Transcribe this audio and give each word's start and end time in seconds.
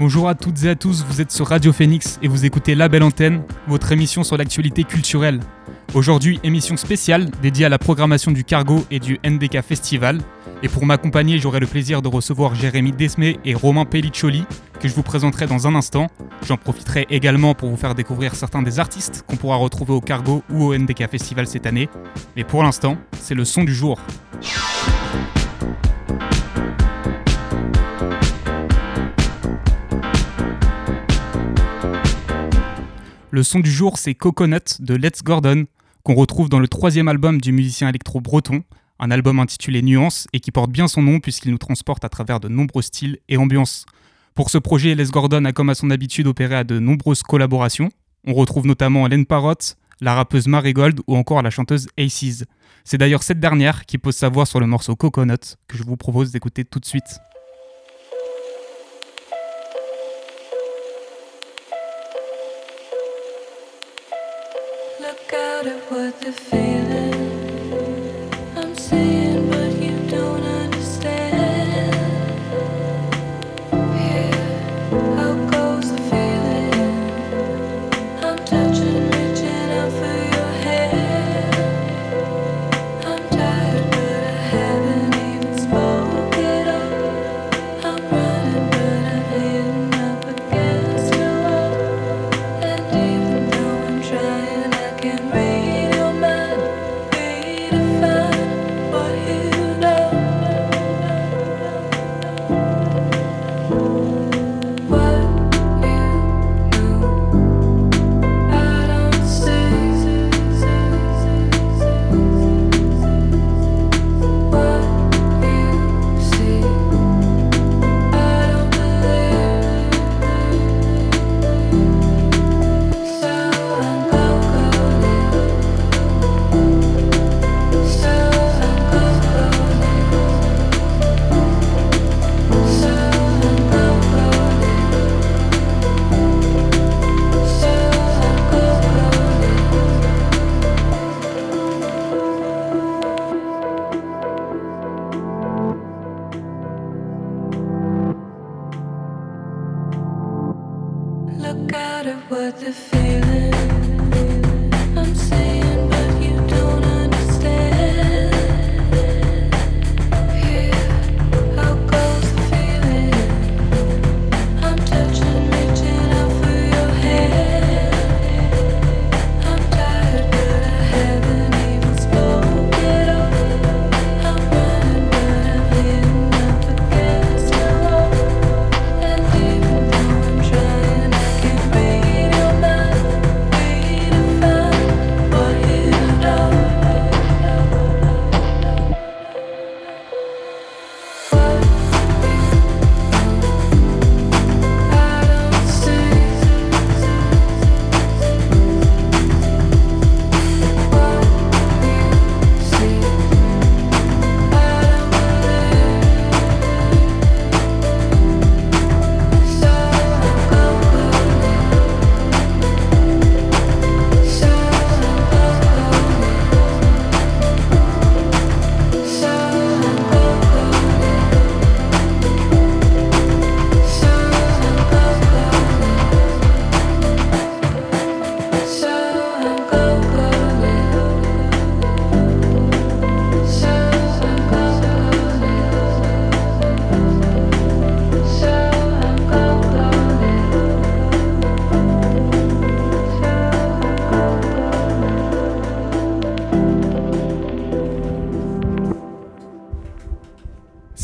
Bonjour 0.00 0.30
à 0.30 0.34
toutes 0.34 0.64
et 0.64 0.70
à 0.70 0.76
tous, 0.76 1.04
vous 1.06 1.20
êtes 1.20 1.30
sur 1.30 1.48
Radio 1.48 1.74
Phoenix 1.74 2.18
et 2.22 2.28
vous 2.28 2.46
écoutez 2.46 2.74
La 2.74 2.88
Belle 2.88 3.02
Antenne, 3.02 3.42
votre 3.68 3.92
émission 3.92 4.24
sur 4.24 4.38
l'actualité 4.38 4.82
culturelle. 4.82 5.40
Aujourd'hui, 5.92 6.40
émission 6.42 6.78
spéciale 6.78 7.30
dédiée 7.42 7.66
à 7.66 7.68
la 7.68 7.78
programmation 7.78 8.30
du 8.30 8.42
Cargo 8.42 8.86
et 8.90 8.98
du 8.98 9.20
NDK 9.22 9.60
Festival. 9.60 10.22
Et 10.62 10.70
pour 10.70 10.86
m'accompagner, 10.86 11.38
j'aurai 11.38 11.60
le 11.60 11.66
plaisir 11.66 12.00
de 12.00 12.08
recevoir 12.08 12.54
Jérémy 12.54 12.92
Desmé 12.92 13.38
et 13.44 13.52
Romain 13.52 13.84
Pelliccioli, 13.84 14.46
que 14.80 14.88
je 14.88 14.94
vous 14.94 15.02
présenterai 15.02 15.46
dans 15.46 15.66
un 15.66 15.74
instant. 15.74 16.06
J'en 16.48 16.56
profiterai 16.56 17.06
également 17.10 17.54
pour 17.54 17.68
vous 17.68 17.76
faire 17.76 17.94
découvrir 17.94 18.34
certains 18.34 18.62
des 18.62 18.78
artistes 18.78 19.22
qu'on 19.28 19.36
pourra 19.36 19.56
retrouver 19.56 19.92
au 19.92 20.00
Cargo 20.00 20.42
ou 20.48 20.64
au 20.64 20.74
NDK 20.74 21.10
Festival 21.10 21.46
cette 21.46 21.66
année. 21.66 21.90
Mais 22.36 22.44
pour 22.44 22.62
l'instant, 22.62 22.96
c'est 23.20 23.34
le 23.34 23.44
son 23.44 23.64
du 23.64 23.74
jour. 23.74 24.00
Le 33.32 33.44
son 33.44 33.60
du 33.60 33.70
jour, 33.70 33.96
c'est 33.96 34.16
Coconut 34.16 34.80
de 34.80 34.96
Let's 34.96 35.22
Gordon, 35.22 35.66
qu'on 36.02 36.16
retrouve 36.16 36.48
dans 36.48 36.58
le 36.58 36.66
troisième 36.66 37.06
album 37.06 37.40
du 37.40 37.52
musicien 37.52 37.88
électro 37.88 38.20
breton, 38.20 38.64
un 38.98 39.12
album 39.12 39.38
intitulé 39.38 39.82
Nuance 39.82 40.26
et 40.32 40.40
qui 40.40 40.50
porte 40.50 40.72
bien 40.72 40.88
son 40.88 41.00
nom 41.02 41.20
puisqu'il 41.20 41.52
nous 41.52 41.58
transporte 41.58 42.04
à 42.04 42.08
travers 42.08 42.40
de 42.40 42.48
nombreux 42.48 42.82
styles 42.82 43.18
et 43.28 43.36
ambiances. 43.36 43.86
Pour 44.34 44.50
ce 44.50 44.58
projet, 44.58 44.96
Les 44.96 45.04
Gordon 45.04 45.44
a 45.44 45.52
comme 45.52 45.70
à 45.70 45.76
son 45.76 45.90
habitude 45.90 46.26
opéré 46.26 46.56
à 46.56 46.64
de 46.64 46.80
nombreuses 46.80 47.22
collaborations. 47.22 47.90
On 48.26 48.34
retrouve 48.34 48.66
notamment 48.66 49.06
Hélène 49.06 49.26
Parotte, 49.26 49.76
la 50.00 50.14
rappeuse 50.14 50.48
Marigold 50.48 50.98
ou 51.06 51.14
encore 51.14 51.40
la 51.42 51.50
chanteuse 51.50 51.86
Aces. 51.96 52.44
C'est 52.82 52.98
d'ailleurs 52.98 53.22
cette 53.22 53.38
dernière 53.38 53.86
qui 53.86 53.98
pose 53.98 54.16
sa 54.16 54.28
voix 54.28 54.44
sur 54.44 54.58
le 54.58 54.66
morceau 54.66 54.96
Coconut 54.96 55.56
que 55.68 55.76
je 55.76 55.84
vous 55.84 55.96
propose 55.96 56.32
d'écouter 56.32 56.64
tout 56.64 56.80
de 56.80 56.84
suite. 56.86 57.20
What 65.90 66.20
the 66.20 66.30
feeling 66.30 66.79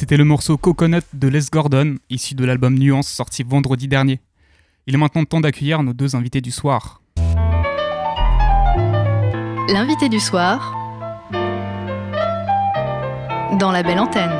C'était 0.06 0.19
le 0.19 0.25
morceau 0.25 0.56
Coconut 0.56 1.03
de 1.14 1.26
Les 1.26 1.41
Gordon, 1.50 1.97
issu 2.11 2.37
de 2.37 2.44
l'album 2.44 2.79
Nuance 2.79 3.08
sorti 3.08 3.43
vendredi 3.43 3.88
dernier. 3.88 4.20
Il 4.87 4.94
est 4.94 4.99
maintenant 4.99 5.25
temps 5.25 5.41
d'accueillir 5.41 5.82
nos 5.82 5.94
deux 5.94 6.14
invités 6.14 6.41
du 6.41 6.53
soir. 6.53 7.03
L'invité 9.69 10.08
du 10.08 10.20
soir 10.20 10.73
dans 13.58 13.73
la 13.73 13.82
belle 13.82 13.99
antenne. 13.99 14.31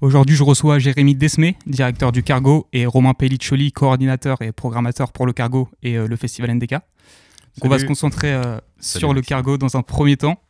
Aujourd'hui, 0.00 0.34
je 0.34 0.44
reçois 0.44 0.78
Jérémy 0.78 1.14
Desmé, 1.14 1.58
directeur 1.66 2.10
du 2.10 2.22
Cargo, 2.22 2.68
et 2.72 2.86
Romain 2.86 3.12
Pelliccioli, 3.12 3.70
coordinateur 3.70 4.40
et 4.40 4.50
programmateur 4.50 5.12
pour 5.12 5.26
le 5.26 5.34
Cargo 5.34 5.68
et 5.82 5.98
euh, 5.98 6.08
le 6.08 6.16
Festival 6.16 6.54
NDK. 6.54 6.70
Donc, 6.70 6.80
on 7.64 7.68
va 7.68 7.78
se 7.78 7.84
concentrer 7.84 8.32
euh, 8.32 8.58
Salut, 8.78 9.00
sur 9.00 9.12
le. 9.12 9.20
Cargo 9.20 9.58
dans 9.58 9.76
un 9.76 9.82
premier 9.82 10.16
temps. 10.16 10.40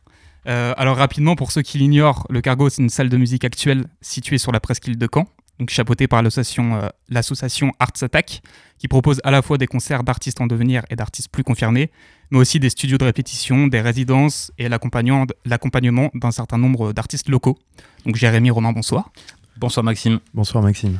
Euh, 0.47 0.73
alors 0.77 0.97
rapidement, 0.97 1.35
pour 1.35 1.51
ceux 1.51 1.61
qui 1.61 1.77
l'ignorent, 1.77 2.25
le 2.29 2.41
Cargo, 2.41 2.69
c'est 2.69 2.81
une 2.81 2.89
salle 2.89 3.09
de 3.09 3.17
musique 3.17 3.43
actuelle 3.43 3.85
située 4.01 4.37
sur 4.37 4.51
la 4.51 4.59
presqu'île 4.59 4.97
de 4.97 5.07
Caen, 5.13 5.27
donc 5.59 5.69
chapeautée 5.69 6.07
par 6.07 6.21
l'association 6.21 6.75
euh, 6.75 6.87
l'association 7.09 7.73
Arts 7.79 8.01
Attack, 8.01 8.41
qui 8.77 8.87
propose 8.87 9.19
à 9.23 9.31
la 9.31 9.41
fois 9.41 9.57
des 9.57 9.67
concerts 9.67 10.03
d'artistes 10.03 10.39
en 10.39 10.47
devenir 10.47 10.83
et 10.89 10.95
d'artistes 10.95 11.29
plus 11.29 11.43
confirmés, 11.43 11.91
mais 12.31 12.37
aussi 12.37 12.59
des 12.59 12.69
studios 12.69 12.97
de 12.97 13.03
répétition, 13.03 13.67
des 13.67 13.81
résidences 13.81 14.51
et 14.57 14.69
l'accompagnement 14.69 15.25
l'accompagnement 15.45 16.11
d'un 16.13 16.31
certain 16.31 16.57
nombre 16.57 16.93
d'artistes 16.93 17.27
locaux. 17.27 17.57
Donc 18.05 18.15
Jérémy, 18.15 18.49
Romain, 18.49 18.71
bonsoir. 18.71 19.11
Bonsoir 19.57 19.83
Maxime. 19.83 20.19
Bonsoir 20.33 20.63
Maxime. 20.63 20.99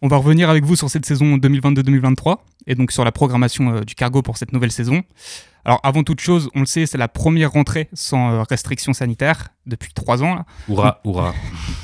On 0.00 0.08
va 0.08 0.16
revenir 0.16 0.48
avec 0.48 0.64
vous 0.64 0.76
sur 0.76 0.88
cette 0.88 1.04
saison 1.04 1.36
2022-2023 1.36 2.38
et 2.68 2.74
donc 2.76 2.92
sur 2.92 3.04
la 3.04 3.10
programmation 3.10 3.74
euh, 3.74 3.80
du 3.80 3.96
Cargo 3.96 4.22
pour 4.22 4.36
cette 4.36 4.52
nouvelle 4.52 4.70
saison. 4.70 5.02
Alors 5.64 5.80
avant 5.82 6.04
toute 6.04 6.20
chose, 6.20 6.48
on 6.54 6.60
le 6.60 6.66
sait, 6.66 6.86
c'est 6.86 6.98
la 6.98 7.08
première 7.08 7.50
rentrée 7.50 7.88
sans 7.92 8.30
euh, 8.30 8.42
restrictions 8.48 8.92
sanitaires 8.92 9.48
depuis 9.66 9.92
trois 9.92 10.22
ans. 10.22 10.36
là. 10.36 10.44
Hurrah. 11.04 11.34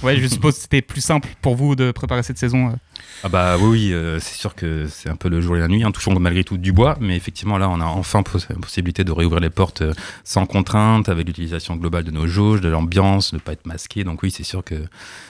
Ouais, 0.04 0.16
je 0.18 0.26
suppose 0.26 0.54
que 0.56 0.60
c'était 0.60 0.82
plus 0.82 1.00
simple 1.00 1.28
pour 1.40 1.56
vous 1.56 1.74
de 1.76 1.90
préparer 1.90 2.22
cette 2.22 2.38
saison. 2.38 2.68
euh. 2.68 2.72
Ah 3.22 3.28
bah 3.28 3.56
oui, 3.58 3.92
euh, 3.92 4.18
c'est 4.20 4.34
sûr 4.36 4.54
que 4.54 4.86
c'est 4.86 5.08
un 5.08 5.16
peu 5.16 5.28
le 5.30 5.40
jour 5.40 5.56
et 5.56 5.60
la 5.60 5.68
nuit, 5.68 5.82
hein, 5.82 5.90
touchons 5.92 6.18
malgré 6.20 6.44
tout 6.44 6.58
du 6.58 6.72
bois, 6.72 6.96
mais 7.00 7.16
effectivement 7.16 7.56
là 7.58 7.68
on 7.70 7.80
a 7.80 7.84
enfin 7.86 8.22
pos- 8.22 8.46
la 8.50 8.56
possibilité 8.56 9.02
de 9.02 9.12
réouvrir 9.12 9.40
les 9.40 9.48
portes 9.50 9.80
euh, 9.82 9.94
sans 10.24 10.44
contrainte, 10.46 11.08
avec 11.08 11.26
l'utilisation 11.26 11.76
globale 11.76 12.04
de 12.04 12.10
nos 12.10 12.26
jauges, 12.26 12.60
de 12.60 12.68
l'ambiance, 12.68 13.30
de 13.30 13.36
ne 13.36 13.40
pas 13.40 13.52
être 13.52 13.66
masqué, 13.66 14.04
donc 14.04 14.22
oui 14.22 14.30
c'est 14.30 14.42
sûr 14.44 14.62
que 14.62 14.74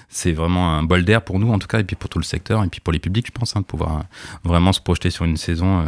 c'est 0.08 0.32
vraiment 0.32 0.74
un 0.76 0.82
bol 0.82 1.04
d'air 1.04 1.22
pour 1.22 1.38
nous 1.38 1.52
en 1.52 1.58
tout 1.60 1.68
cas, 1.68 1.78
et 1.80 1.84
puis 1.84 1.94
pour 1.94 2.10
tout 2.10 2.18
le 2.18 2.24
secteur, 2.24 2.64
et 2.64 2.68
puis 2.68 2.80
pour 2.80 2.92
les 2.92 2.98
publics 2.98 3.26
je 3.26 3.32
pense, 3.32 3.54
hein, 3.54 3.60
de 3.60 3.66
pouvoir 3.66 4.04
vraiment 4.42 4.72
se 4.72 4.80
projeter 4.80 5.10
sur 5.10 5.24
une 5.24 5.36
saison 5.36 5.84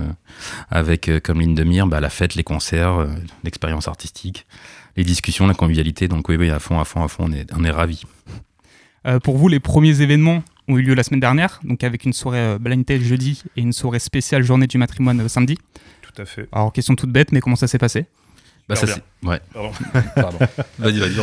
avec 0.71 1.11
comme 1.25 1.41
ligne 1.41 1.55
de 1.55 1.65
mire 1.65 1.87
bah, 1.87 2.01
la 2.01 2.11
fête, 2.11 2.35
les 2.37 2.45
concerts, 2.45 3.07
l'expérience 3.43 3.89
artistique, 3.89 4.47
les 4.97 5.05
discussions, 5.05 5.47
la 5.47 5.55
convivialité, 5.55 6.09
donc 6.09 6.29
oui, 6.29 6.37
oui, 6.37 6.51
à 6.51 6.59
fond, 6.61 6.79
à 6.81 6.85
fond, 6.85 7.03
à 7.03 7.09
fond, 7.09 7.25
on 7.29 7.33
est, 7.33 7.47
on 7.55 7.65
est 7.65 7.71
ravis. 7.71 8.03
Euh, 9.07 9.21
pour 9.21 9.37
vous, 9.37 9.49
les 9.49 9.61
premiers 9.61 10.01
événements 10.01 10.43
ont 10.69 10.77
eu 10.79 10.83
lieu 10.83 10.95
la 10.95 11.03
semaine 11.03 11.21
dernière, 11.21 11.61
donc 11.63 11.85
avec 11.85 12.05
une 12.05 12.13
soirée 12.13 12.41
euh, 12.41 12.59
blind 12.59 12.85
test 12.85 13.05
jeudi 13.05 13.43
et 13.57 13.61
une 13.61 13.73
soirée 13.73 14.01
spéciale 14.01 14.43
journée 14.43 14.67
du 14.67 14.79
matrimoine 14.79 15.21
euh, 15.21 15.29
samedi. 15.29 15.59
Tout 16.03 16.21
à 16.21 16.25
fait. 16.25 16.49
Alors 16.53 16.73
question 16.73 16.97
toute 16.97 17.11
bête, 17.11 17.31
mais 17.33 17.41
comment 17.41 17.57
ça 17.57 17.69
s'est 17.69 17.79
passé? 17.79 18.07
Bah, 18.69 18.75
ça, 18.75 18.87
ouais. 19.23 19.41
Pardon. 19.53 19.71
Pardon. 20.17 20.39
vas-y, 20.81 20.99
vas-y. 20.99 21.21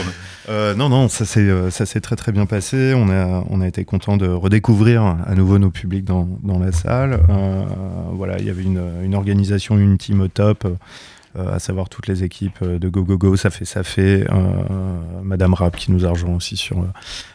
Euh, 0.48 0.74
non, 0.76 0.88
non, 0.88 1.10
ça 1.10 1.26
s'est 1.26 1.42
euh, 1.42 1.70
ça 1.72 1.86
s'est 1.86 2.00
très 2.00 2.16
très 2.16 2.32
bien 2.32 2.46
passé. 2.46 2.94
On 2.96 3.10
a, 3.10 3.44
on 3.50 3.60
a 3.60 3.68
été 3.68 3.84
content 3.84 4.16
de 4.16 4.28
redécouvrir 4.28 5.04
à 5.04 5.36
nouveau 5.36 5.60
nos 5.60 5.70
publics 5.70 6.06
dans, 6.06 6.26
dans 6.42 6.58
la 6.58 6.72
salle. 6.72 7.20
Euh, 7.30 7.66
voilà, 8.14 8.40
il 8.40 8.46
y 8.46 8.50
avait 8.50 8.64
une, 8.64 8.82
une 9.04 9.14
organisation, 9.14 9.78
une 9.78 9.98
team 9.98 10.22
au 10.22 10.30
top, 10.30 10.64
euh, 10.64 10.76
à 11.36 11.60
savoir 11.60 11.90
toutes 11.90 12.08
les 12.08 12.24
équipes 12.24 12.60
euh, 12.62 12.80
de 12.80 12.90
Go 12.90 13.04
Go 13.04 13.18
Go, 13.18 13.36
ça 13.36 13.50
fait, 13.50 13.66
ça 13.66 13.84
fait. 13.84 14.26
euh, 14.32 15.22
Madame 15.24 15.54
Rap 15.54 15.76
qui 15.78 15.92
nous 15.92 16.06
a 16.06 16.10
rejoint 16.10 16.36
aussi 16.36 16.58
sur, 16.58 16.80
euh, 16.80 16.88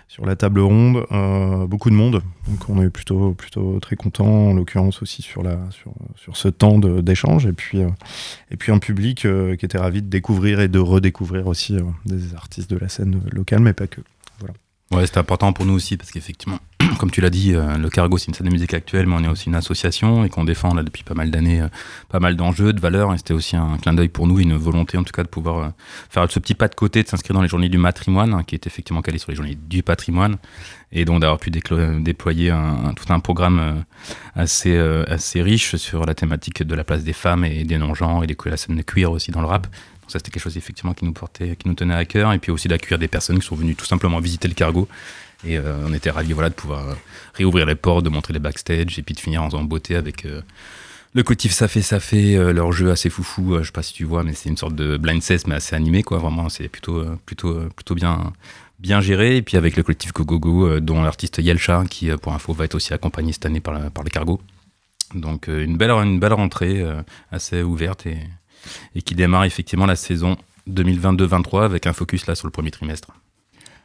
sur 0.06 0.24
la 0.26 0.36
table 0.36 0.60
ronde. 0.60 1.04
Euh, 1.10 1.66
beaucoup 1.66 1.90
de 1.90 1.94
monde, 1.94 2.22
donc 2.46 2.68
on 2.68 2.82
est 2.82 2.90
plutôt, 2.90 3.32
plutôt 3.32 3.80
très 3.80 3.96
content, 3.96 4.26
en 4.26 4.52
l'occurrence 4.54 5.02
aussi 5.02 5.22
sur, 5.22 5.42
la, 5.42 5.58
sur, 5.70 5.92
sur 6.16 6.36
ce 6.36 6.48
temps 6.48 6.78
d'échange. 6.78 7.46
Et 7.46 7.52
puis, 7.52 7.82
euh, 7.82 7.88
et 8.50 8.56
puis 8.56 8.70
un 8.72 8.78
public 8.78 9.24
euh, 9.24 9.56
qui 9.56 9.64
était 9.64 9.78
ravi 9.78 10.02
de 10.02 10.08
découvrir 10.08 10.60
et 10.60 10.68
de 10.68 10.78
redécouvrir 10.78 11.46
aussi 11.46 11.76
euh, 11.76 11.82
des 12.04 12.34
artistes 12.34 12.70
de 12.70 12.76
la 12.78 12.88
scène 12.88 13.20
locale, 13.32 13.60
mais 13.60 13.72
pas 13.72 13.86
que. 13.86 14.00
Ouais, 14.90 15.04
c'était 15.04 15.18
important 15.18 15.52
pour 15.52 15.66
nous 15.66 15.74
aussi 15.74 15.98
parce 15.98 16.10
qu'effectivement, 16.10 16.58
comme 16.98 17.10
tu 17.10 17.20
l'as 17.20 17.28
dit, 17.28 17.54
euh, 17.54 17.76
le 17.76 17.90
Cargo 17.90 18.16
c'est 18.16 18.28
une 18.28 18.34
scène 18.34 18.46
de 18.46 18.52
musique 18.52 18.72
actuelle, 18.72 19.06
mais 19.06 19.16
on 19.18 19.22
est 19.22 19.28
aussi 19.28 19.48
une 19.48 19.54
association 19.54 20.24
et 20.24 20.30
qu'on 20.30 20.44
défend 20.44 20.72
là 20.72 20.82
depuis 20.82 21.02
pas 21.02 21.12
mal 21.12 21.30
d'années, 21.30 21.60
euh, 21.60 21.68
pas 22.08 22.20
mal 22.20 22.36
d'enjeux, 22.36 22.72
de 22.72 22.80
valeurs. 22.80 23.12
Et 23.12 23.18
c'était 23.18 23.34
aussi 23.34 23.54
un 23.54 23.76
clin 23.76 23.92
d'œil 23.92 24.08
pour 24.08 24.26
nous, 24.26 24.40
une 24.40 24.56
volonté 24.56 24.96
en 24.96 25.04
tout 25.04 25.12
cas 25.12 25.24
de 25.24 25.28
pouvoir 25.28 25.58
euh, 25.58 25.68
faire 26.08 26.30
ce 26.30 26.38
petit 26.38 26.54
pas 26.54 26.68
de 26.68 26.74
côté, 26.74 27.02
de 27.02 27.08
s'inscrire 27.08 27.34
dans 27.34 27.42
les 27.42 27.48
journées 27.48 27.68
du 27.68 27.76
matrimoine, 27.76 28.32
hein, 28.32 28.44
qui 28.44 28.54
est 28.54 28.66
effectivement 28.66 29.02
calé 29.02 29.18
sur 29.18 29.30
les 29.30 29.36
journées 29.36 29.58
du 29.60 29.82
patrimoine, 29.82 30.38
et 30.90 31.04
donc 31.04 31.20
d'avoir 31.20 31.38
pu 31.38 31.50
déployer 31.50 32.50
tout 32.96 33.12
un 33.12 33.20
programme 33.20 33.84
assez 34.34 34.72
riche 35.42 35.76
sur 35.76 36.06
la 36.06 36.14
thématique 36.14 36.62
de 36.62 36.74
la 36.74 36.84
place 36.84 37.04
des 37.04 37.12
femmes 37.12 37.44
et 37.44 37.64
des 37.64 37.76
non-genres 37.76 38.24
et 38.24 38.26
les, 38.26 38.36
la 38.46 38.56
scène 38.56 38.76
de 38.76 38.82
queer 38.82 39.10
aussi 39.12 39.32
dans 39.32 39.42
le 39.42 39.48
rap. 39.48 39.66
Donc 40.08 40.12
ça, 40.12 40.20
c'était 40.20 40.30
quelque 40.30 40.42
chose 40.42 40.56
effectivement 40.56 40.94
qui 40.94 41.04
nous 41.04 41.12
portait, 41.12 41.54
qui 41.56 41.68
nous 41.68 41.74
tenait 41.74 41.92
à 41.92 42.06
cœur, 42.06 42.32
et 42.32 42.38
puis 42.38 42.50
aussi 42.50 42.66
d'accueillir 42.66 42.98
des 42.98 43.08
personnes 43.08 43.38
qui 43.40 43.46
sont 43.46 43.54
venues 43.54 43.74
tout 43.74 43.84
simplement 43.84 44.20
visiter 44.20 44.48
le 44.48 44.54
cargo. 44.54 44.88
Et 45.46 45.58
euh, 45.58 45.86
on 45.86 45.92
était 45.92 46.08
ravis 46.08 46.32
voilà, 46.32 46.48
de 46.48 46.54
pouvoir 46.54 46.88
euh, 46.88 46.94
réouvrir 47.34 47.66
les 47.66 47.74
portes, 47.74 48.06
de 48.06 48.08
montrer 48.08 48.32
les 48.32 48.38
backstage, 48.38 48.98
et 48.98 49.02
puis 49.02 49.14
de 49.14 49.20
finir 49.20 49.42
en, 49.42 49.48
en 49.48 49.64
beauté 49.64 49.96
avec 49.96 50.24
euh, 50.24 50.40
le 51.12 51.22
collectif 51.22 51.52
Ça 51.52 51.68
fait, 51.68 51.82
ça 51.82 52.00
fait, 52.00 52.36
leur 52.54 52.72
jeu 52.72 52.90
assez 52.90 53.10
foufou. 53.10 53.58
je 53.58 53.64
sais 53.64 53.70
pas 53.70 53.82
si 53.82 53.92
tu 53.92 54.04
vois, 54.04 54.22
mais 54.24 54.32
c'est 54.32 54.48
une 54.48 54.56
sorte 54.56 54.74
de 54.74 54.96
blind 54.96 55.22
test, 55.22 55.46
mais 55.46 55.56
assez 55.56 55.76
animé, 55.76 56.02
quoi. 56.02 56.16
Vraiment, 56.16 56.48
c'est 56.48 56.68
plutôt, 56.68 57.04
plutôt, 57.26 57.68
plutôt 57.76 57.94
bien, 57.94 58.32
bien 58.78 59.02
géré. 59.02 59.36
Et 59.36 59.42
puis 59.42 59.58
avec 59.58 59.76
le 59.76 59.82
collectif 59.82 60.14
Gogogo, 60.14 60.68
euh, 60.68 60.80
dont 60.80 61.02
l'artiste 61.02 61.36
Yelcha, 61.36 61.84
qui, 61.90 62.08
pour 62.16 62.32
info, 62.32 62.54
va 62.54 62.64
être 62.64 62.76
aussi 62.76 62.94
accompagné 62.94 63.34
cette 63.34 63.44
année 63.44 63.60
par, 63.60 63.90
par 63.90 64.04
les 64.04 64.10
cargos. 64.10 64.40
Donc 65.14 65.48
une, 65.48 65.76
belle, 65.76 65.90
une 65.90 66.18
belle 66.18 66.32
rentrée, 66.32 66.82
assez 67.30 67.62
ouverte, 67.62 68.06
et, 68.06 68.18
et 68.94 69.02
qui 69.02 69.14
démarre 69.14 69.44
effectivement 69.44 69.86
la 69.86 69.96
saison 69.96 70.36
2022-23 70.68 71.64
avec 71.64 71.86
un 71.86 71.92
focus 71.92 72.26
là 72.26 72.34
sur 72.34 72.46
le 72.46 72.50
premier 72.50 72.70
trimestre. 72.70 73.08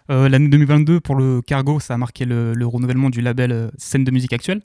Euh, 0.09 0.27
L'année 0.27 0.49
2022 0.49 0.99
pour 0.99 1.15
le 1.15 1.41
Cargo, 1.41 1.79
ça 1.79 1.93
a 1.93 1.97
marqué 1.97 2.25
le, 2.25 2.53
le 2.53 2.67
renouvellement 2.67 3.09
du 3.09 3.21
label 3.21 3.51
euh, 3.51 3.69
scène 3.77 4.03
de 4.03 4.11
musique 4.11 4.33
actuelle. 4.33 4.61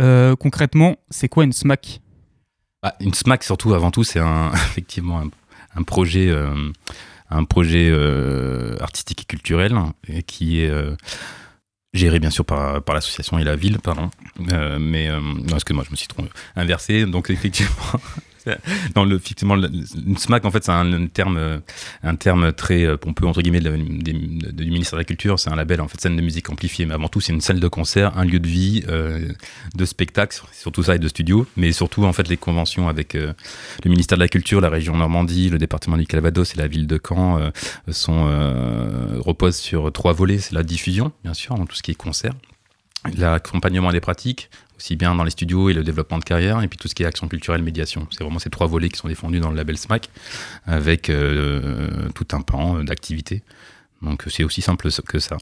Euh, 0.00 0.34
concrètement, 0.36 0.96
c'est 1.10 1.28
quoi 1.28 1.44
une 1.44 1.52
SMAC 1.52 2.00
Bah, 2.82 2.94
une 3.00 3.14
SMAC, 3.14 3.44
surtout, 3.44 3.74
avant 3.74 3.90
tout, 3.90 4.04
c'est 4.04 4.20
un, 4.20 4.52
effectivement 4.54 5.20
un, 5.20 5.30
un 5.76 5.82
projet, 5.84 6.28
euh, 6.28 6.72
un 7.30 7.44
projet 7.44 7.92
artistique 8.80 9.22
et 9.22 9.26
culturel 9.26 9.76
et 10.08 10.22
qui 10.22 10.60
est 10.60 10.70
géré 11.94 12.18
bien 12.18 12.30
sûr 12.30 12.44
par, 12.44 12.82
par 12.82 12.94
l'association 12.94 13.38
et 13.38 13.44
la 13.44 13.56
ville, 13.56 13.78
pardon. 13.78 14.10
Euh, 14.52 14.78
mais 14.78 15.08
euh, 15.08 15.20
excuse-moi, 15.54 15.84
je 15.86 15.90
me 15.90 15.96
suis 15.96 16.08
trompé, 16.08 16.30
inversé. 16.56 17.06
Donc 17.06 17.30
effectivement, 17.30 18.00
le, 18.96 19.16
effectivement, 19.16 19.56
une 19.56 20.16
SMAC, 20.16 20.44
en 20.44 20.50
fait, 20.50 20.64
c'est 20.64 20.72
un, 20.72 21.06
terme, 21.06 21.60
un 22.02 22.16
terme 22.16 22.52
très 22.52 22.84
euh, 22.84 22.96
pompeux 22.96 23.26
entre 23.26 23.42
guillemets 23.42 23.60
de 23.60 23.76
du 23.76 24.70
ministère 24.70 24.96
de 24.96 25.00
la 25.00 25.04
Culture. 25.04 25.38
C'est 25.38 25.50
un 25.50 25.56
label 25.56 25.80
en 25.80 25.88
fait 25.88 26.00
scène 26.00 26.16
de 26.16 26.22
musique 26.22 26.50
amplifiée, 26.50 26.86
mais 26.86 26.94
avant 26.94 27.08
tout, 27.08 27.20
c'est 27.20 27.32
une 27.32 27.40
salle 27.40 27.60
de 27.60 27.68
concert, 27.68 28.16
un 28.16 28.24
lieu 28.24 28.40
de 28.40 28.46
vie, 28.46 28.84
euh, 28.88 29.28
de 29.74 29.84
spectacle, 29.84 30.40
surtout 30.52 30.82
ça 30.82 30.96
et 30.96 30.98
de 30.98 31.08
studio, 31.08 31.46
mais 31.56 31.72
surtout 31.72 32.04
en 32.04 32.12
fait 32.12 32.28
les 32.28 32.36
conventions 32.36 32.88
avec 32.88 33.14
euh, 33.14 33.32
le 33.84 33.90
ministère 33.90 34.18
de 34.18 34.22
la 34.22 34.28
Culture, 34.28 34.60
la 34.60 34.70
région 34.70 34.96
Normandie, 34.96 35.48
le 35.50 35.58
département 35.58 35.96
du 35.96 36.06
Calvados 36.06 36.54
et 36.54 36.58
la 36.58 36.66
ville 36.66 36.86
de 36.86 36.98
Caen 36.98 37.50
sont 37.90 38.24
reposent 39.20 39.56
sur 39.56 39.92
trois 39.92 40.12
volets. 40.12 40.38
C'est 40.38 40.54
la 40.54 40.62
diffusion, 40.62 41.12
bien 41.22 41.34
sûr, 41.34 41.54
dans 41.54 41.66
tout 41.66 41.76
ce 41.76 41.82
qui 41.82 41.92
est 41.92 41.94
concert, 41.94 42.32
l'accompagnement 43.16 43.92
des 43.92 44.00
pratiques, 44.00 44.50
aussi 44.78 44.96
bien 44.96 45.14
dans 45.14 45.24
les 45.24 45.30
studios 45.30 45.68
et 45.68 45.74
le 45.74 45.82
développement 45.82 46.18
de 46.18 46.24
carrière, 46.24 46.62
et 46.62 46.68
puis 46.68 46.78
tout 46.78 46.88
ce 46.88 46.94
qui 46.94 47.02
est 47.02 47.06
action 47.06 47.28
culturelle, 47.28 47.62
médiation. 47.62 48.06
C'est 48.10 48.22
vraiment 48.22 48.38
ces 48.38 48.50
trois 48.50 48.66
volets 48.66 48.88
qui 48.88 48.98
sont 48.98 49.08
défendus 49.08 49.40
dans 49.40 49.50
le 49.50 49.56
label 49.56 49.76
SMAC, 49.76 50.08
avec 50.66 51.10
euh, 51.10 52.08
tout 52.14 52.28
un 52.32 52.40
plan 52.40 52.82
d'activité. 52.84 53.42
Donc 54.02 54.24
c'est 54.28 54.44
aussi 54.44 54.62
simple 54.62 54.88
que 55.06 55.18
ça. 55.18 55.36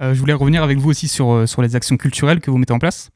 Euh, 0.00 0.14
Je 0.14 0.20
voulais 0.20 0.32
revenir 0.32 0.62
avec 0.62 0.78
vous 0.78 0.90
aussi 0.90 1.08
sur, 1.08 1.32
euh, 1.32 1.46
sur 1.46 1.60
les 1.60 1.76
actions 1.76 1.96
culturelles 1.96 2.40
que 2.40 2.50
vous 2.50 2.58
mettez 2.58 2.72
en 2.72 2.78
place. 2.78 3.10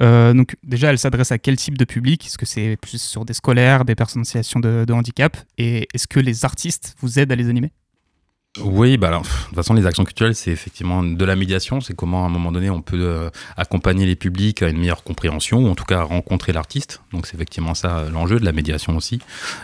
Euh, 0.00 0.32
donc 0.32 0.56
déjà, 0.64 0.90
elles 0.90 0.98
s'adressent 0.98 1.30
à 1.30 1.38
quel 1.38 1.56
type 1.56 1.78
de 1.78 1.84
public? 1.84 2.26
Est-ce 2.26 2.38
que 2.38 2.46
c'est 2.46 2.76
plus 2.80 3.00
sur 3.00 3.24
des 3.24 3.34
scolaires, 3.34 3.84
des 3.84 3.94
personnes 3.94 4.22
en 4.22 4.24
situation 4.24 4.58
de 4.58 4.92
handicap? 4.92 5.36
Et 5.58 5.86
est-ce 5.94 6.08
que 6.08 6.18
les 6.18 6.44
artistes 6.44 6.96
vous 7.00 7.18
aident 7.18 7.30
à 7.30 7.36
les 7.36 7.48
animer? 7.48 7.70
Oui, 8.62 8.98
bah 8.98 9.08
alors, 9.08 9.22
de 9.22 9.28
toute 9.46 9.56
façon, 9.56 9.74
les 9.74 9.84
actions 9.84 10.04
culturelles, 10.04 10.36
c'est 10.36 10.52
effectivement 10.52 11.02
de 11.02 11.24
la 11.24 11.34
médiation. 11.34 11.80
C'est 11.80 11.96
comment, 11.96 12.22
à 12.22 12.26
un 12.26 12.30
moment 12.30 12.52
donné, 12.52 12.70
on 12.70 12.82
peut 12.82 13.00
euh, 13.00 13.28
accompagner 13.56 14.06
les 14.06 14.14
publics 14.14 14.62
à 14.62 14.68
une 14.68 14.78
meilleure 14.78 15.02
compréhension, 15.02 15.58
ou 15.58 15.68
en 15.68 15.74
tout 15.74 15.84
cas 15.84 16.02
rencontrer 16.04 16.52
l'artiste. 16.52 17.02
Donc, 17.12 17.26
c'est 17.26 17.34
effectivement 17.34 17.74
ça 17.74 17.98
euh, 17.98 18.10
l'enjeu 18.10 18.38
de 18.38 18.44
la 18.44 18.52
médiation 18.52 18.96
aussi. 18.96 19.18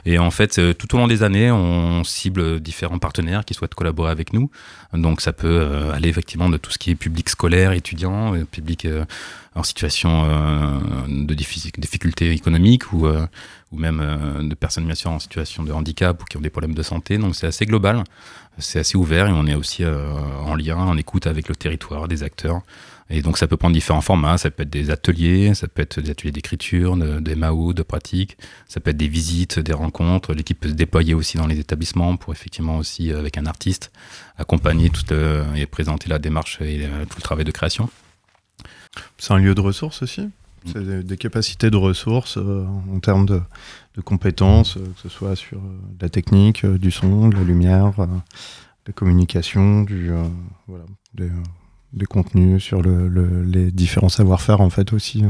Et 0.06 0.18
en 0.18 0.32
fait, 0.32 0.58
euh, 0.58 0.74
tout 0.74 0.92
au 0.92 0.98
long 0.98 1.06
des 1.06 1.22
années, 1.22 1.52
on 1.52 2.02
cible 2.02 2.58
différents 2.58 2.98
partenaires 2.98 3.44
qui 3.44 3.54
souhaitent 3.54 3.76
collaborer 3.76 4.10
avec 4.10 4.32
nous. 4.32 4.50
Donc, 4.92 5.20
ça 5.20 5.32
peut 5.32 5.68
aller 5.94 6.08
effectivement 6.08 6.48
de 6.48 6.56
tout 6.56 6.72
ce 6.72 6.78
qui 6.78 6.90
est 6.90 6.96
public 6.96 7.28
scolaire, 7.28 7.70
étudiant, 7.70 8.34
public 8.50 8.88
en 9.54 9.62
situation 9.62 10.24
de 11.06 11.34
diffi- 11.34 11.70
difficulté 11.78 12.32
économique 12.32 12.92
ou, 12.92 13.06
ou 13.72 13.78
même 13.78 14.00
euh, 14.00 14.42
de 14.42 14.54
personnes, 14.54 14.84
bien 14.86 14.94
sûr, 14.94 15.10
en 15.10 15.18
situation 15.18 15.62
de 15.62 15.72
handicap 15.72 16.20
ou 16.22 16.24
qui 16.24 16.36
ont 16.36 16.40
des 16.40 16.50
problèmes 16.50 16.74
de 16.74 16.82
santé. 16.82 17.18
Donc, 17.18 17.34
c'est 17.36 17.46
assez 17.46 17.66
global 17.66 18.04
c'est 18.58 18.80
assez 18.80 18.96
ouvert 18.96 19.26
et 19.26 19.32
on 19.32 19.46
est 19.46 19.54
aussi 19.54 19.84
euh, 19.84 20.12
en 20.44 20.54
lien, 20.54 20.76
en 20.76 20.96
écoute 20.96 21.26
avec 21.26 21.48
le 21.48 21.56
territoire, 21.56 22.08
des 22.08 22.22
acteurs. 22.22 22.60
Et 23.12 23.22
donc 23.22 23.38
ça 23.38 23.48
peut 23.48 23.56
prendre 23.56 23.74
différents 23.74 24.02
formats, 24.02 24.38
ça 24.38 24.50
peut 24.50 24.62
être 24.62 24.70
des 24.70 24.90
ateliers, 24.90 25.54
ça 25.54 25.66
peut 25.66 25.82
être 25.82 26.00
des 26.00 26.10
ateliers 26.10 26.30
d'écriture, 26.30 26.96
de- 26.96 27.18
des 27.18 27.34
MAO, 27.34 27.72
de 27.72 27.82
pratique, 27.82 28.36
ça 28.68 28.78
peut 28.78 28.90
être 28.90 28.96
des 28.96 29.08
visites, 29.08 29.58
des 29.58 29.72
rencontres. 29.72 30.32
L'équipe 30.32 30.60
peut 30.60 30.68
se 30.68 30.74
déployer 30.74 31.14
aussi 31.14 31.36
dans 31.36 31.46
les 31.48 31.58
établissements 31.58 32.16
pour 32.16 32.32
effectivement 32.32 32.76
aussi, 32.76 33.12
euh, 33.12 33.18
avec 33.18 33.36
un 33.36 33.46
artiste, 33.46 33.90
accompagner 34.36 34.90
toute, 34.90 35.10
euh, 35.12 35.44
et 35.54 35.66
présenter 35.66 36.08
la 36.08 36.18
démarche 36.20 36.60
et 36.60 36.86
tout 37.08 37.16
le 37.16 37.22
travail 37.22 37.44
de 37.44 37.50
création. 37.50 37.88
C'est 39.18 39.32
un 39.32 39.38
lieu 39.38 39.54
de 39.54 39.60
ressources 39.60 40.02
aussi? 40.02 40.28
C'est 40.66 41.04
des, 41.06 41.16
capacités 41.16 41.70
de 41.70 41.76
ressources 41.76 42.36
euh, 42.36 42.66
en 42.94 43.00
termes 43.00 43.24
de, 43.26 43.40
de 43.96 44.00
compétences, 44.02 44.76
euh, 44.76 44.80
que 44.94 45.00
ce 45.00 45.08
soit 45.08 45.34
sur 45.36 45.58
euh, 45.58 45.78
de 45.98 46.02
la 46.02 46.08
technique, 46.10 46.66
du 46.66 46.90
son, 46.90 47.28
de 47.28 47.36
la 47.36 47.42
lumière, 47.44 47.92
de 47.96 48.06
la 48.86 48.92
communication, 48.92 49.82
du, 49.82 50.10
voilà, 50.68 50.84
des, 51.14 51.30
des 51.94 52.06
contenus, 52.06 52.62
sur 52.62 52.82
le, 52.82 53.08
le- 53.08 53.42
les 53.42 53.70
différents 53.70 54.08
savoir-faire 54.10 54.60
en 54.60 54.70
fait 54.70 54.92
aussi 54.92 55.24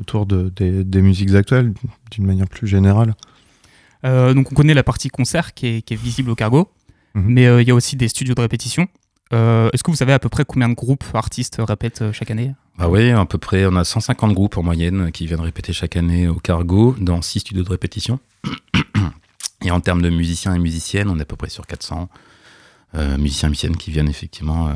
autour 0.00 0.26
de, 0.26 0.50
des, 0.56 0.84
des 0.84 1.02
musiques 1.02 1.34
actuelles 1.34 1.72
d'une 2.10 2.26
manière 2.26 2.48
plus 2.48 2.66
générale. 2.66 3.14
Donc 4.04 4.52
on 4.52 4.54
connaît 4.54 4.74
la 4.74 4.84
partie 4.84 5.08
concert 5.08 5.52
qui 5.52 5.66
est, 5.66 5.82
qui 5.82 5.94
est 5.94 5.96
visible 5.96 6.30
au 6.30 6.34
cargo, 6.34 6.68
Mhm. 7.14 7.24
mais 7.32 7.62
il 7.62 7.66
y 7.66 7.70
a 7.70 7.74
aussi 7.74 7.96
des 7.96 8.08
studios 8.08 8.34
de 8.34 8.40
répétition. 8.42 8.86
Est-ce 9.32 9.82
que 9.82 9.90
vous 9.90 9.96
savez 9.96 10.12
à 10.12 10.18
peu 10.18 10.28
près 10.28 10.44
combien 10.44 10.68
de 10.68 10.74
groupes 10.74 11.04
artistes 11.14 11.60
répètent 11.66 12.12
chaque 12.12 12.30
année? 12.30 12.54
Bah 12.78 12.88
oui, 12.90 13.10
à 13.10 13.24
peu 13.24 13.38
près, 13.38 13.64
on 13.64 13.74
a 13.76 13.84
150 13.84 14.34
groupes 14.34 14.58
en 14.58 14.62
moyenne 14.62 15.10
qui 15.10 15.26
viennent 15.26 15.40
répéter 15.40 15.72
chaque 15.72 15.96
année 15.96 16.28
au 16.28 16.34
Cargo 16.34 16.94
dans 17.00 17.22
6 17.22 17.40
studios 17.40 17.64
de 17.64 17.70
répétition. 17.70 18.20
Et 19.64 19.70
en 19.70 19.80
termes 19.80 20.02
de 20.02 20.10
musiciens 20.10 20.54
et 20.54 20.58
musiciennes, 20.58 21.08
on 21.08 21.18
est 21.18 21.22
à 21.22 21.24
peu 21.24 21.36
près 21.36 21.48
sur 21.48 21.66
400 21.66 22.10
euh, 22.94 23.16
musiciens 23.16 23.48
et 23.48 23.50
musiciennes 23.50 23.76
qui 23.78 23.90
viennent 23.90 24.10
effectivement 24.10 24.68
euh, 24.68 24.74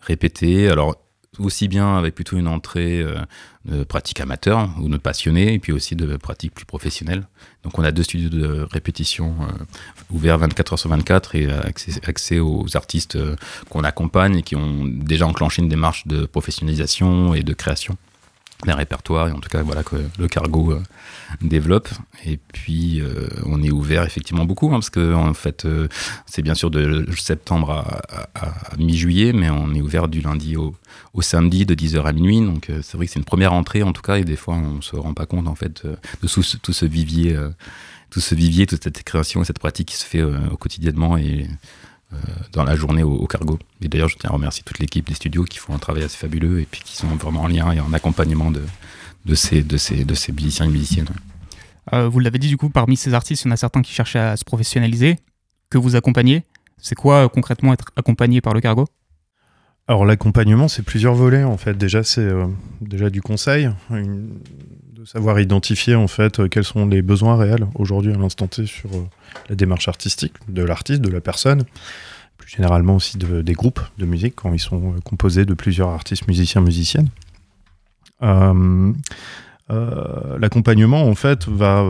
répéter. 0.00 0.68
Alors, 0.68 0.96
aussi 1.38 1.68
bien 1.68 1.96
avec 1.96 2.14
plutôt 2.14 2.36
une 2.36 2.48
entrée 2.48 3.00
euh, 3.00 3.20
de 3.64 3.84
pratique 3.84 4.20
amateur 4.20 4.68
ou 4.80 4.88
de 4.88 4.96
passionnés, 4.96 5.54
et 5.54 5.58
puis 5.58 5.72
aussi 5.72 5.94
de 5.94 6.16
pratique 6.16 6.52
plus 6.54 6.64
professionnelle. 6.64 7.26
Donc, 7.62 7.78
on 7.78 7.84
a 7.84 7.92
deux 7.92 8.02
studios 8.02 8.30
de 8.30 8.66
répétition 8.70 9.34
euh, 9.42 9.64
ouverts 10.10 10.38
24 10.38 10.72
heures 10.72 10.78
sur 10.78 10.90
24 10.90 11.34
et 11.36 11.50
accès, 11.50 11.92
accès 12.06 12.38
aux 12.40 12.66
artistes 12.74 13.16
euh, 13.16 13.36
qu'on 13.68 13.84
accompagne 13.84 14.38
et 14.38 14.42
qui 14.42 14.56
ont 14.56 14.84
déjà 14.84 15.26
enclenché 15.26 15.62
une 15.62 15.68
démarche 15.68 16.06
de 16.06 16.26
professionnalisation 16.26 17.34
et 17.34 17.42
de 17.42 17.52
création 17.54 17.96
d'un 18.66 18.74
répertoire, 18.74 19.28
et 19.28 19.32
en 19.32 19.38
tout 19.38 19.48
cas 19.48 19.62
voilà 19.62 19.82
que 19.82 19.96
le 20.18 20.28
cargo 20.28 20.72
euh, 20.72 20.82
développe. 21.40 21.88
Et 22.24 22.38
puis 22.52 23.00
euh, 23.00 23.28
on 23.46 23.62
est 23.62 23.70
ouvert 23.70 24.04
effectivement 24.04 24.44
beaucoup, 24.44 24.68
hein, 24.68 24.72
parce 24.72 24.90
que 24.90 25.14
en 25.14 25.34
fait 25.34 25.64
euh, 25.64 25.88
c'est 26.26 26.42
bien 26.42 26.54
sûr 26.54 26.70
de 26.70 27.06
septembre 27.16 27.84
à, 28.34 28.76
mi-juillet, 28.78 29.32
mais 29.32 29.50
on 29.50 29.74
est 29.74 29.80
ouvert 29.80 30.08
du 30.08 30.20
lundi 30.20 30.56
au, 30.56 30.74
au 31.14 31.22
samedi 31.22 31.66
de 31.66 31.74
10h 31.74 32.02
à 32.02 32.12
minuit. 32.12 32.40
Donc 32.40 32.70
c'est 32.82 32.96
vrai 32.96 33.06
que 33.06 33.12
c'est 33.12 33.18
une 33.18 33.24
première 33.24 33.52
entrée 33.52 33.82
en 33.82 33.92
tout 33.92 34.02
cas, 34.02 34.16
et 34.16 34.24
des 34.24 34.36
fois 34.36 34.54
on 34.54 34.80
se 34.80 34.96
rend 34.96 35.14
pas 35.14 35.26
compte 35.26 35.48
en 35.48 35.54
fait 35.54 35.86
de 35.86 36.28
tout 36.28 36.42
ce, 36.42 36.56
tout 36.56 36.72
ce 36.72 36.86
vivier. 36.86 37.36
tout 38.10 38.20
ce 38.20 38.34
vivier, 38.34 38.66
toute 38.66 38.82
cette 38.82 39.02
création 39.04 39.42
et 39.42 39.44
cette 39.44 39.60
pratique 39.60 39.88
qui 39.88 39.96
se 39.96 40.04
fait 40.04 40.22
au 40.22 40.56
quotidiennement 40.56 41.16
dans 42.52 42.64
la 42.64 42.74
journée 42.76 43.02
au, 43.02 43.14
au 43.14 43.26
cargo. 43.26 43.58
Et 43.80 43.88
d'ailleurs, 43.88 44.08
je 44.08 44.16
tiens 44.16 44.30
à 44.30 44.32
remercier 44.32 44.62
toute 44.64 44.78
l'équipe 44.78 45.06
des 45.06 45.14
studios 45.14 45.44
qui 45.44 45.58
font 45.58 45.74
un 45.74 45.78
travail 45.78 46.02
assez 46.02 46.16
fabuleux 46.16 46.60
et 46.60 46.66
puis 46.70 46.82
qui 46.84 46.96
sont 46.96 47.08
vraiment 47.16 47.42
en 47.42 47.48
lien 47.48 47.70
et 47.72 47.80
en 47.80 47.92
accompagnement 47.92 48.50
de, 48.50 48.62
de, 49.24 49.34
ces, 49.34 49.62
de, 49.62 49.76
ces, 49.76 50.04
de 50.04 50.14
ces 50.14 50.32
musiciens 50.32 50.66
et 50.66 50.70
musiciennes. 50.70 51.08
Euh, 51.92 52.08
Vous 52.08 52.18
l'avez 52.18 52.38
dit 52.38 52.48
du 52.48 52.56
coup, 52.56 52.68
parmi 52.70 52.96
ces 52.96 53.14
artistes, 53.14 53.44
il 53.44 53.48
y 53.48 53.50
en 53.50 53.54
a 53.54 53.56
certains 53.56 53.82
qui 53.82 53.92
cherchent 53.92 54.16
à 54.16 54.36
se 54.36 54.44
professionnaliser, 54.44 55.18
que 55.70 55.78
vous 55.78 55.94
accompagnez? 55.96 56.44
C'est 56.78 56.94
quoi 56.94 57.24
euh, 57.24 57.28
concrètement 57.28 57.72
être 57.72 57.90
accompagné 57.96 58.40
par 58.40 58.54
le 58.54 58.60
cargo? 58.60 58.86
Alors 59.88 60.04
l'accompagnement, 60.04 60.68
c'est 60.68 60.82
plusieurs 60.82 61.14
volets 61.14 61.42
en 61.44 61.56
fait. 61.56 61.76
Déjà, 61.76 62.02
c'est 62.04 62.20
euh, 62.20 62.46
déjà 62.80 63.10
du 63.10 63.22
conseil, 63.22 63.70
une- 63.90 64.38
de 65.00 65.06
savoir 65.06 65.40
identifier 65.40 65.94
en 65.94 66.08
fait 66.08 66.40
euh, 66.40 66.48
quels 66.48 66.64
sont 66.64 66.86
les 66.86 67.00
besoins 67.00 67.34
réels 67.38 67.66
aujourd'hui 67.74 68.12
à 68.12 68.18
l'instant 68.18 68.46
T 68.48 68.66
sur 68.66 68.90
euh, 68.92 68.98
la 69.48 69.54
démarche 69.54 69.88
artistique 69.88 70.34
de 70.48 70.62
l'artiste, 70.62 71.00
de 71.00 71.08
la 71.08 71.22
personne. 71.22 71.64
Plus 72.36 72.50
généralement 72.50 72.96
aussi 72.96 73.16
de- 73.16 73.40
des 73.40 73.54
groupes 73.54 73.80
de 73.96 74.04
musique 74.04 74.34
quand 74.36 74.52
ils 74.52 74.58
sont 74.58 74.92
euh, 74.92 75.00
composés 75.02 75.46
de 75.46 75.54
plusieurs 75.54 75.88
artistes, 75.88 76.28
musiciens, 76.28 76.60
musiciennes. 76.60 77.08
L'accompagnement 80.38 81.04
en 81.08 81.14
fait 81.14 81.48
va 81.48 81.82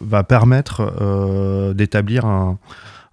va 0.00 0.22
permettre 0.22 1.72
d'établir 1.74 2.26
un 2.26 2.58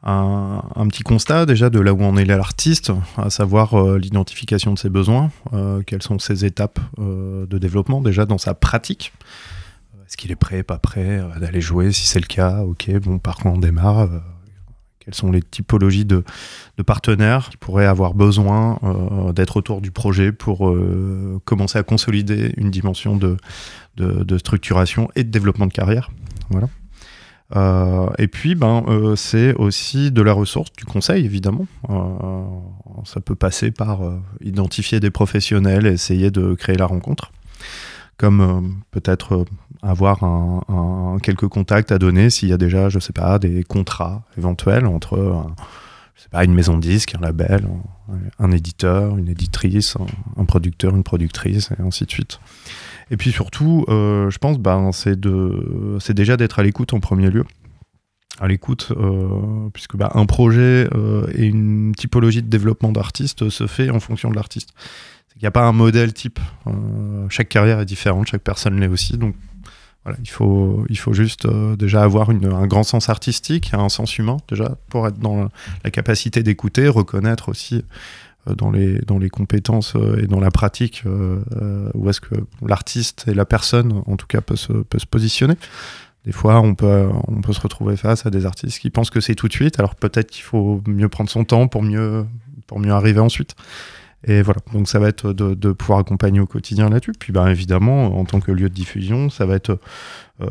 un, 0.04 0.64
un 0.76 0.88
petit 0.88 1.04
constat 1.04 1.46
déjà 1.46 1.70
de 1.70 1.80
là 1.80 1.94
où 1.94 2.04
en 2.04 2.18
est 2.18 2.26
l'artiste, 2.26 2.92
à 3.18 3.30
savoir 3.30 3.74
euh, 3.74 3.98
l'identification 3.98 4.74
de 4.74 4.80
ses 4.80 4.90
besoins, 4.90 5.32
euh, 5.54 5.82
quelles 5.86 6.04
sont 6.04 6.20
ses 6.20 6.46
étapes 6.46 6.80
euh, 7.00 7.46
de 7.48 7.58
développement 7.58 8.02
déjà 8.02 8.26
dans 8.26 8.38
sa 8.38 8.54
pratique. 8.54 9.14
Est-ce 10.06 10.16
qu'il 10.16 10.32
est 10.32 10.36
prêt, 10.36 10.64
pas 10.64 10.78
prêt 10.78 11.22
d'aller 11.40 11.62
jouer? 11.62 11.92
Si 11.92 12.08
c'est 12.08 12.20
le 12.22 12.28
cas, 12.28 12.62
ok, 12.62 12.92
bon, 13.00 13.20
par 13.20 13.36
quoi 13.38 13.52
on 13.52 13.58
démarre 13.58 14.08
Quelles 15.00 15.16
sont 15.16 15.32
les 15.34 15.42
typologies 15.42 16.06
de, 16.06 16.24
partenaires 16.86 17.50
qui 17.50 17.58
pourraient 17.58 17.88
avoir 17.88 18.14
besoin 18.14 18.80
d'être 19.36 19.58
autour 19.58 19.82
du 19.82 19.92
projet 19.92 20.32
pour 20.32 20.74
commencer 21.44 21.78
à 21.78 21.84
consolider 21.84 22.54
une 22.56 22.72
dimension 22.72 23.18
de, 23.18 23.36
de, 23.98 24.24
de 24.24 24.38
structuration 24.38 25.10
et 25.18 25.26
de 25.26 25.30
développement 25.30 25.66
de 25.66 25.74
carrière? 25.74 26.10
Voilà. 26.52 26.70
Euh, 27.56 28.10
et 28.18 28.28
puis, 28.28 28.56
ben, 28.56 28.84
euh, 28.88 29.16
c'est 29.16 29.54
aussi 29.56 30.12
de 30.12 30.22
la 30.22 30.34
ressource, 30.34 30.72
du 30.78 30.84
conseil, 30.86 31.24
évidemment. 31.26 31.66
Euh, 31.90 32.44
ça 33.06 33.22
peut 33.22 33.36
passer 33.36 33.72
par 33.72 34.00
identifier 34.42 35.00
des 35.00 35.12
professionnels 35.12 35.86
essayer 35.86 36.30
de 36.32 36.54
créer 36.56 36.76
la 36.76 36.86
rencontre. 36.88 37.32
Comme 38.18 38.82
peut-être 38.92 39.46
avoir 39.84 40.24
un, 40.24 40.62
un- 40.68 41.20
quelques 41.20 41.48
contacts 41.48 41.92
à 41.92 42.00
donner 42.00 42.30
s'il 42.32 42.50
y 42.50 42.54
a 42.54 42.58
déjà, 42.58 42.90
je 42.90 42.98
sais 43.00 43.14
pas, 43.14 43.38
des 43.40 43.64
contrats 43.64 44.24
éventuels 44.38 44.88
entre 44.88 45.46
je 46.16 46.24
sais 46.24 46.30
pas, 46.30 46.44
une 46.44 46.54
maison 46.56 46.76
de 46.78 46.82
disque, 46.82 47.14
un 47.16 47.22
label, 47.22 47.68
un, 48.12 48.46
un 48.46 48.52
éditeur, 48.52 49.18
une 49.18 49.30
éditrice, 49.30 49.96
un 50.36 50.46
producteur, 50.46 50.96
une 50.96 51.04
productrice, 51.04 51.70
et 51.78 51.82
ainsi 51.84 52.06
de 52.06 52.10
suite. 52.12 52.40
Et 53.12 53.18
puis 53.18 53.32
surtout, 53.32 53.86
euh, 53.88 54.30
je 54.30 54.38
pense, 54.38 54.60
ben, 54.60 54.92
c'est 54.92 56.14
déjà 56.14 56.38
d'être 56.38 56.60
à 56.60 56.64
l'écoute 56.64 56.94
en 56.94 57.00
premier 57.00 57.30
lieu. 57.30 57.46
À 58.40 58.48
l'écoute, 58.48 58.92
euh, 58.92 59.70
puisque 59.74 59.96
bah, 59.96 60.12
un 60.14 60.26
projet 60.26 60.88
euh, 60.94 61.26
et 61.34 61.46
une 61.46 61.94
typologie 61.96 62.44
de 62.44 62.50
développement 62.50 62.92
d'artiste 62.92 63.50
se 63.50 63.66
fait 63.66 63.90
en 63.90 64.00
fonction 64.00 64.30
de 64.30 64.36
l'artiste. 64.36 64.70
Il 65.38 65.42
n'y 65.42 65.48
a 65.48 65.52
pas 65.52 65.66
un 65.66 65.72
modèle 65.72 66.14
type. 66.14 66.40
Chaque 67.30 67.50
carrière 67.50 67.80
est 67.80 67.86
différente, 67.86 68.28
chaque 68.28 68.42
personne 68.42 68.80
l'est 68.80 68.88
aussi. 68.88 69.18
Donc 69.18 69.36
voilà, 70.04 70.18
il 70.24 70.30
faut, 70.30 70.84
il 70.90 70.98
faut 70.98 71.14
juste 71.14 71.48
déjà 71.78 72.02
avoir 72.02 72.32
un 72.32 72.68
grand 72.68 72.82
sens 72.82 73.10
artistique, 73.10 73.72
un 73.74 73.90
sens 73.90 74.18
humain, 74.18 74.38
déjà, 74.50 74.78
pour 74.90 75.08
être 75.08 75.20
dans 75.20 75.48
la, 75.84 75.92
capacité 75.92 76.42
d'écouter, 76.42 76.88
reconnaître 76.88 77.50
aussi 77.50 77.84
dans 78.56 78.72
les, 78.72 79.00
dans 79.00 79.18
les 79.18 79.30
compétences 79.30 79.96
euh, 79.96 80.22
et 80.22 80.28
dans 80.28 80.40
la 80.40 80.52
pratique 80.52 81.04
euh, 81.06 81.40
euh, 81.62 81.90
où 81.94 82.10
est-ce 82.10 82.22
que 82.22 82.36
l'artiste 82.66 83.26
et 83.28 83.34
la 83.34 83.46
personne, 83.46 84.04
en 84.06 84.18
tout 84.18 84.28
cas, 84.28 84.42
peut 84.42 84.56
se, 84.56 84.74
peut 84.74 85.00
se 85.00 85.06
positionner. 85.06 85.56
Des 86.26 86.32
fois, 86.32 86.60
on 86.60 86.76
peut, 86.76 87.08
on 87.28 87.42
peut 87.42 87.54
se 87.54 87.62
retrouver 87.62 87.96
face 87.96 88.26
à 88.26 88.30
des 88.30 88.46
artistes 88.46 88.80
qui 88.80 88.90
pensent 88.90 89.10
que 89.10 89.22
c'est 89.22 89.36
tout 89.36 89.48
de 89.48 89.54
suite, 89.54 89.80
alors 89.80 89.96
peut-être 89.96 90.30
qu'il 90.30 90.44
faut 90.44 90.82
mieux 90.86 91.08
prendre 91.08 91.30
son 91.30 91.46
temps 91.46 91.68
pour 91.68 91.84
mieux, 91.84 92.26
pour 92.66 92.80
mieux 92.80 92.92
arriver 92.92 93.20
ensuite. 93.20 93.56
Et 94.26 94.42
voilà, 94.42 94.60
donc 94.74 94.88
ça 94.90 94.98
va 95.00 95.08
être 95.10 95.32
de, 95.32 95.72
pouvoir 95.74 96.00
accompagner 96.00 96.40
au 96.40 96.48
quotidien 96.48 96.90
là-dessus. 96.90 97.14
Puis 97.18 97.32
ben, 97.32 97.48
évidemment, 97.48 98.20
en 98.20 98.26
tant 98.26 98.40
que 98.40 98.52
lieu 98.52 98.68
de 98.70 98.74
diffusion, 98.74 99.30
ça 99.30 99.46
va 99.46 99.56
être 99.56 99.80
euh, 100.42 100.48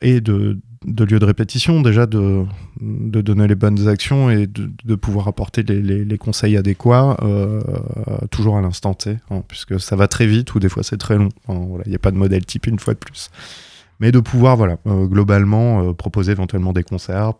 et 0.00 0.20
de, 0.20 0.58
de 0.84 1.04
lieu 1.04 1.18
de 1.18 1.24
répétition, 1.24 1.80
déjà 1.80 2.06
de, 2.06 2.44
de 2.80 3.20
donner 3.20 3.46
les 3.46 3.54
bonnes 3.54 3.86
actions 3.88 4.30
et 4.30 4.46
de, 4.48 4.94
pouvoir 4.96 5.28
apporter 5.28 5.62
les, 5.62 5.80
les- 5.80 6.04
les 6.04 6.18
conseils 6.18 6.56
adéquats, 6.56 7.16
euh, 7.22 7.60
toujours 8.30 8.56
à 8.58 8.60
l'instant 8.60 8.94
T, 8.94 9.16
hein, 9.30 9.42
puisque 9.48 9.80
ça 9.80 9.96
va 9.96 10.08
très 10.08 10.26
vite 10.26 10.54
ou 10.54 10.58
des 10.60 10.68
fois 10.68 10.82
c'est 10.82 10.98
très 10.98 11.16
long. 11.18 11.30
Il 11.48 11.88
n'y 11.88 11.94
a 11.94 11.98
pas 12.00 12.10
de 12.10 12.16
modèle 12.16 12.44
type 12.44 12.66
une 12.66 12.78
fois 12.80 12.94
de 12.94 12.98
plus 12.98 13.30
mais 14.02 14.10
de 14.10 14.18
pouvoir 14.20 14.56
voilà 14.56 14.76
euh, 14.88 15.06
globalement 15.06 15.82
euh, 15.88 15.92
proposer 15.94 16.32
éventuellement 16.32 16.72
des 16.72 16.82
concerts 16.82 17.32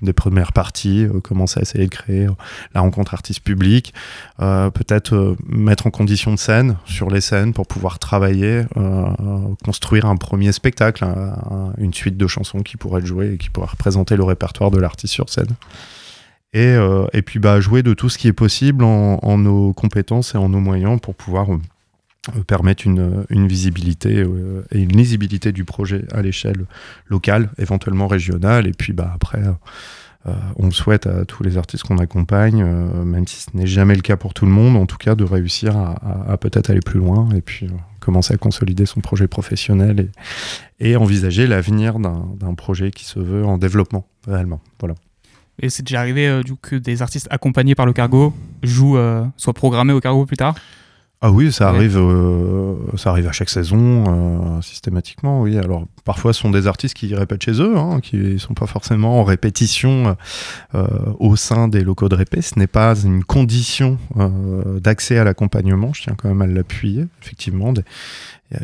des 0.00 0.12
premières 0.12 0.52
parties 0.52 1.04
euh, 1.04 1.20
commencer 1.20 1.58
à 1.58 1.62
essayer 1.62 1.84
de 1.86 1.90
créer 1.90 2.28
la 2.74 2.80
rencontre 2.80 3.12
artiste 3.14 3.40
public 3.40 3.92
peut-être 4.38 5.36
mettre 5.46 5.86
en 5.88 5.90
condition 5.90 6.32
de 6.32 6.38
scène 6.38 6.76
sur 6.86 7.10
les 7.10 7.20
scènes 7.20 7.52
pour 7.52 7.66
pouvoir 7.66 7.98
travailler 7.98 8.62
construire 9.64 10.06
un 10.06 10.16
premier 10.16 10.52
spectacle 10.52 11.04
un- 11.04 11.36
un- 11.50 11.72
une 11.78 11.92
suite 11.92 12.16
de 12.16 12.26
chansons 12.28 12.60
qui 12.62 12.76
pourrait 12.76 13.00
être 13.00 13.06
jouée 13.06 13.32
et 13.34 13.38
qui 13.38 13.50
pourrait 13.50 13.66
représenter 13.70 14.16
le 14.16 14.22
répertoire 14.24 14.70
de 14.70 14.78
l'artiste 14.78 15.12
sur 15.14 15.28
scène. 15.28 15.54
Et, 16.54 16.76
et 17.14 17.22
puis 17.22 17.38
bah, 17.38 17.60
jouer 17.60 17.82
de 17.82 17.94
tout 17.94 18.08
ce 18.08 18.18
qui 18.18 18.28
est 18.28 18.32
possible 18.34 18.84
en 18.84 19.38
nos 19.38 19.72
compétences 19.72 20.34
et 20.34 20.38
en 20.38 20.48
nos 20.50 20.60
moyens 20.60 21.00
pour 21.00 21.14
pouvoir 21.14 21.46
euh, 22.28 22.38
euh, 22.38 22.44
permettre 22.44 22.86
une, 22.86 23.24
une 23.30 23.48
visibilité 23.48 24.18
euh, 24.18 24.64
et 24.70 24.80
une 24.80 24.96
lisibilité 24.96 25.52
du 25.52 25.64
projet 25.64 26.04
à 26.12 26.22
l'échelle 26.22 26.66
locale, 27.06 27.50
éventuellement 27.58 28.06
régionale, 28.06 28.66
et 28.66 28.72
puis 28.72 28.92
bah, 28.92 29.10
après 29.14 29.42
euh, 29.42 29.52
euh, 30.28 30.32
on 30.56 30.70
souhaite 30.70 31.06
à 31.06 31.24
tous 31.24 31.42
les 31.42 31.58
artistes 31.58 31.84
qu'on 31.84 31.98
accompagne, 31.98 32.62
euh, 32.62 33.02
même 33.04 33.26
si 33.26 33.40
ce 33.40 33.56
n'est 33.56 33.66
jamais 33.66 33.96
le 33.96 34.02
cas 34.02 34.16
pour 34.16 34.34
tout 34.34 34.46
le 34.46 34.52
monde, 34.52 34.76
en 34.76 34.86
tout 34.86 34.96
cas 34.96 35.16
de 35.16 35.24
réussir 35.24 35.76
à, 35.76 36.36
peut-être 36.36 36.70
aller 36.70 36.80
plus 36.80 37.00
loin 37.00 37.28
et 37.34 37.40
puis 37.40 37.66
euh, 37.66 37.70
commencer 37.98 38.34
à 38.34 38.36
consolider 38.36 38.86
son 38.86 39.00
projet 39.00 39.26
professionnel 39.26 40.10
et, 40.78 40.96
envisager 40.96 41.46
l'avenir 41.46 41.98
d'un 41.98 42.54
projet 42.54 42.92
qui 42.92 43.04
se 43.04 43.18
veut 43.18 43.44
en 43.44 43.58
développement 43.58 44.06
réellement. 44.26 44.60
Voilà. 44.78 44.94
Et 45.60 45.70
c'est 45.70 45.82
déjà 45.82 46.00
arrivé 46.00 46.28
euh, 46.28 46.42
que 46.62 46.76
des 46.76 47.02
artistes 47.02 47.26
accompagnés 47.30 47.74
par 47.74 47.86
le 47.86 47.92
cargo 47.92 48.32
jouent, 48.62 48.98
euh, 48.98 49.24
soient 49.36 49.52
programmés 49.52 49.92
au 49.92 50.00
cargo 50.00 50.24
plus 50.24 50.36
tard? 50.36 50.54
Ah 51.24 51.30
oui, 51.30 51.52
ça 51.52 51.70
Ouais. 51.70 51.76
arrive, 51.76 51.98
euh, 51.98 52.74
ça 52.96 53.10
arrive 53.10 53.28
à 53.28 53.32
chaque 53.32 53.48
saison, 53.48 54.04
euh, 54.08 54.60
systématiquement. 54.60 55.40
Oui, 55.40 55.56
alors 55.56 55.84
parfois 56.04 56.32
ce 56.32 56.40
sont 56.40 56.50
des 56.50 56.66
artistes 56.66 56.96
qui 56.96 57.14
répètent 57.14 57.44
chez 57.44 57.60
eux, 57.62 57.76
hein, 57.78 58.00
qui 58.02 58.40
sont 58.40 58.54
pas 58.54 58.66
forcément 58.66 59.20
en 59.20 59.24
répétition 59.24 60.16
euh, 60.74 60.84
au 61.20 61.36
sein 61.36 61.68
des 61.68 61.82
locaux 61.84 62.08
de 62.08 62.16
répé. 62.16 62.42
Ce 62.42 62.58
n'est 62.58 62.66
pas 62.66 62.96
une 63.04 63.22
condition 63.22 63.98
d'accès 64.80 65.16
à 65.16 65.22
l'accompagnement. 65.22 65.92
Je 65.92 66.02
tiens 66.02 66.14
quand 66.20 66.28
même 66.28 66.42
à 66.42 66.46
l'appuyer. 66.48 67.06
Effectivement, 67.22 67.72
des- 67.72 67.84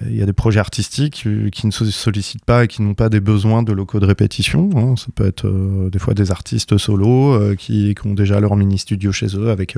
il 0.08 0.16
y 0.16 0.22
a- 0.22 0.26
des 0.26 0.32
projets 0.32 0.60
artistiques 0.60 1.24
euh, 1.26 1.48
qui 1.50 1.66
ne 1.66 1.70
sollicitent 1.70 2.44
pas 2.44 2.64
et 2.64 2.68
qui 2.68 2.82
n'ont 2.82 2.94
pas 2.94 3.08
des 3.08 3.20
besoins 3.20 3.62
de 3.62 3.72
locaux 3.72 4.00
de 4.00 4.06
répétition. 4.06 4.70
hein. 4.76 4.94
Ça 4.96 5.06
peut 5.14 5.26
être 5.26 5.46
euh, 5.46 5.88
des 5.90 5.98
fois 5.98 6.14
des 6.14 6.30
artistes 6.30 6.76
solos 6.76 7.32
euh, 7.34 7.54
qui, 7.54 7.94
ont 8.04 8.14
déjà 8.14 8.40
leur 8.40 8.56
mini 8.56 8.78
studio 8.78 9.10
chez 9.12 9.28
eux 9.36 9.50
avec 9.50 9.76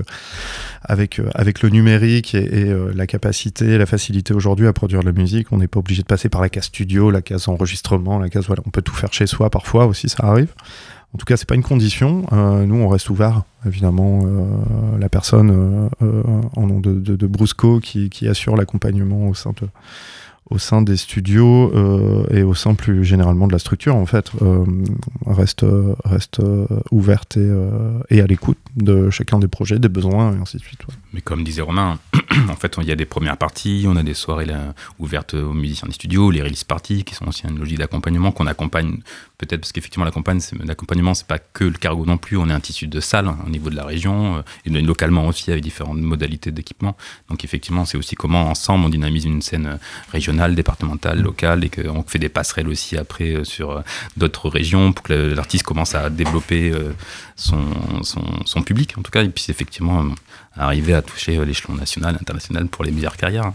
avec, 0.83 1.21
avec 1.35 1.62
le 1.62 1.69
numérique 1.69 2.35
et, 2.35 2.61
et, 2.61 2.75
la 2.95 3.07
capacité, 3.07 3.79
la 3.79 3.87
facilité 3.87 4.35
aujourd'hui 4.35 4.67
à 4.67 4.73
produire 4.73 5.00
de 5.00 5.07
la 5.07 5.12
musique, 5.12 5.52
on 5.52 5.59
n'est 5.59 5.69
pas 5.69 5.79
obligé 5.79 6.02
de 6.02 6.07
passer 6.07 6.29
par 6.29 6.40
la 6.40 6.49
case 6.49 6.64
studio, 6.64 7.11
la 7.11 7.23
case 7.23 7.49
enregistrement, 7.49 8.19
la 8.19 8.29
case 8.29 8.47
voilà, 8.47 8.62
on 8.67 8.71
peut 8.71 8.83
tout 8.83 8.95
faire 8.95 9.12
chez 9.12 9.26
soi 9.26 9.50
parfois 9.50 9.87
aussi, 9.87 10.09
ça 10.09 10.25
arrive. 10.25 10.52
En 11.12 11.19
tout 11.19 11.25
cas, 11.25 11.37
c'est 11.37 11.49
pas 11.49 11.57
une 11.57 11.62
condition. 11.62 12.25
Euh, 12.33 12.64
nous, 12.67 12.76
on 12.76 12.88
reste 12.88 13.11
ouvert. 13.11 13.43
Évidemment, 13.67 14.21
euh, 14.25 14.99
la 14.99 15.09
personne 15.09 15.90
euh, 16.02 16.23
en 16.57 16.67
nom 16.67 16.81
de, 16.81 17.26
Brusco 17.26 17.81
qui, 17.81 18.29
assure 18.29 18.57
l'accompagnement 18.57 19.29
au 19.29 20.59
sein 20.59 20.83
des 20.83 20.97
studios 20.97 21.73
et 22.31 22.43
au 22.43 22.55
sein 22.55 22.75
plus 22.75 23.05
généralement 23.05 23.49
de 23.49 23.52
la 23.52 23.59
structure, 23.59 23.97
en 23.97 24.07
fait, 24.07 24.31
reste, 25.26 25.64
reste 26.05 26.40
ouverte 26.90 27.38
et, 28.09 28.21
à 28.21 28.26
l'écoute 28.26 28.59
de 28.76 29.11
chacun 29.11 29.38
des 29.38 29.49
projets, 29.49 29.79
des 29.79 29.88
besoins 29.88 30.35
et 30.35 30.40
ainsi 30.40 30.59
de 30.59 30.62
suite. 30.62 30.83
Mais 31.12 31.21
comme 31.21 31.43
disait 31.43 31.62
Romain, 31.62 31.99
en 32.49 32.57
fait, 32.57 32.76
il 32.81 32.88
y 32.88 32.93
a 32.93 32.97
des 32.97 33.05
premières 33.05 33.37
parties, 33.37 33.85
on 33.88 33.97
a 33.97 34.02
des 34.02 34.14
soirées 34.14 34.47
ouvertes 34.99 35.35
aux 35.35 35.52
musiciens 35.52 35.88
des 35.88 35.95
studios, 35.95 36.31
les 36.31 36.43
release 36.43 36.64
parties, 36.64 37.05
qui 37.05 37.14
sont 37.14 37.26
aussi 37.29 37.47
une 37.49 37.59
logique 37.59 37.79
d'accompagnement 37.79 38.33
qu'on 38.33 38.47
accompagne 38.47 38.99
peut-être 39.40 39.61
parce 39.62 39.73
qu'effectivement 39.73 40.04
l'accompagnement 40.04 41.14
c'est 41.14 41.26
pas 41.26 41.38
que 41.38 41.64
le 41.64 41.78
cargo 41.78 42.04
non 42.04 42.18
plus, 42.18 42.37
on 42.37 42.49
est 42.49 42.52
un 42.52 42.61
tissu 42.61 42.87
de 42.87 43.00
salles 43.00 43.28
hein, 43.28 43.38
au 43.47 43.50
niveau 43.50 43.70
de 43.70 43.76
la 43.76 43.85
région 43.85 44.37
euh, 44.37 44.42
et 44.66 44.70
localement 44.70 45.26
aussi 45.26 45.50
avec 45.50 45.62
différentes 45.62 46.00
modalités 46.00 46.50
d'équipement. 46.50 46.97
Donc 47.28 47.44
effectivement, 47.44 47.85
c'est 47.85 47.97
aussi 47.97 48.14
comment 48.14 48.49
ensemble 48.49 48.85
on 48.85 48.88
dynamise 48.88 49.25
une 49.25 49.42
scène 49.42 49.66
euh, 49.66 49.76
régionale, 50.12 50.54
départementale, 50.54 51.20
locale 51.20 51.64
et 51.64 51.70
qu'on 51.70 52.02
fait 52.02 52.18
des 52.18 52.28
passerelles 52.28 52.68
aussi 52.68 52.97
après 52.97 53.30
euh, 53.35 53.44
sur 53.44 53.82
d'autres 54.16 54.49
régions 54.49 54.92
pour 54.92 55.04
que 55.04 55.12
l'artiste 55.12 55.64
commence 55.64 55.94
à 55.94 56.11
développer 56.11 56.73
son, 57.37 57.62
son, 58.02 58.62
public 58.62 58.94
en 58.99 59.02
tout 59.02 59.11
cas 59.11 59.23
et 59.23 59.28
puis 59.28 59.47
effectivement 59.49 60.04
arriver 60.56 60.94
à 60.94 61.02
toucher 61.02 61.44
l'échelon 61.44 61.75
national, 61.75 62.16
international 62.20 62.66
pour 62.66 62.85
les 62.85 62.90
meilleures 62.90 63.16
carrières. 63.16 63.52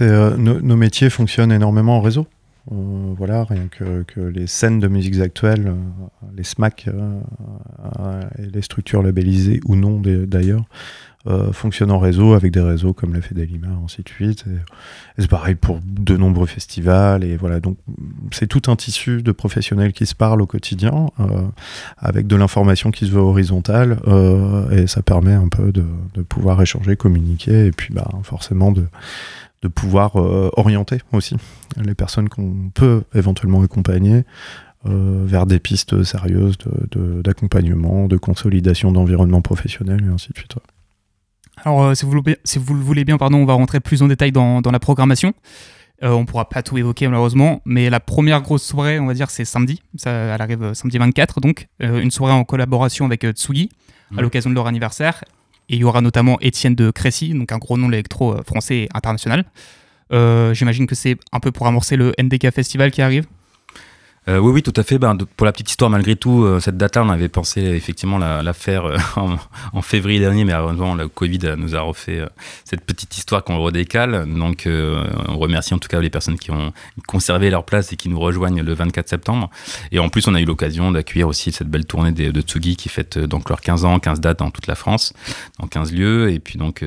Nos, 0.00 0.60
nos 0.60 0.76
métiers 0.76 1.10
fonctionnent 1.10 1.52
énormément 1.52 1.98
en 1.98 2.00
réseau. 2.00 2.26
Voilà, 2.66 3.44
rien 3.44 3.68
que, 3.68 4.20
les 4.20 4.46
scènes 4.46 4.80
de 4.80 4.88
musiques 4.88 5.20
actuelles, 5.20 5.68
euh, 5.68 6.26
les 6.36 6.44
SMAC 6.44 6.86
euh, 6.88 7.20
euh, 7.98 8.20
et 8.38 8.46
les 8.46 8.62
structures 8.62 9.02
labellisées 9.02 9.60
ou 9.64 9.76
non 9.76 10.00
d'ailleurs, 10.00 10.64
fonctionnent 11.52 11.90
en 11.90 11.98
réseau 11.98 12.32
avec 12.32 12.50
des 12.50 12.62
réseaux 12.62 12.94
comme 12.94 13.12
la 13.12 13.20
Fedelima, 13.20 13.68
ainsi 13.84 14.02
de 14.02 14.08
suite. 14.08 14.44
Et, 14.46 15.20
c'est 15.20 15.28
pareil 15.28 15.54
pour 15.54 15.78
de 15.84 16.16
nombreux 16.16 16.46
festivals. 16.46 17.24
Et 17.24 17.36
voilà, 17.36 17.60
donc 17.60 17.76
c'est 18.32 18.46
tout 18.46 18.70
un 18.70 18.76
tissu 18.76 19.22
de 19.22 19.30
professionnels 19.30 19.92
qui 19.92 20.06
se 20.06 20.14
parlent 20.14 20.40
au 20.40 20.46
quotidien, 20.46 21.08
avec 21.98 22.26
de 22.26 22.36
l'information 22.36 22.90
qui 22.90 23.04
se 23.04 23.10
veut 23.10 23.20
horizontale, 23.20 23.98
et 24.72 24.86
ça 24.86 25.02
permet 25.02 25.34
un 25.34 25.48
peu 25.48 25.72
de, 25.72 25.84
de 26.14 26.22
pouvoir 26.22 26.62
échanger, 26.62 26.96
communiquer, 26.96 27.66
et 27.66 27.70
puis 27.70 27.92
bah, 27.92 28.08
forcément 28.22 28.72
de 28.72 28.86
de 29.62 29.68
pouvoir 29.68 30.16
euh, 30.16 30.50
orienter 30.56 30.98
aussi 31.12 31.36
les 31.76 31.94
personnes 31.94 32.28
qu'on 32.28 32.70
peut 32.74 33.02
éventuellement 33.14 33.62
accompagner 33.62 34.24
euh, 34.86 35.24
vers 35.26 35.44
des 35.46 35.58
pistes 35.58 36.02
sérieuses 36.02 36.56
de- 36.58 36.98
de- 36.98 37.22
d'accompagnement, 37.22 38.06
de, 38.08 38.16
consolidation 38.16 38.90
d'environnement 38.92 39.42
professionnel 39.42 40.02
et 40.04 40.08
ainsi 40.12 40.30
de 40.32 40.38
suite. 40.38 40.54
Alors, 41.62 41.82
euh, 41.82 41.94
si, 41.94 42.06
vous 42.06 42.14
le, 42.14 42.22
si 42.44 42.58
vous 42.58 42.72
le 42.74 42.80
voulez 42.80 43.04
bien, 43.04 43.18
pardon, 43.18 43.36
on 43.38 43.44
va 43.44 43.52
rentrer 43.52 43.80
plus 43.80 44.00
en 44.02 44.08
détail 44.08 44.32
dans, 44.32 44.62
dans 44.62 44.70
la 44.70 44.78
programmation. 44.78 45.34
Euh, 46.02 46.12
on 46.12 46.24
pourra 46.24 46.48
pas 46.48 46.62
tout 46.62 46.78
évoquer 46.78 47.06
malheureusement, 47.08 47.60
mais 47.66 47.90
la 47.90 48.00
première 48.00 48.40
grosse 48.40 48.62
soirée, 48.64 48.98
on 48.98 49.04
va 49.06 49.12
dire, 49.12 49.28
c'est 49.28 49.44
samedi. 49.44 49.82
Ça, 49.96 50.10
elle 50.10 50.40
arrive 50.40 50.62
euh, 50.62 50.72
samedi 50.72 50.96
24, 50.96 51.40
donc 51.42 51.68
euh, 51.82 52.00
une 52.00 52.10
soirée 52.10 52.32
en 52.32 52.44
collaboration 52.44 53.04
avec 53.04 53.24
euh, 53.24 53.32
Tsugi 53.32 53.68
à 54.16 54.22
l'occasion 54.22 54.48
de 54.48 54.54
leur 54.54 54.66
anniversaire. 54.66 55.22
Et 55.70 55.76
il 55.76 55.80
y 55.80 55.84
aura 55.84 56.00
notamment 56.00 56.36
Étienne 56.40 56.74
de 56.74 56.90
Crécy, 56.90 57.32
donc 57.32 57.52
un 57.52 57.58
gros 57.58 57.78
nom 57.78 57.86
de 57.86 57.92
l'électro 57.92 58.34
euh, 58.34 58.42
français 58.42 58.76
et 58.76 58.88
international. 58.92 59.44
Euh, 60.12 60.52
J'imagine 60.52 60.88
que 60.88 60.96
c'est 60.96 61.16
un 61.30 61.38
peu 61.38 61.52
pour 61.52 61.68
amorcer 61.68 61.94
le 61.94 62.12
NDK 62.20 62.50
Festival 62.50 62.90
qui 62.90 63.02
arrive. 63.02 63.26
Euh, 64.28 64.38
oui, 64.38 64.52
oui, 64.52 64.62
tout 64.62 64.72
à 64.76 64.82
fait. 64.82 64.98
Ben, 64.98 65.16
pour 65.36 65.46
la 65.46 65.52
petite 65.52 65.70
histoire, 65.70 65.90
malgré 65.90 66.14
tout, 66.14 66.44
euh, 66.44 66.60
cette 66.60 66.76
date-là, 66.76 67.04
on 67.04 67.08
avait 67.08 67.28
pensé 67.28 67.62
effectivement 67.62 68.18
la, 68.18 68.42
euh, 68.68 68.98
en, 69.72 69.82
février 69.82 70.20
dernier, 70.20 70.44
mais 70.44 70.52
heureusement, 70.52 70.94
le 70.94 71.08
Covid 71.08 71.54
nous 71.56 71.74
a 71.74 71.80
refait 71.80 72.22
cette 72.64 72.82
petite 72.82 73.16
histoire 73.16 73.42
qu'on 73.42 73.58
redécale. 73.58 74.26
Donc, 74.32 74.68
on 74.68 75.38
remercie 75.38 75.74
en 75.74 75.78
tout 75.78 75.88
cas 75.88 76.00
les 76.00 76.10
personnes 76.10 76.38
qui 76.38 76.50
ont 76.50 76.72
conservé 77.06 77.50
leur 77.50 77.64
place 77.64 77.92
et 77.92 77.96
qui 77.96 78.08
nous 78.08 78.20
rejoignent 78.20 78.62
le 78.62 78.74
24 78.74 79.08
septembre. 79.08 79.50
Et 79.90 79.98
en 79.98 80.08
plus, 80.10 80.28
on 80.28 80.34
a 80.34 80.40
eu 80.40 80.44
l'occasion 80.44 80.92
d'accueillir 80.92 81.28
aussi 81.28 81.50
cette 81.50 81.68
belle 81.68 81.86
tournée 81.86 82.12
de 82.12 82.40
Tsugi 82.40 82.76
qui 82.76 82.88
fête 82.88 83.18
donc 83.18 83.48
leurs 83.48 83.60
15 83.60 83.84
ans, 83.84 83.98
15 83.98 84.20
dates 84.20 84.40
dans 84.40 84.50
toute 84.50 84.66
la 84.66 84.74
France, 84.74 85.12
dans 85.58 85.66
15 85.66 85.92
lieux. 85.92 86.30
Et 86.30 86.38
puis, 86.38 86.58
donc, 86.58 86.84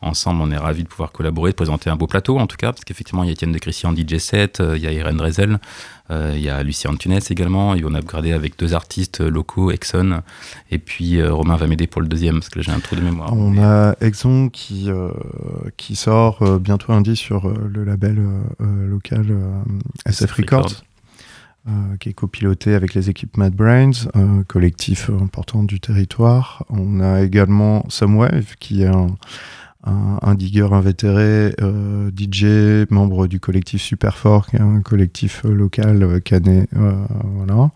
ensemble, 0.00 0.40
on 0.42 0.50
est 0.50 0.56
ravis 0.56 0.84
de 0.84 0.88
pouvoir 0.88 1.12
collaborer, 1.12 1.50
de 1.50 1.56
présenter 1.56 1.90
un 1.90 1.96
beau 1.96 2.06
plateau 2.06 2.38
en 2.38 2.46
tout 2.46 2.56
cas, 2.56 2.72
parce 2.72 2.84
qu'effectivement, 2.84 3.22
il 3.24 3.26
y 3.26 3.30
a 3.30 3.32
Étienne 3.32 3.52
de 3.52 3.58
Crécy 3.58 3.86
en 3.86 3.94
DJ 3.94 4.18
set, 4.18 4.60
euh, 4.60 4.76
il 4.76 4.82
y 4.82 4.86
a 4.86 4.92
Irène 4.92 5.16
Drezel. 5.16 5.58
Euh, 6.12 6.32
il 6.36 6.42
y 6.42 6.50
a 6.50 6.62
Lucien 6.62 6.94
Tunes 6.94 7.18
également, 7.30 7.74
et 7.74 7.82
on 7.84 7.94
a 7.94 7.98
upgradé 7.98 8.32
avec 8.32 8.58
deux 8.58 8.74
artistes 8.74 9.20
locaux, 9.20 9.70
Exxon, 9.70 10.20
et 10.70 10.78
puis 10.78 11.18
euh, 11.18 11.32
Romain 11.32 11.56
va 11.56 11.66
m'aider 11.66 11.86
pour 11.86 12.02
le 12.02 12.06
deuxième, 12.08 12.34
parce 12.40 12.50
que 12.50 12.60
j'ai 12.60 12.70
un 12.70 12.80
trou 12.80 12.96
de 12.96 13.00
mémoire. 13.00 13.32
On 13.32 13.50
Mais- 13.50 13.62
a 13.62 13.96
Exxon 14.00 14.48
qui, 14.50 14.90
euh, 14.90 15.08
qui 15.76 15.96
sort 15.96 16.58
bientôt 16.60 16.92
lundi 16.92 17.16
sur 17.16 17.48
euh, 17.48 17.70
le 17.72 17.84
label 17.84 18.20
local 18.60 19.26
SF, 20.06 20.32
Records. 20.32 20.82
Euh, 21.68 21.96
qui 22.00 22.08
est 22.08 22.12
copiloté 22.12 22.74
avec 22.74 22.92
les 22.92 23.08
équipes 23.08 23.36
Mad 23.36 23.54
Brains, 23.54 23.92
euh, 24.16 24.42
collectif 24.48 25.10
important 25.10 25.62
du 25.62 25.78
territoire. 25.78 26.64
On 26.68 26.98
a 26.98 27.22
également 27.22 27.84
Somewave, 27.88 28.56
qui 28.58 28.82
est 28.82 28.88
un, 28.88 29.06
un, 29.84 30.18
un 30.22 30.34
digger 30.34 30.68
invétéré, 30.72 31.54
euh, 31.60 32.10
DJ, 32.16 32.88
membre 32.90 33.26
du 33.26 33.40
collectif 33.40 33.82
Superfort, 33.82 34.46
qui 34.46 34.56
un 34.56 34.80
collectif 34.80 35.44
euh, 35.44 35.52
local 35.52 36.02
euh, 36.02 36.20
canet. 36.20 36.68
euh, 36.76 36.92
voilà. 37.36 37.70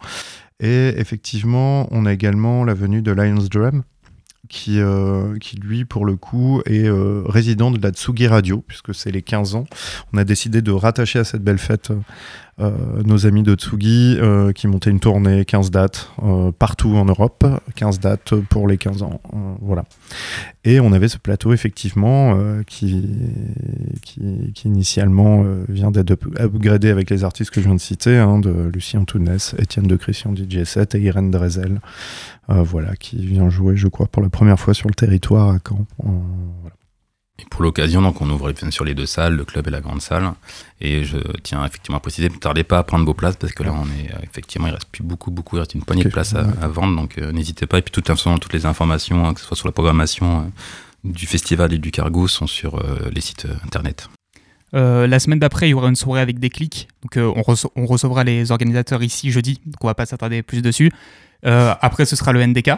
Et 0.61 0.95
effectivement, 0.97 1.87
on 1.91 2.07
a 2.07 2.13
également 2.13 2.65
la 2.65 2.75
venue 2.75 3.03
de 3.03 3.13
Lions 3.13 3.45
Drum, 3.51 3.83
qui, 4.49 4.81
qui 5.41 5.57
lui, 5.57 5.85
pour 5.85 6.07
le 6.07 6.17
coup, 6.17 6.63
est 6.65 6.89
résident 7.29 7.71
de 7.71 7.83
la 7.83 7.91
Tsugi 7.91 8.27
Radio, 8.27 8.65
puisque 8.67 8.95
c'est 8.95 9.11
les 9.11 9.21
15 9.21 9.55
ans. 9.55 9.65
On 10.15 10.19
a 10.19 10.25
décidé 10.25 10.63
de 10.63 10.71
rattacher 10.71 11.19
à 11.19 11.25
cette 11.25 11.43
belle 11.43 11.59
fête 11.59 11.93
nos 12.59 13.27
amis 13.27 13.43
de 13.43 13.55
Tsugi, 13.55 14.17
euh, 14.19 14.53
qui 14.53 14.67
montaient 14.67 14.91
une 14.91 15.01
tournée, 15.01 15.45
15 15.45 15.71
dates, 15.71 16.11
euh, 16.23 16.53
partout 16.53 16.97
en 16.97 17.05
Europe, 17.05 17.45
15 17.75 18.01
dates 18.01 18.35
pour 18.35 18.67
les 18.67 18.79
15 18.79 19.03
ans. 19.03 19.21
euh, 19.35 19.37
voilà. 19.61 19.85
Et 20.65 20.81
on 20.81 20.93
avait 20.93 21.09
ce 21.09 21.19
plateau, 21.19 21.53
effectivement, 21.53 22.35
euh, 22.37 22.63
qui, 22.67 23.05
qui, 24.03 24.53
qui 24.55 24.69
initialement 24.69 25.45
euh, 25.45 25.65
vient 25.69 25.91
d'être 25.91 26.13
up- 26.13 26.25
upgradé 26.41 26.89
avec 26.89 27.11
les 27.11 27.25
artistes 27.25 27.51
que 27.51 27.61
je 27.61 27.67
viens 27.67 27.75
de 27.77 27.81
citer, 27.81 28.17
hein, 28.17 28.39
de 28.39 28.71
Lucien 28.73 29.05
Tounès, 29.05 29.55
Étienne 29.59 29.87
de 29.87 29.97
Christian 29.97 30.33
DJ7 30.33 30.97
et 30.97 31.01
Irène 31.03 31.31
Drezel, 31.31 31.81
euh, 32.51 32.63
voilà, 32.63 32.97
qui 32.97 33.17
vient 33.27 33.51
jouer, 33.51 33.77
je 33.77 33.89
crois, 33.89 34.07
pour 34.07 34.23
la 34.23 34.31
première 34.31 34.59
fois 34.59 34.73
sur 34.73 34.89
le 34.89 34.95
territoire 34.95 35.51
à 35.51 35.59
Caen. 35.67 35.85
Euh, 36.05 36.09
voilà. 36.63 36.75
Et 37.39 37.45
pour 37.51 37.63
l'occasion, 37.63 38.01
donc 38.01 38.21
on 38.23 38.31
ouvre 38.31 38.51
bien 38.53 38.71
sûr 38.71 38.85
les 38.85 38.95
deux 38.95 39.05
salles, 39.05 39.35
le 39.35 39.45
club 39.45 39.67
et 39.69 39.71
la 39.71 39.81
grande 39.83 40.01
salle. 40.01 40.33
Et 40.81 41.05
je 41.05 41.19
tiens 41.43 41.63
effectivement 41.67 41.99
à 41.99 42.01
préciser, 42.01 42.31
ne 42.31 42.35
tardez 42.37 42.65
pas 42.65 42.79
à 42.79 42.83
prendre 42.83 43.05
vos 43.05 43.13
places 43.13 43.37
parce 43.37 43.53
que 43.53 43.63
là, 43.63 43.73
on 43.75 43.85
est 43.85 44.11
euh, 44.11 44.19
effectivement, 44.23 44.69
il 44.69 44.73
reste 44.73 44.89
plus 44.91 45.03
beaucoup, 45.03 45.31
beaucoup, 45.31 45.57
il 45.57 45.61
reste 45.61 45.75
une 45.75 45.83
poignée 45.83 46.05
de 46.05 46.09
places 46.09 46.35
à, 46.35 46.69
vendre, 46.69 46.97
donc 46.97 47.19
euh, 47.19 47.33
n'hésitez 47.33 47.67
pas. 47.67 47.77
Et 47.79 47.83
puis, 47.83 47.91
de 47.91 47.95
toute 47.95 48.07
façon, 48.07 48.39
toutes 48.39 48.55
les 48.55 48.65
informations, 48.65 49.27
hein, 49.27 49.35
que 49.35 49.41
ce 49.41 49.47
soit 49.47 49.57
sur 49.57 49.69
la 49.69 49.73
programmation 49.73 50.41
euh, 50.41 50.43
du 51.05 51.27
festival 51.27 51.75
et 51.75 51.79
du 51.79 51.91
cargo, 51.91 52.27
sont 52.27 52.47
sur 52.47 52.77
euh, 52.77 53.11
les 53.13 53.21
sites 53.21 53.45
euh, 53.45 53.55
internet. 53.65 54.09
Euh, 54.75 55.07
la 55.07 55.19
semaine 55.19 55.39
d'après, 55.39 55.69
il 55.69 55.73
y 55.73 55.75
aura 55.75 55.89
une 55.89 55.97
soirée 55.97 56.23
avec 56.23 56.39
des 56.39 56.49
clics. 56.51 56.89
Donc, 57.03 57.19
euh, 57.19 57.33
on, 57.37 57.43
rece- 57.43 57.69
on 57.77 57.85
recevra 57.85 58.25
les 58.25 58.51
organisateurs 58.51 59.03
ici 59.03 59.31
jeudi. 59.31 59.61
Donc, 59.67 59.77
on 59.83 59.87
va 59.87 59.95
pas 59.95 60.07
s'attarder 60.07 60.43
plus 60.43 60.63
dessus. 60.63 60.91
Euh, 61.45 61.75
après, 61.83 62.07
ce 62.07 62.17
sera 62.17 62.33
le 62.33 62.45
NDK. 62.47 62.71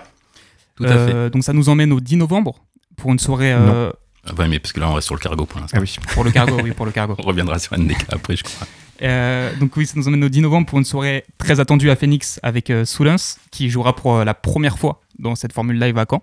Tout 0.77 0.85
à 0.85 1.07
fait. 1.07 1.31
Donc, 1.31 1.45
ça 1.45 1.53
nous 1.53 1.69
emmène 1.69 1.93
au 1.93 2.01
10 2.01 2.17
novembre 2.17 2.57
pour 2.97 3.13
une 3.13 3.19
soirée 3.19 3.53
euh, 3.53 3.91
Ah 4.27 4.35
Ouais, 4.35 4.49
mais 4.49 4.59
parce 4.59 4.73
que 4.73 4.81
là, 4.81 4.91
on 4.91 4.95
reste 4.95 5.07
sur 5.07 5.15
le 5.15 5.21
cargo 5.21 5.47
pour 5.47 5.61
l'instant. 5.61 5.79
Ah 5.79 5.83
oui. 5.83 5.97
pour 6.13 6.25
le 6.25 6.31
cargo. 6.31 6.61
oui, 6.63 6.73
pour 6.73 6.87
le 6.87 6.93
cargo. 6.93 7.15
On 7.19 7.23
reviendra 7.23 7.59
sur 7.59 7.79
NDK 7.79 8.07
après, 8.11 8.37
je 8.37 8.45
crois. 8.45 8.67
Euh, 9.03 9.55
donc 9.57 9.77
oui, 9.77 9.87
ça 9.87 9.95
nous 9.97 10.09
emmène 10.09 10.25
au 10.25 10.29
10 10.29 10.41
novembre 10.43 10.67
pour 10.67 10.79
une 10.79 10.85
soirée 10.85 11.25
très 11.39 11.61
attendue 11.61 11.91
à 11.91 11.97
Phoenix 11.97 12.41
avec 12.43 12.71
euh, 12.71 12.85
Soulens, 12.85 13.37
qui 13.51 13.71
jouera 13.71 13.95
pour 13.95 14.17
euh, 14.17 14.25
la 14.25 14.35
première 14.35 14.79
fois 14.79 15.01
dans 15.19 15.35
cette 15.35 15.53
formule 15.53 15.79
live 15.79 15.97
à 15.99 16.07
Caen. 16.09 16.23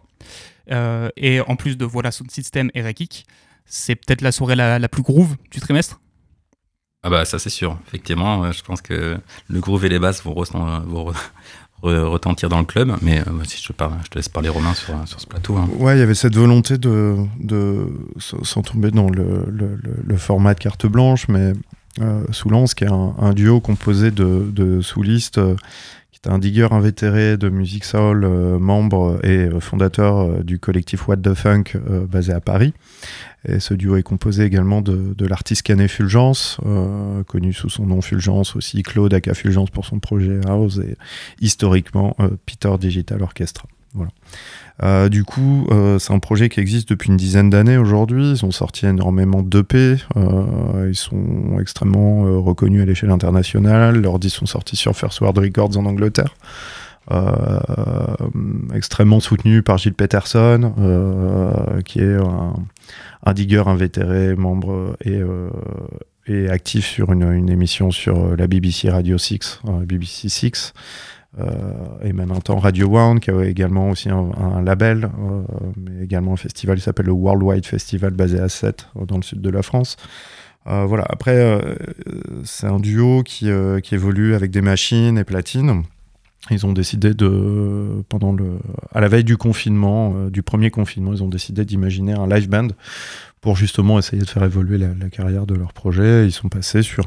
Euh, 0.71 1.09
et 1.15 1.39
en 1.41 1.55
plus 1.55 1.77
de 1.77 1.85
Voilà 1.85 2.11
Sound 2.11 2.31
System 2.31 2.69
et 2.73 2.81
Rekik, 2.81 3.25
c'est 3.65 3.95
peut-être 3.95 4.21
la 4.21 4.31
soirée 4.31 4.55
la, 4.55 4.77
la 4.79 4.89
plus 4.89 5.03
groove 5.03 5.35
du 5.51 5.59
trimestre? 5.59 6.01
Ah 7.03 7.09
bah 7.09 7.23
ça 7.23 7.37
c'est 7.37 7.51
sûr. 7.51 7.77
Effectivement, 7.87 8.51
je 8.51 8.63
pense 8.63 8.81
que 8.81 9.17
le 9.47 9.59
groove 9.59 9.85
et 9.85 9.89
les 9.89 9.99
basses 9.99 10.23
vont, 10.23 10.33
vont 10.33 11.13
retentir 11.81 12.49
dans 12.49 12.59
le 12.59 12.65
club. 12.65 12.95
Mais 13.01 13.19
euh, 13.19 13.31
si 13.43 13.61
je 13.61 13.67
te, 13.67 13.73
laisse 14.15 14.29
parler 14.29 14.49
Romain 14.49 14.73
sur, 14.73 14.93
sur 15.07 15.19
ce 15.19 15.27
plateau. 15.27 15.55
hein. 15.57 15.69
Ouais, 15.77 15.95
il 15.95 15.99
y 15.99 16.03
avait 16.03 16.15
cette 16.15 16.35
volonté 16.35 16.77
de, 16.77 17.15
de 17.39 17.87
sans 18.17 18.61
tomber 18.61 18.91
dans 18.91 19.09
le, 19.09 19.45
le- 19.49 19.79
format 20.17 20.53
de 20.53 20.59
carte 20.59 20.85
blanche, 20.87 21.27
mais 21.27 21.53
euh, 22.01 22.23
Soulance, 22.31 22.73
qui 22.73 22.83
est 22.85 22.91
un, 22.91 23.13
un 23.19 23.33
duo 23.33 23.59
composé 23.59 24.11
de, 24.11 24.49
de 24.51 24.81
soulistes, 24.81 25.37
euh, 25.37 25.55
qui 26.15 26.29
est 26.29 26.31
un 26.31 26.39
digger 26.39 26.67
invétéré 26.71 27.35
de 27.35 27.49
musique 27.49 27.83
soul, 27.83 28.23
euh, 28.23 28.57
membre 28.57 29.19
et 29.23 29.47
euh, 29.47 29.59
fondateur 29.59 30.19
euh, 30.19 30.43
du 30.43 30.59
collectif 30.59 31.09
What 31.09 31.17
the 31.17 31.33
Funk 31.33 31.63
basé 32.09 32.31
à 32.31 32.39
Paris. 32.39 32.73
Et 33.47 33.59
ce 33.59 33.73
duo 33.73 33.97
est 33.97 34.03
composé 34.03 34.43
également 34.43 34.81
de, 34.81 35.25
l'artiste 35.25 35.61
canet 35.61 35.89
Fulgence, 35.89 36.57
connu 37.27 37.53
sous 37.53 37.69
son 37.69 37.85
nom 37.85 38.01
Fulgence, 38.01 38.55
aussi 38.55 38.81
Claude 38.81 39.13
Aka 39.13 39.35
Fulgence 39.35 39.69
pour 39.69 39.85
son 39.85 39.99
projet 39.99 40.39
House, 40.47 40.79
et 40.79 40.97
historiquement 41.41 42.17
Peter 42.47 42.71
Digital 42.79 43.21
Orchestra. 43.21 43.67
Voilà. 43.93 44.09
Euh, 44.83 45.07
du 45.09 45.23
coup, 45.23 45.67
euh, 45.71 45.99
c'est 45.99 46.13
un 46.13 46.19
projet 46.19 46.49
qui 46.49 46.59
existe 46.59 46.89
depuis 46.89 47.09
une 47.09 47.17
dizaine 47.17 47.49
d'années 47.49 47.77
aujourd'hui. 47.77 48.31
Ils 48.31 48.45
ont 48.45 48.51
sorti 48.51 48.85
énormément 48.85 49.41
d'EP. 49.41 49.97
Euh, 50.17 50.87
ils 50.89 50.95
sont 50.95 51.57
extrêmement 51.59 52.25
euh, 52.25 52.37
reconnus 52.37 52.81
à 52.81 52.85
l'échelle 52.85 53.11
internationale. 53.11 54.01
Leurs 54.01 54.19
disques 54.19 54.39
sont 54.39 54.45
sortis 54.45 54.75
sur 54.75 54.95
First 54.95 55.21
World 55.21 55.37
Records 55.37 55.77
en 55.77 55.85
Angleterre. 55.85 56.35
Euh, 57.11 57.59
extrêmement 58.73 59.19
soutenu 59.19 59.61
par 59.61 59.77
Gilles 59.77 59.93
Peterson, 59.93 60.73
euh, 60.79 61.81
qui 61.83 61.99
est 61.99 62.15
un, 62.15 62.53
un 63.25 63.33
digger 63.33 63.63
invétéré, 63.67 64.35
membre 64.35 64.97
et, 65.05 66.49
actif 66.49 66.87
sur 66.87 67.13
une, 67.13 67.31
une 67.31 67.49
émission 67.51 67.91
sur 67.91 68.35
la 68.35 68.47
BBC 68.47 68.89
Radio 68.89 69.17
6, 69.19 69.61
euh, 69.67 69.85
BBC 69.85 70.27
6 70.27 70.73
euh, 70.73 70.79
et 72.01 72.13
même 72.13 72.31
un 72.31 72.39
temps 72.39 72.57
Radio 72.59 72.95
One, 72.95 73.19
qui 73.19 73.31
a 73.31 73.43
également 73.43 73.89
aussi 73.89 74.09
un, 74.09 74.61
label, 74.61 75.09
euh, 75.19 75.41
mais 75.77 76.03
également 76.03 76.33
un 76.33 76.37
festival 76.37 76.77
qui 76.77 76.83
s'appelle 76.83 77.07
le 77.07 77.11
Worldwide 77.11 77.65
Festival 77.65 78.11
basé 78.11 78.39
à 78.39 78.49
Sète, 78.49 78.87
euh, 78.95 79.05
dans 79.05 79.17
le 79.17 79.23
sud 79.23 79.41
de 79.41 79.49
la 79.49 79.61
France. 79.61 79.97
Euh, 80.67 80.85
voilà. 80.85 81.05
Après, 81.09 81.35
euh, 81.35 81.75
c'est 82.43 82.67
un 82.67 82.79
duo 82.79 83.21
qui, 83.23 83.49
euh, 83.49 83.79
qui 83.79 83.95
évolue 83.95 84.33
avec 84.33 84.51
des 84.51 84.61
machines 84.61 85.17
et 85.17 85.23
platines. 85.23 85.83
Ils 86.51 86.65
ont 86.65 86.73
décidé 86.73 87.15
de, 87.15 88.03
pendant 88.07 88.31
le, 88.31 88.59
à 88.93 89.01
la 89.01 89.07
veille 89.07 89.23
du 89.23 89.35
confinement, 89.35 90.13
euh, 90.15 90.29
du 90.29 90.43
premier 90.43 90.69
confinement, 90.69 91.11
ils 91.11 91.23
ont 91.23 91.27
décidé 91.27 91.65
d'imaginer 91.65 92.13
un 92.13 92.27
live 92.27 92.47
band 92.47 92.67
pour 93.45 93.55
justement 93.55 93.99
essayer 93.99 94.23
de 94.23 94.27
faire 94.27 94.43
évoluer 94.43 94.79
la, 94.79 95.07
carrière 95.11 95.45
de 95.45 95.53
leur 95.53 95.71
projet. 95.71 96.25
Ils 96.25 96.31
sont 96.31 96.49
passés 96.49 96.81
sur 96.81 97.05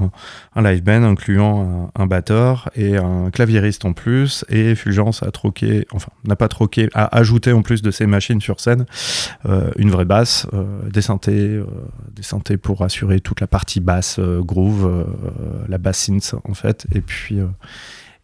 un, 0.54 0.62
live 0.62 0.84
band 0.84 1.02
incluant 1.02 1.90
un, 1.96 2.06
batteur 2.06 2.70
et 2.76 2.96
un 2.96 3.32
claviériste 3.32 3.84
en 3.84 3.92
plus. 3.92 4.44
Et 4.48 4.76
Fulgence 4.76 5.24
a 5.24 5.32
troqué, 5.32 5.88
enfin, 5.90 6.12
n'a 6.22 6.36
pas 6.36 6.46
troqué, 6.46 6.90
a 6.94 7.06
ajouté 7.18 7.50
en 7.50 7.62
plus 7.62 7.82
de 7.82 7.90
ses 7.90 8.06
machines 8.06 8.40
sur 8.40 8.60
scène 8.60 8.86
euh, 9.46 9.72
une 9.78 9.90
vraie 9.90 10.04
basse, 10.04 10.46
euh, 10.52 10.88
des 10.88 11.02
synthés, 11.02 11.32
euh, 11.32 11.66
des 12.12 12.22
synthés 12.22 12.56
pour 12.56 12.82
assurer 12.82 13.18
toute 13.18 13.40
la 13.40 13.48
partie 13.48 13.80
basse 13.80 14.20
groove, 14.20 15.06
la 15.68 15.78
bass 15.78 15.98
synth 15.98 16.36
en 16.44 16.54
fait, 16.54 16.86
et 16.94 17.00
puis 17.00 17.40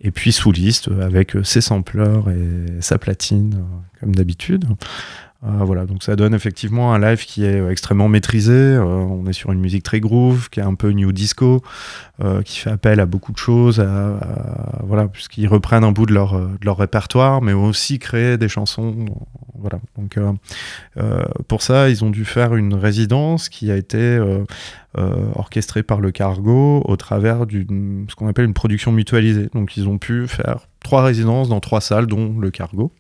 et 0.05 0.11
puis 0.11 0.33
souliste 0.33 0.89
euh, 0.89 1.05
avec 1.05 1.33
ses 1.43 1.61
sampleurs 1.61 2.31
et 2.31 2.81
sa 2.81 2.99
platine 2.99 3.65
comme 3.99 4.15
d'habitude. 4.15 4.67
Euh, 5.47 5.65
voilà, 5.65 5.85
donc 5.85 6.03
ça 6.03 6.17
donne 6.17 6.35
effectivement 6.35 6.95
un 6.95 6.99
live 6.99 7.25
qui 7.27 7.45
est 7.45 7.63
extrêmement 7.71 8.09
maîtrisé. 8.09 8.53
Euh, 8.53 8.85
on 8.85 9.27
est 9.27 9.35
sur 9.35 9.53
une 9.53 9.61
musique 9.61 9.83
très 9.83 10.01
groove, 10.01 10.49
qui 10.49 10.61
est 10.61 10.63
un 10.63 10.75
peu 10.75 10.91
new 10.91 11.13
disco, 11.13 11.63
euh, 12.23 12.43
qui 12.43 12.59
fait 12.59 12.71
appel 12.71 12.99
à 12.99 13.07
beaucoup 13.07 13.33
de 13.33 13.39
choses, 13.39 13.85
voilà, 14.83 15.09
puisqu'ils 15.09 15.49
reprennent 15.49 15.85
un 15.85 15.93
bout 15.93 16.07
de 16.07 16.15
leur, 16.15 16.79
répertoire, 16.79 17.43
mais 17.43 17.53
aussi 17.53 17.99
créer 17.99 18.39
des 18.39 18.49
chansons. 18.49 18.95
Voilà. 19.59 19.81
Donc 19.99 20.19
pour 21.49 21.63
ça, 21.63 21.91
ils 21.91 22.05
ont 22.05 22.11
dû 22.11 22.25
faire 22.25 22.55
une 22.55 22.75
résidence 22.75 23.49
qui 23.49 23.71
a 23.71 23.77
été 23.77 24.21
orchestrée 25.35 25.83
par 25.83 26.01
le 26.01 26.11
Cargo 26.11 26.83
au 26.85 26.97
travers 26.97 27.47
d'une 27.47 28.07
ce 28.09 28.15
qu'on 28.15 28.29
appelle 28.29 28.47
une 28.47 28.55
production 28.55 28.93
mutualisée. 28.93 29.49
Donc 29.55 29.77
ils 29.77 29.89
ont 29.89 29.99
pu 29.99 30.27
faire 30.29 30.67
trois 30.83 31.03
résidences 31.03 31.49
dans 31.49 31.61
trois 31.61 31.81
salles, 31.81 32.07
dont 32.07 32.39
le 32.39 32.51
Cargo. 32.51 32.93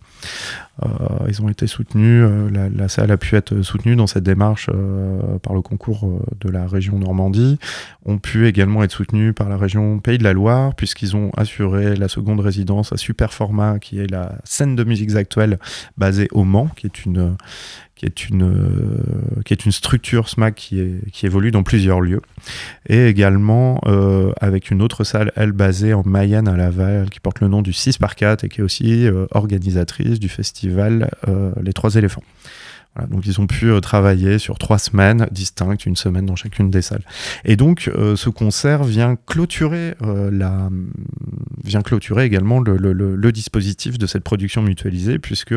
Euh, 0.82 0.88
ils 1.28 1.40
ont 1.40 1.48
été 1.48 1.66
soutenus, 1.66 2.24
euh, 2.24 2.68
la, 2.74 2.88
salle 2.88 3.10
a 3.10 3.16
pu 3.16 3.36
être 3.36 3.62
soutenue 3.62 3.94
dans 3.94 4.06
cette 4.06 4.24
démarche 4.24 4.68
euh, 4.72 5.38
par 5.38 5.54
le 5.54 5.62
concours 5.62 6.20
de 6.40 6.50
la 6.50 6.66
région 6.66 6.98
Normandie, 6.98 7.58
ont 8.04 8.18
pu 8.18 8.46
également 8.48 8.82
être 8.82 8.92
soutenus 8.92 9.34
par 9.34 9.48
la 9.48 9.56
région 9.56 9.98
Pays 10.00 10.18
de 10.18 10.24
la 10.24 10.32
Loire, 10.32 10.74
puisqu'ils 10.74 11.16
ont 11.16 11.30
assuré 11.36 11.94
la 11.94 12.08
seconde 12.08 12.40
résidence 12.40 12.92
à 12.92 12.96
Super 12.96 13.32
Format, 13.32 13.78
qui 13.78 14.00
est 14.00 14.10
la 14.10 14.36
scène 14.44 14.74
de 14.74 14.84
musiques 14.84 15.14
actuelles 15.14 15.58
basée 15.96 16.28
au 16.32 16.44
Mans, 16.44 16.68
qui 16.76 16.86
est 16.86 17.04
une, 17.04 17.36
qui 17.94 18.06
est 18.06 18.28
une, 18.28 19.00
qui 19.44 19.52
est 19.52 19.64
une 19.64 19.72
structure 19.72 20.28
SMAC 20.28 20.54
qui, 20.54 21.26
évolue 21.26 21.52
dans 21.52 21.62
plusieurs 21.62 22.00
lieux. 22.00 22.20
Et 22.88 23.06
également 23.06 23.80
avec 24.40 24.70
une 24.70 24.82
autre 24.82 25.04
salle, 25.04 25.32
elle, 25.36 25.52
basée 25.52 25.94
en 25.94 26.02
Mayenne 26.04 26.48
à 26.48 26.56
Laval, 26.56 27.08
qui 27.10 27.20
porte 27.20 27.40
le 27.40 27.48
nom 27.48 27.62
du 27.62 27.72
6 27.72 27.98
par 27.98 28.16
4 28.16 28.44
et 28.44 28.48
qui 28.48 28.60
est 28.60 28.64
aussi 28.64 29.06
organisatrice 29.30 30.18
du 30.18 30.28
festival 30.28 30.63
euh, 31.28 31.52
Les 31.62 31.72
Trois 31.72 31.94
éléphants. 31.96 32.22
Donc 33.08 33.26
ils 33.26 33.40
ont 33.40 33.46
pu 33.46 33.70
euh, 33.70 33.80
travailler 33.80 34.38
sur 34.38 34.58
trois 34.58 34.78
semaines 34.78 35.26
distinctes, 35.32 35.84
une 35.84 35.96
semaine 35.96 36.26
dans 36.26 36.36
chacune 36.36 36.70
des 36.70 36.82
salles. 36.82 37.02
Et 37.44 37.56
donc 37.56 37.88
euh, 37.88 38.14
ce 38.14 38.28
concert 38.28 38.84
vient 38.84 39.16
clôturer 39.26 39.94
euh, 40.02 40.30
la, 40.30 40.70
vient 41.64 41.82
clôturer 41.82 42.24
également 42.24 42.60
le, 42.60 43.32
dispositif 43.32 43.98
de 43.98 44.06
cette 44.06 44.22
production 44.22 44.62
mutualisée, 44.62 45.18
puisque 45.18 45.54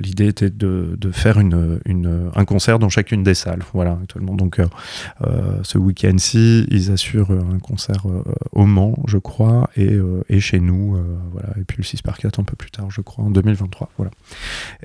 l'idée 0.00 0.26
était 0.26 0.50
de, 0.50 0.96
faire 1.12 1.38
une, 1.38 1.78
un 2.34 2.44
concert 2.44 2.80
dans 2.80 2.88
chacune 2.88 3.22
des 3.22 3.34
salles. 3.34 3.62
Voilà, 3.72 3.98
actuellement. 4.02 4.34
Donc 4.34 4.60
ce 5.62 5.78
week-end-ci, 5.78 6.66
ils 6.70 6.90
assurent 6.90 7.30
un 7.30 7.58
concert 7.58 8.04
au 8.52 8.66
Mans, 8.66 8.96
je 9.06 9.18
crois, 9.18 9.70
et, 9.76 9.96
et 10.28 10.40
chez 10.40 10.58
nous, 10.58 10.98
voilà. 11.32 11.50
Et 11.60 11.64
puis 11.64 11.76
le 11.78 11.84
6 11.84 12.02
par 12.02 12.18
4 12.18 12.40
un 12.40 12.44
peu 12.44 12.56
plus 12.56 12.70
tard, 12.70 12.90
je 12.90 13.00
crois, 13.00 13.24
en 13.24 13.30
2023. 13.30 13.90
Voilà. 13.98 14.10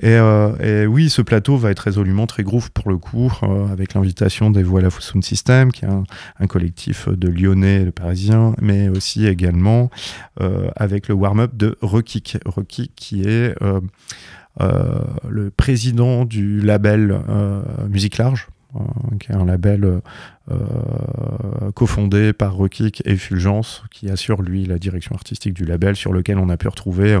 Et, 0.02 0.19
euh, 0.20 0.84
et 0.84 0.86
oui, 0.86 1.10
ce 1.10 1.22
plateau 1.22 1.56
va 1.56 1.70
être 1.70 1.80
résolument 1.80 2.26
très 2.26 2.42
groove 2.42 2.70
pour 2.70 2.88
le 2.88 2.98
coup, 2.98 3.32
euh, 3.42 3.66
avec 3.68 3.94
l'invitation 3.94 4.50
des 4.50 4.62
Voilà 4.62 4.90
Sound 4.90 5.24
System, 5.24 5.72
qui 5.72 5.84
est 5.84 5.88
un, 5.88 6.46
collectif 6.46 7.08
de 7.08 7.28
Lyonnais 7.28 7.82
et 7.82 7.84
de 7.84 7.90
Parisiens, 7.90 8.54
mais 8.60 8.88
aussi 8.88 9.26
également 9.26 9.90
euh, 10.40 10.70
avec 10.76 11.08
le 11.08 11.14
warm-up 11.14 11.56
de 11.56 11.76
Rekik. 11.80 12.38
Rekik 12.44 12.92
qui 12.94 13.22
est 13.22 13.54
le 15.28 15.50
président 15.50 16.24
du 16.24 16.60
label 16.60 17.18
Musique 17.88 18.18
Large, 18.18 18.48
qui 19.18 19.32
est 19.32 19.34
un 19.34 19.44
label 19.44 19.84
euh, 19.84 20.00
euh, 20.50 21.72
cofondé 21.72 22.32
par 22.32 22.56
Rekik 22.56 23.02
et 23.04 23.16
Fulgence, 23.16 23.82
qui 23.90 24.10
assure 24.10 24.42
lui 24.42 24.64
la 24.64 24.78
direction 24.78 25.14
artistique 25.14 25.54
du 25.54 25.64
label, 25.64 25.96
sur 25.96 26.12
lequel 26.12 26.38
on 26.38 26.48
a 26.48 26.56
pu 26.56 26.68
retrouver 26.68 27.18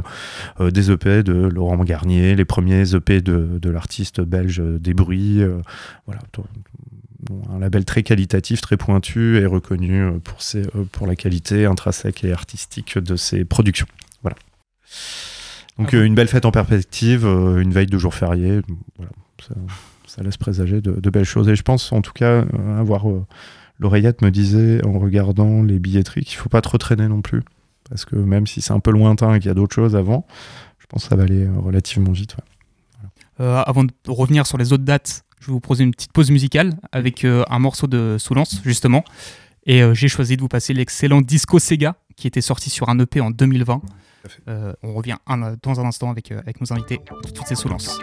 euh, 0.60 0.70
des 0.70 0.90
EP 0.90 1.22
de 1.22 1.32
Laurent 1.32 1.82
Garnier, 1.84 2.34
les 2.36 2.44
premiers 2.44 2.94
EP 2.94 3.20
de, 3.20 3.58
de 3.60 3.70
l'artiste 3.70 4.20
belge 4.20 4.62
Des 4.62 4.94
Bruits, 4.94 5.42
euh, 5.42 5.60
voilà, 6.06 6.20
un 7.50 7.58
label 7.58 7.84
très 7.84 8.02
qualitatif, 8.02 8.60
très 8.60 8.76
pointu 8.76 9.38
et 9.38 9.46
reconnu 9.46 10.02
euh, 10.02 10.18
pour, 10.18 10.42
ses, 10.42 10.62
euh, 10.62 10.84
pour 10.90 11.06
la 11.06 11.16
qualité 11.16 11.66
intrinsèque 11.66 12.24
et 12.24 12.32
artistique 12.32 12.98
de 12.98 13.16
ses 13.16 13.44
productions. 13.44 13.86
Voilà. 14.22 14.36
Donc 15.78 15.90
Ah 15.92 15.98
euh, 15.98 16.04
une 16.04 16.14
belle 16.14 16.28
fête 16.28 16.44
en 16.44 16.50
perspective, 16.50 17.26
euh, 17.26 17.60
une 17.60 17.72
veille 17.72 17.86
de 17.86 17.98
jour 17.98 18.14
férié, 18.14 18.60
voilà, 18.96 19.12
ça, 19.46 19.54
ça 20.16 20.22
laisse 20.22 20.36
présager 20.36 20.80
de, 20.80 20.92
de 20.92 21.10
belles 21.10 21.24
choses. 21.24 21.48
Et 21.48 21.56
je 21.56 21.62
pense 21.62 21.92
en 21.92 22.02
tout 22.02 22.12
cas 22.12 22.44
euh, 22.44 22.78
avoir 22.80 23.08
euh, 23.08 23.24
l'oreillette 23.78 24.22
me 24.22 24.30
disait 24.30 24.84
en 24.84 24.98
regardant 24.98 25.62
les 25.62 25.78
billetteries 25.78 26.24
qu'il 26.24 26.36
faut 26.36 26.48
pas 26.48 26.60
trop 26.60 26.78
traîner 26.78 27.08
non 27.08 27.22
plus, 27.22 27.42
parce 27.88 28.04
que 28.04 28.16
même 28.16 28.46
si 28.46 28.60
c'est 28.60 28.72
un 28.72 28.80
peu 28.80 28.90
lointain 28.90 29.34
et 29.34 29.38
qu'il 29.38 29.48
y 29.48 29.50
a 29.50 29.54
d'autres 29.54 29.74
choses 29.74 29.96
avant, 29.96 30.26
je 30.78 30.86
pense 30.86 31.04
que 31.04 31.08
ça 31.10 31.16
va 31.16 31.22
aller 31.24 31.44
euh, 31.44 31.58
relativement 31.58 32.12
vite. 32.12 32.36
ouais. 32.36 32.44
Euh, 33.40 33.62
avant 33.64 33.84
de 33.84 33.90
revenir 34.08 34.46
sur 34.46 34.58
les 34.58 34.72
autres 34.72 34.84
dates, 34.84 35.22
je 35.40 35.46
vais 35.46 35.52
vous 35.52 35.60
proposer 35.60 35.84
une 35.84 35.92
petite 35.92 36.12
pause 36.12 36.30
musicale 36.30 36.74
avec 36.92 37.24
euh, 37.24 37.42
un 37.48 37.58
morceau 37.58 37.86
de 37.86 38.16
Soulance, 38.18 38.60
justement. 38.64 39.02
Et 39.64 39.82
euh, 39.82 39.94
j'ai 39.94 40.08
choisi 40.08 40.36
de 40.36 40.42
vous 40.42 40.48
passer 40.48 40.74
l'excellent 40.74 41.22
Disco 41.22 41.58
Sega, 41.58 41.94
qui 42.16 42.26
était 42.26 42.42
sorti 42.42 42.68
sur 42.68 42.90
un 42.90 42.98
EP 42.98 43.20
en 43.22 43.30
2020. 43.30 43.80
à 44.24 44.28
fait. 44.28 44.42
Euh, 44.48 44.74
on 44.82 44.92
revient 44.92 45.16
un- 45.26 45.54
dans 45.62 45.80
un 45.80 45.86
instant 45.86 46.10
avec, 46.10 46.32
euh, 46.32 46.40
avec 46.40 46.60
nos 46.60 46.70
invités. 46.74 46.98
Tout 47.06 47.30
de 47.30 47.36
suite, 47.36 47.46
c'est 47.46 47.54
Soulance. 47.54 47.98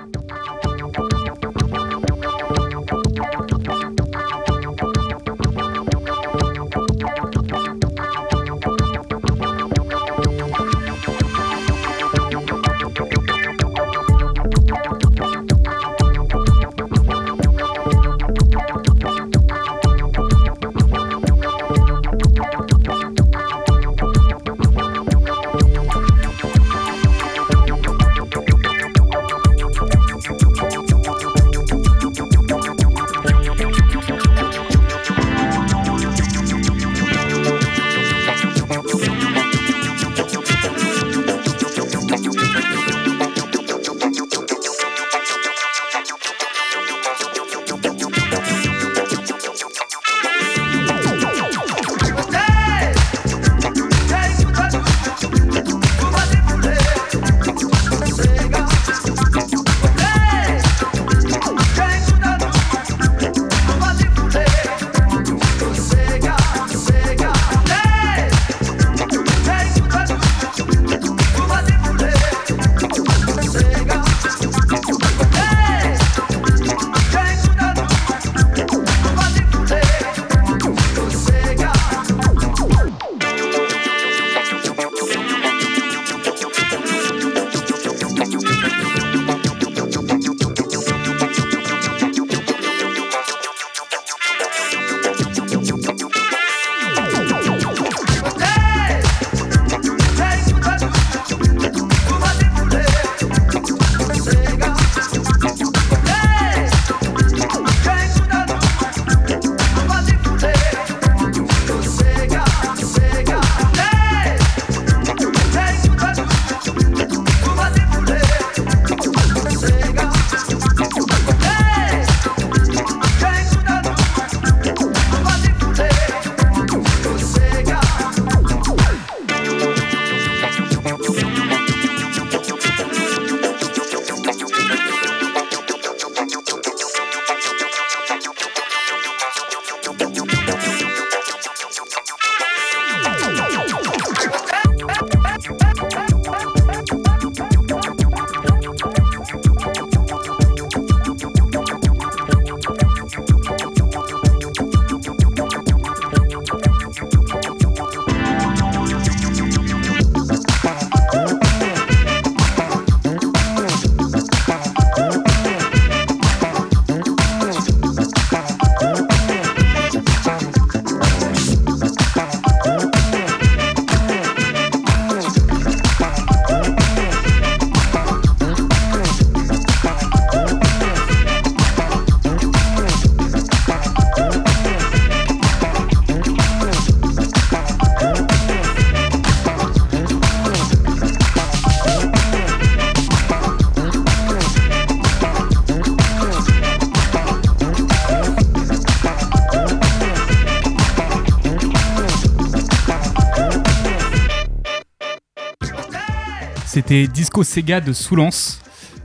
Disco 206.88 207.44
Sega 207.44 207.82
de 207.82 207.92
Soulance. 207.92 208.62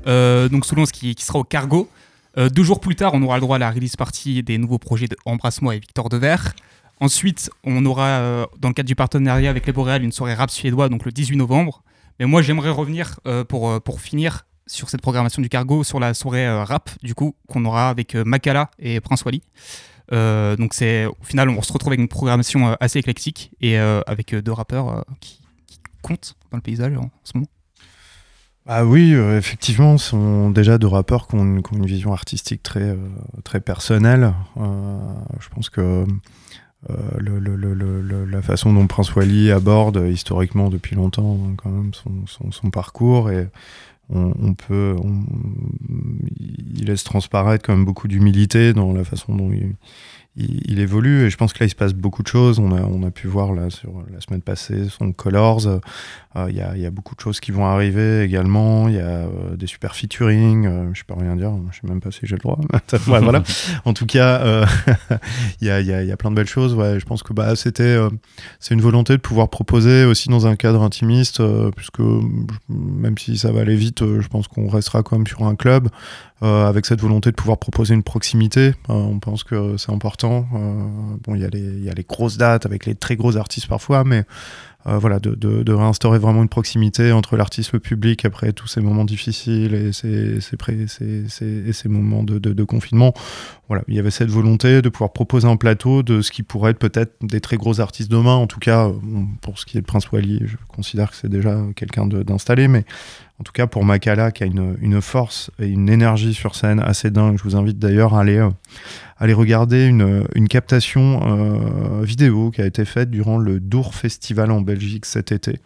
Euh, 0.07 0.49
donc 0.49 0.65
Soulance 0.65 0.93
qui, 0.93 1.17
sera 1.19 1.41
au 1.41 1.45
Cargo. 1.45 1.89
Euh, 2.39 2.49
deux 2.49 2.63
jours 2.63 2.79
plus 2.79 2.95
tard, 2.95 3.13
on 3.15 3.23
aura 3.23 3.37
le 3.37 3.41
droit 3.41 3.57
à 3.57 3.59
la 3.59 3.71
release 3.71 3.97
party 3.97 4.43
des 4.45 4.57
nouveaux 4.57 4.79
projets 4.79 5.09
de 5.09 5.17
Embrasse-moi 5.25 5.75
et 5.75 5.81
Victor 5.81 6.09
Devers. 6.09 6.53
Ensuite, 7.01 7.51
on 7.65 7.85
aura, 7.85 8.07
euh, 8.07 8.47
dans 8.61 8.69
le 8.69 8.75
cadre 8.75 8.87
du 8.87 8.95
partenariat 8.95 9.51
avec 9.51 9.67
les 9.67 9.73
Boréales, 9.73 10.05
une 10.05 10.13
soirée 10.13 10.35
rap 10.35 10.51
suédois, 10.51 10.89
donc 10.89 11.05
le 11.05 11.11
18 11.11 11.37
novembre. 11.37 11.83
Mais 12.21 12.27
moi, 12.27 12.41
j'aimerais 12.41 12.71
revenir 12.71 13.19
pour, 13.49 14.01
finir 14.01 14.47
sur 14.69 14.89
cette 14.89 15.03
programmation 15.03 15.43
du 15.43 15.49
Cargo, 15.49 15.83
sur 15.83 15.99
la 15.99 16.15
soirée 16.15 16.49
rap, 16.63 16.89
du 17.03 17.17
coup, 17.17 17.35
qu'on 17.49 17.65
aura 17.65 17.89
avec 17.89 18.15
Makala 18.15 18.71
et 18.79 19.01
Prince 19.01 19.25
Wally. 19.25 19.43
Donc 20.11 20.75
c'est 20.75 21.07
au 21.07 21.17
final 21.25 21.49
on 21.49 21.63
se 21.63 21.73
retrouve 21.73 21.91
avec 21.91 22.01
une 22.01 22.09
programmation 22.09 22.77
assez 22.81 22.99
éclectique 22.99 23.51
et 23.61 23.77
avec 23.79 24.35
deux 24.35 24.53
rappeurs 24.53 25.05
qui, 25.21 25.41
comptent 26.03 26.35
dans 26.51 26.59
le 26.59 26.63
paysage 26.63 26.97
en, 26.97 27.05
en 27.05 27.11
ce 27.23 27.33
moment. 27.35 27.47
Ah 28.67 28.87
oui, 28.87 29.13
euh, 29.13 29.39
effectivement, 29.39 29.99
ce 29.99 30.11
sont 30.11 30.51
déjà 30.51 30.79
deux 30.79 30.87
rappeurs 30.87 31.27
qui 31.27 31.35
ont 31.35 31.43
une, 31.43 31.87
vision 31.87 32.13
artistique 32.13 32.63
très, 32.63 32.91
euh, 32.91 33.09
très 33.43 33.61
personnelle. 33.61 34.35
Euh, 34.57 34.99
je 35.41 35.49
pense 35.49 35.69
que 35.69 36.07
la 36.89 38.43
façon 38.43 38.73
dont 38.73 38.87
Prince 38.87 39.15
Wally 39.15 39.53
aborde 39.53 40.05
historiquement 40.11 40.69
depuis 40.69 40.97
longtemps 40.97 41.39
hein, 41.41 41.55
quand 41.57 41.71
même 41.71 41.93
son, 41.95 42.51
son- 42.51 42.71
parcours 42.71 43.31
et 43.31 43.49
on, 44.11 44.55
peut, 44.55 44.97
il 46.41 46.87
laisse 46.87 47.05
transparaître 47.05 47.65
quand 47.65 47.75
même 47.75 47.85
beaucoup 47.85 48.09
d'humilité 48.09 48.73
dans 48.73 48.93
la 48.93 49.05
façon 49.05 49.37
dont 49.37 49.53
il, 49.53 49.77
il- 50.37 50.81
évolue 50.81 51.25
et 51.27 51.31
je 51.31 51.37
pense 51.37 51.53
que 51.53 51.61
là 51.61 51.67
il 51.67 51.71
se 51.71 51.75
passe 51.77 51.93
beaucoup 51.95 52.23
de 52.23 52.29
choses. 52.29 52.59
On 52.59 52.75
a, 52.75 52.81
on 52.83 53.03
a 53.07 53.11
pu 53.11 53.29
voir 53.29 53.53
là 53.53 53.71
sur 53.71 53.93
la 54.13 54.21
semaine 54.21 54.41
passée 54.43 54.89
son 54.89 55.13
Colors. 55.13 55.67
euh, 55.67 55.79
euh, 56.37 56.47
Il 56.49 56.57
y, 56.57 56.61
a, 56.61 56.75
il 56.75 56.83
y 56.83 56.87
a 56.87 56.91
beaucoup 56.91 57.15
de 57.15 57.21
choses 57.21 57.39
qui 57.41 57.53
vont 57.53 57.67
arriver 57.67 58.23
également. 58.25 58.89
Il 58.89 58.95
y 58.95 58.99
a 58.99 59.03
euh, 59.27 59.55
des 59.57 59.67
super 59.67 59.95
featuring. 59.95 60.67
euh, 60.67 60.91
je 60.95 61.05
peux 61.05 61.15
rien 61.15 61.37
dire. 61.37 61.53
Je 61.71 61.77
sais 61.81 61.87
même 61.87 62.01
pas 62.01 62.11
si 62.11 62.21
j'ai 62.23 62.35
le 62.37 62.41
droit. 62.41 62.59
Voilà. 63.23 63.43
En 63.85 63.93
tout 63.93 64.07
cas, 64.07 64.41
euh, 64.41 64.67
il 65.61 65.69
y, 65.69 65.71
a, 65.71 65.81
y 65.81 65.87
y 66.07 66.13
a 66.13 66.17
plein 66.17 66.31
de 66.31 66.37
belles 66.37 66.49
choses. 66.49 66.73
Je 66.77 67.05
pense 67.05 67.23
que 67.23 67.33
bah, 67.33 67.55
c'était, 67.55 67.83
euh, 67.83 68.09
c'est 68.59 68.75
une 68.75 68.81
volonté 68.81 69.13
de 69.13 69.21
pouvoir 69.21 69.49
proposer 69.51 70.05
aussi 70.05 70.29
dans 70.31 70.47
un 70.47 70.57
cadre 70.57 70.83
intimiste, 70.83 71.41
euh, 71.41 71.71
puisque 71.77 72.01
même 72.69 73.19
si 73.19 73.37
ça 73.39 73.53
va 73.53 73.61
aller 73.61 73.77
vite 73.77 74.03
euh, 74.03 74.21
je 74.21 74.29
pense 74.29 74.49
qu'on 74.49 74.69
restera 74.69 75.03
quand 75.03 75.17
même 75.19 75.27
sur 75.27 75.45
un 75.45 75.55
club 75.55 75.89
euh, 76.43 76.67
avec 76.69 76.87
cette 76.87 77.01
volonté 77.01 77.31
de 77.31 77.37
pouvoir 77.37 77.59
proposer 77.59 77.95
une 77.95 78.03
proximité. 78.03 78.69
Euh, 78.69 78.95
on 78.95 79.19
pense 79.19 79.45
que 79.45 79.77
c'est 79.77 79.93
important. 79.93 80.22
Euh, 80.25 81.17
bon, 81.25 81.35
il 81.35 81.43
y, 81.43 81.45
a 81.45 81.49
les- 81.95 82.05
grosses 82.05 82.37
dates 82.37 82.67
avec 82.67 82.87
les 82.87 82.95
très 82.95 83.17
gros 83.17 83.37
artistes 83.37 83.69
parfois, 83.69 84.05
mais 84.05 84.25
euh, 84.87 84.99
voilà, 84.99 85.21
de, 85.21 85.35
de- 85.35 85.73
réinstaurer 85.73 86.19
vraiment 86.19 86.43
une 86.43 86.49
proximité 86.49 87.13
entre 87.13 87.37
l'artiste 87.37 87.73
le 87.73 87.79
public 87.79 88.25
après 88.25 88.53
tous 88.53 88.67
ces 88.67 88.81
moments 88.81 89.05
difficiles 89.05 89.75
et 89.75 89.93
ces, 89.93 91.89
moments 91.89 92.25
de, 92.25 92.65
confinement. 92.65 93.15
Voilà, 93.69 93.85
il 93.89 93.95
y 93.95 93.99
avait 93.99 94.11
cette 94.11 94.31
volonté 94.31 94.83
de 94.83 94.89
pouvoir 94.89 95.13
proposer 95.13 95.47
un 95.47 95.57
plateau 95.57 96.03
de 96.03 96.21
ce 96.21 96.31
qui 96.33 96.43
pourrait 96.43 96.73
être 96.73 96.79
peut-être 96.79 97.15
des 97.23 97.41
très 97.41 97.57
gros 97.57 97.81
artistes 97.81 98.11
demain. 98.11 98.35
En 98.35 98.47
tout 98.47 98.61
cas, 98.61 98.89
euh, 98.89 98.93
pour 99.41 99.59
ce 99.59 99.67
qui 99.67 99.79
est 99.79 99.81
de 99.81 99.87
Prince 99.87 100.11
Wally, 100.11 100.41
je 100.45 100.57
considère 100.69 101.11
que 101.11 101.17
c'est 101.17 101.29
déjà 101.31 101.57
quelqu'un 101.77 102.07
d'installé, 102.07 102.67
mais 102.69 102.85
en 103.39 103.45
tout 103.45 103.53
cas 103.53 103.67
pour 103.67 103.85
Makala 103.85 104.31
qui 104.31 104.43
a 104.43 104.47
une, 104.47 104.77
une 104.81 105.01
force 105.01 105.51
et 105.59 105.67
une 105.67 105.89
énergie 105.89 106.35
sur 106.35 106.55
scène 106.55 106.81
assez 106.81 107.11
dingue. 107.11 107.39
Je 107.39 107.43
vous 107.45 107.57
invite 107.57 107.79
d'ailleurs 107.79 108.15
à 108.15 108.21
aller, 108.21 108.39
euh, 108.39 108.51
aller 109.23 109.35
regarder 109.35 109.87
une, 109.87 110.27
une 110.35 110.49
captation 110.49 111.21
euh, 111.23 112.03
vidéo 112.03 112.51
qui 112.51 112.61
a 112.61 112.67
été 112.67 112.85
faite 112.85 113.09
durant 113.09 113.39
le 113.39 113.61
Dour 113.61 113.95
Festival 113.95 114.51
en 114.51 114.61
Belgique 114.61 115.07
cet 115.07 115.31
été. 115.31 115.61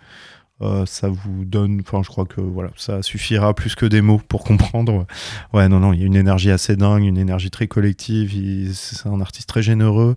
Euh, 0.61 0.85
ça 0.85 1.09
vous 1.09 1.47
donne, 1.47 1.81
enfin 1.81 2.03
je 2.03 2.09
crois 2.09 2.27
que 2.27 2.43
voilà, 2.43 2.71
ça 2.77 3.03
suffira 3.03 3.55
plus 3.55 3.75
que 3.75 3.87
des 3.87 4.03
mots 4.03 4.21
pour 4.29 4.45
comprendre. 4.45 5.07
Ouais, 5.55 5.69
non, 5.69 5.81
non, 5.81 5.95
il 5.95 6.01
y 6.01 6.03
a 6.03 6.07
une 6.07 6.17
énergie 6.17 6.51
assez 6.51 6.77
dingue, 6.77 7.03
une 7.03 7.17
énergie 7.17 7.51
très 7.51 7.67
collective. 7.67 8.31
C'est 8.75 9.09
un 9.09 9.23
artiste 9.23 9.49
très 9.49 9.63
généreux. 9.63 10.17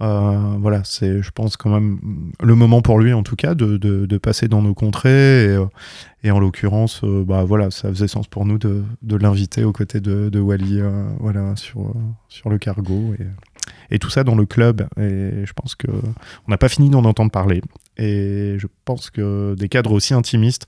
Euh, 0.00 0.56
voilà, 0.58 0.82
c'est, 0.84 1.22
je 1.22 1.30
pense 1.30 1.56
quand 1.56 1.70
même 1.70 2.32
le 2.42 2.54
moment 2.54 2.82
pour 2.82 2.98
lui 2.98 3.12
en 3.12 3.22
tout 3.22 3.36
cas 3.36 3.54
de, 3.54 3.76
de, 3.76 4.18
passer 4.18 4.48
dans 4.48 4.62
nos 4.62 4.74
contrées 4.74 5.44
et, 5.44 5.56
euh, 6.26 6.32
en 6.32 6.40
l'occurrence, 6.40 7.04
euh, 7.04 7.24
bah 7.24 7.44
voilà, 7.44 7.70
ça 7.70 7.88
faisait 7.88 8.08
sens 8.08 8.26
pour 8.26 8.44
nous 8.44 8.58
de, 8.58 8.84
l'inviter 9.16 9.64
aux 9.64 9.72
côtés 9.72 10.00
de, 10.00 10.40
Wally, 10.40 10.80
euh, 10.80 11.08
voilà, 11.20 11.54
sur, 11.56 11.94
sur 12.28 12.48
le 12.48 12.58
cargo 12.58 13.14
et, 13.18 13.94
et 13.94 13.98
tout 13.98 14.10
ça 14.10 14.24
dans 14.24 14.34
le 14.34 14.46
club. 14.46 14.88
Et 14.96 15.44
je 15.44 15.52
pense 15.52 15.74
que 15.74 15.88
on 15.88 16.50
n'a 16.50 16.58
pas 16.58 16.68
fini 16.68 16.90
d'en 16.90 17.04
entendre 17.04 17.30
parler. 17.30 17.60
Et 17.96 18.56
je 18.58 18.66
pense 18.84 19.10
que 19.10 19.54
des 19.56 19.68
cadres 19.68 19.92
aussi 19.92 20.14
intimistes, 20.14 20.66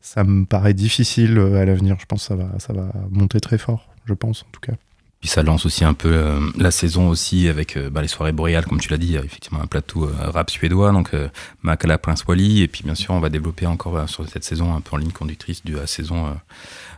ça 0.00 0.24
me 0.24 0.46
paraît 0.46 0.74
difficile 0.74 1.38
à 1.38 1.64
l'avenir. 1.64 1.96
Je 1.98 2.06
pense 2.06 2.22
que 2.22 2.28
ça 2.28 2.36
va, 2.36 2.58
ça 2.58 2.72
va 2.72 2.92
monter 3.10 3.40
très 3.40 3.58
fort. 3.58 3.88
Je 4.06 4.14
pense 4.14 4.42
en 4.42 4.50
tout 4.52 4.60
cas. 4.60 4.74
Puis 5.20 5.28
ça 5.28 5.42
lance 5.42 5.66
aussi 5.66 5.84
un 5.84 5.92
peu 5.92 6.12
euh, 6.12 6.40
la 6.56 6.70
saison 6.70 7.10
aussi 7.10 7.48
avec 7.48 7.76
euh, 7.76 7.90
bah, 7.90 8.00
les 8.00 8.08
soirées 8.08 8.32
boréales, 8.32 8.64
comme 8.64 8.80
tu 8.80 8.88
l'as 8.88 8.96
dit, 8.96 9.16
effectivement 9.16 9.60
un 9.60 9.66
plateau 9.66 10.06
euh, 10.06 10.30
rap 10.30 10.48
suédois, 10.48 10.92
donc 10.92 11.12
euh, 11.12 11.28
Makala 11.62 11.98
Prince 11.98 12.24
Wally, 12.26 12.62
et 12.62 12.68
puis 12.68 12.84
bien 12.84 12.94
sûr 12.94 13.12
on 13.12 13.20
va 13.20 13.28
développer 13.28 13.66
encore 13.66 14.08
sur 14.08 14.26
cette 14.26 14.44
saison 14.44 14.74
un 14.74 14.80
peu 14.80 14.96
en 14.96 14.98
ligne 14.98 15.10
conductrice 15.10 15.62
de 15.64 15.76
la 15.76 15.86
saison 15.86 16.34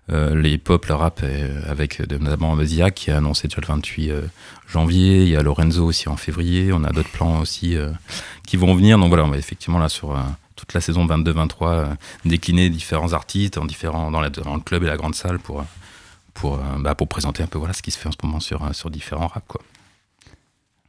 les 0.08 0.52
hip-hop, 0.52 0.84
le 0.86 0.94
rap, 0.94 1.22
avec 1.68 2.00
notamment 2.10 2.54
Maziak 2.54 2.94
qui 2.94 3.10
a 3.10 3.16
annoncé 3.16 3.48
déjà 3.48 3.60
le 3.60 3.66
28 3.68 4.10
euh, 4.10 4.20
janvier, 4.68 5.22
il 5.22 5.28
y 5.28 5.36
a 5.36 5.42
Lorenzo 5.42 5.84
aussi 5.84 6.08
en 6.08 6.16
février, 6.16 6.72
on 6.72 6.84
a 6.84 6.90
d'autres 6.90 7.10
plans 7.10 7.40
aussi 7.40 7.76
qui 8.46 8.56
vont 8.56 8.74
venir, 8.74 8.98
donc 8.98 9.08
voilà, 9.08 9.24
on 9.24 9.28
va 9.28 9.38
effectivement 9.38 9.78
là 9.78 9.88
sur... 9.88 10.16
toute 10.56 10.74
la 10.74 10.80
saison 10.80 11.06
22-23, 11.06 11.56
euh, 11.62 11.86
décliner 12.24 12.70
différents 12.70 13.12
artistes 13.14 13.58
en 13.58 13.64
différents, 13.64 14.10
dans, 14.10 14.20
dans 14.20 14.54
le 14.54 14.60
club 14.60 14.84
et 14.84 14.86
la 14.86 14.96
grande 14.96 15.14
salle 15.14 15.38
pour, 15.38 15.64
pour, 16.34 16.54
euh, 16.54 16.78
bah, 16.78 16.94
pour 16.94 17.08
présenter 17.08 17.42
un 17.42 17.46
peu 17.46 17.58
voilà, 17.58 17.74
ce 17.74 17.82
qui 17.82 17.90
se 17.90 17.98
fait 17.98 18.08
en 18.08 18.12
ce 18.12 18.18
moment 18.22 18.40
sur, 18.40 18.62
euh, 18.64 18.72
sur 18.72 18.90
différents 18.90 19.26
raps. 19.26 19.46
Quoi. 19.46 19.60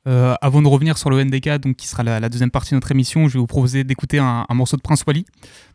Euh, 0.06 0.36
avant 0.42 0.62
de 0.62 0.68
revenir 0.68 0.98
sur 0.98 1.10
le 1.10 1.24
NDK, 1.24 1.60
donc, 1.60 1.78
qui 1.78 1.88
sera 1.88 2.04
la, 2.04 2.30
deuxième 2.30 2.52
partie 2.52 2.72
de 2.72 2.76
notre 2.76 2.92
émission, 2.92 3.28
je 3.28 3.34
vais 3.34 3.40
vous 3.40 3.48
proposer 3.48 3.84
d'écouter 3.84 4.20
un, 4.20 4.46
un 4.48 4.54
morceau 4.54 4.76
de 4.76 4.82
Prince 4.82 5.04
Wally, 5.08 5.26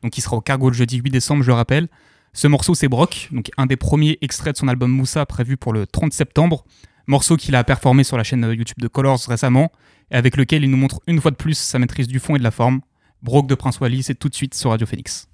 donc, 0.03 0.13
qui 0.13 0.21
sera 0.21 0.37
au 0.37 0.41
Cargo 0.41 0.69
le 0.69 0.75
jeudi 0.75 0.99
8 0.99 1.11
décembre, 1.11 1.43
je 1.43 1.49
le 1.49 1.55
rappelle. 1.55 1.89
Ce 2.35 2.47
morceau, 2.47 2.75
c'est 2.75 2.89
Brock, 2.89 3.29
donc 3.33 3.51
un 3.57 3.67
des 3.67 3.77
premiers 3.77 4.19
extraits 4.21 4.55
de 4.55 4.59
son 4.59 4.69
album 4.69 4.91
Moussa 4.91 5.25
prévu 5.25 5.57
pour 5.57 5.73
le 5.73 5.87
30 5.87 6.13
septembre. 6.13 6.65
Morceau 7.07 7.37
qu'il 7.37 7.57
a 7.57 7.65
performé 7.65 8.05
sur 8.05 8.19
la 8.19 8.25
chaîne 8.25 8.43
YouTube 8.43 8.81
de 8.81 8.89
Colors 8.89 9.21
récemment, 9.27 9.73
et 10.11 10.17
avec 10.17 10.37
lequel 10.37 10.63
il 10.63 10.71
nous 10.71 10.77
montre 10.77 11.01
une 11.07 11.21
fois 11.21 11.31
de 11.31 11.37
plus 11.37 11.57
sa 11.57 11.79
maîtrise 11.79 12.07
du 12.07 12.19
fond 12.19 12.37
et 12.37 12.39
de 12.39 12.45
la 12.45 12.51
forme. 12.51 12.81
Brock 13.23 13.47
de 13.47 13.55
Prince 13.55 13.81
Wally, 13.81 14.03
c'est 14.03 14.15
tout 14.15 14.29
de 14.29 14.35
suite 14.35 14.55
sur 14.55 14.71
Radio 14.71 14.87
Phoenix. 14.87 15.29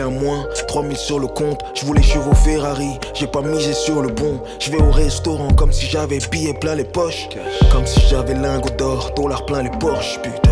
À 0.00 0.08
moins 0.08 0.46
3000 0.68 0.96
sur 0.96 1.18
le 1.18 1.26
compte, 1.26 1.60
je 1.74 1.84
voulais 1.84 2.02
chevaux 2.02 2.34
Ferrari 2.34 2.98
J'ai 3.14 3.26
pas 3.26 3.42
misé 3.42 3.72
sur 3.72 4.02
le 4.02 4.08
bon. 4.08 4.40
Je 4.58 4.70
vais 4.70 4.80
au 4.80 4.90
restaurant 4.90 5.52
comme 5.52 5.72
si 5.72 5.86
j'avais 5.86 6.18
billets 6.30 6.54
plein 6.54 6.74
les 6.74 6.84
poches. 6.84 7.28
Comme 7.72 7.86
si 7.86 8.00
j'avais 8.08 8.34
lingots 8.34 8.70
d'or, 8.70 9.12
dollars 9.16 9.46
plein 9.46 9.62
les 9.62 9.70
Porsche 9.78 10.20
putain. 10.22 10.50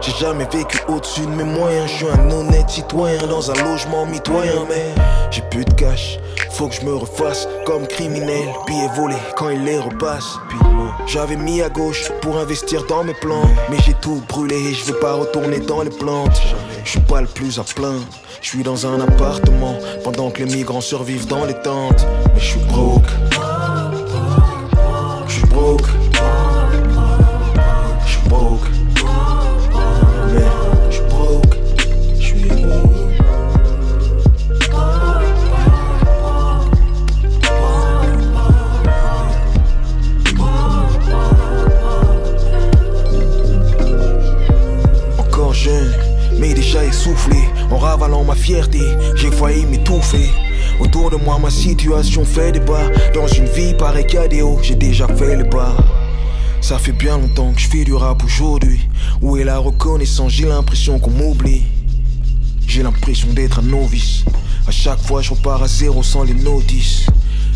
J'ai 0.00 0.12
jamais 0.12 0.46
vécu 0.52 0.78
au-dessus 0.88 1.22
de 1.22 1.30
mes 1.30 1.44
moyens, 1.44 1.90
je 1.90 1.96
suis 1.96 2.06
un 2.06 2.30
honnête 2.30 2.70
citoyen 2.70 3.26
dans 3.26 3.50
un 3.50 3.54
logement 3.64 4.06
mitoyen, 4.06 4.64
mais 4.68 4.94
j'ai 5.30 5.42
plus 5.50 5.64
de 5.64 5.72
cash, 5.72 6.18
faut 6.50 6.68
que 6.68 6.74
je 6.74 6.82
me 6.82 6.94
refasse 6.94 7.48
comme 7.66 7.86
criminel, 7.86 8.48
billets 8.66 8.88
volés 8.94 9.16
quand 9.36 9.50
il 9.50 9.64
les 9.64 9.78
repasse. 9.78 10.38
Puis 10.48 10.58
j'avais 11.06 11.36
mis 11.36 11.62
à 11.62 11.68
gauche 11.68 12.10
pour 12.22 12.38
investir 12.38 12.84
dans 12.86 13.02
mes 13.02 13.14
plans, 13.14 13.48
mais 13.70 13.76
j'ai 13.84 13.94
tout 13.94 14.22
brûlé 14.28 14.56
et 14.56 14.74
je 14.74 14.84
veux 14.84 14.98
pas 14.98 15.14
retourner 15.14 15.58
dans 15.58 15.82
les 15.82 15.90
plantes. 15.90 16.40
Je 16.84 16.90
suis 16.90 17.00
pas 17.00 17.20
le 17.20 17.26
plus 17.26 17.58
à 17.58 17.64
plaindre, 17.64 18.06
je 18.40 18.48
suis 18.48 18.62
dans 18.62 18.86
un 18.86 19.00
appartement 19.00 19.78
pendant 20.04 20.30
que 20.30 20.42
les 20.42 20.54
migrants 20.54 20.80
survivent 20.80 21.26
dans 21.26 21.44
les 21.44 21.54
tentes, 21.54 22.06
mais 22.34 22.40
je 22.40 22.46
suis 22.46 22.60
broke. 22.60 23.27
J'ai 49.14 49.30
failli 49.30 49.66
m'étouffer. 49.66 50.30
Autour 50.80 51.10
de 51.10 51.16
moi, 51.16 51.38
ma 51.38 51.50
situation 51.50 52.24
fait 52.24 52.52
débat. 52.52 52.90
Dans 53.14 53.26
une 53.26 53.44
vie 53.44 53.74
pareille 53.74 54.40
hauts, 54.40 54.58
j'ai 54.62 54.74
déjà 54.74 55.06
fait 55.06 55.36
le 55.36 55.44
bas. 55.44 55.76
Ça 56.62 56.78
fait 56.78 56.92
bien 56.92 57.18
longtemps 57.18 57.52
que 57.52 57.60
je 57.60 57.68
fais 57.68 57.84
du 57.84 57.92
rap 57.92 58.24
aujourd'hui. 58.24 58.88
Où 59.20 59.36
est 59.36 59.44
la 59.44 59.58
reconnaissance? 59.58 60.32
J'ai 60.32 60.46
l'impression 60.46 60.98
qu'on 60.98 61.10
m'oublie. 61.10 61.64
J'ai 62.66 62.82
l'impression 62.82 63.28
d'être 63.34 63.58
un 63.58 63.62
novice. 63.62 64.24
À 64.66 64.70
chaque 64.70 65.00
fois, 65.00 65.20
je 65.20 65.30
repars 65.30 65.62
à 65.62 65.68
zéro 65.68 66.02
sans 66.02 66.22
les 66.22 66.32
notices. 66.32 67.04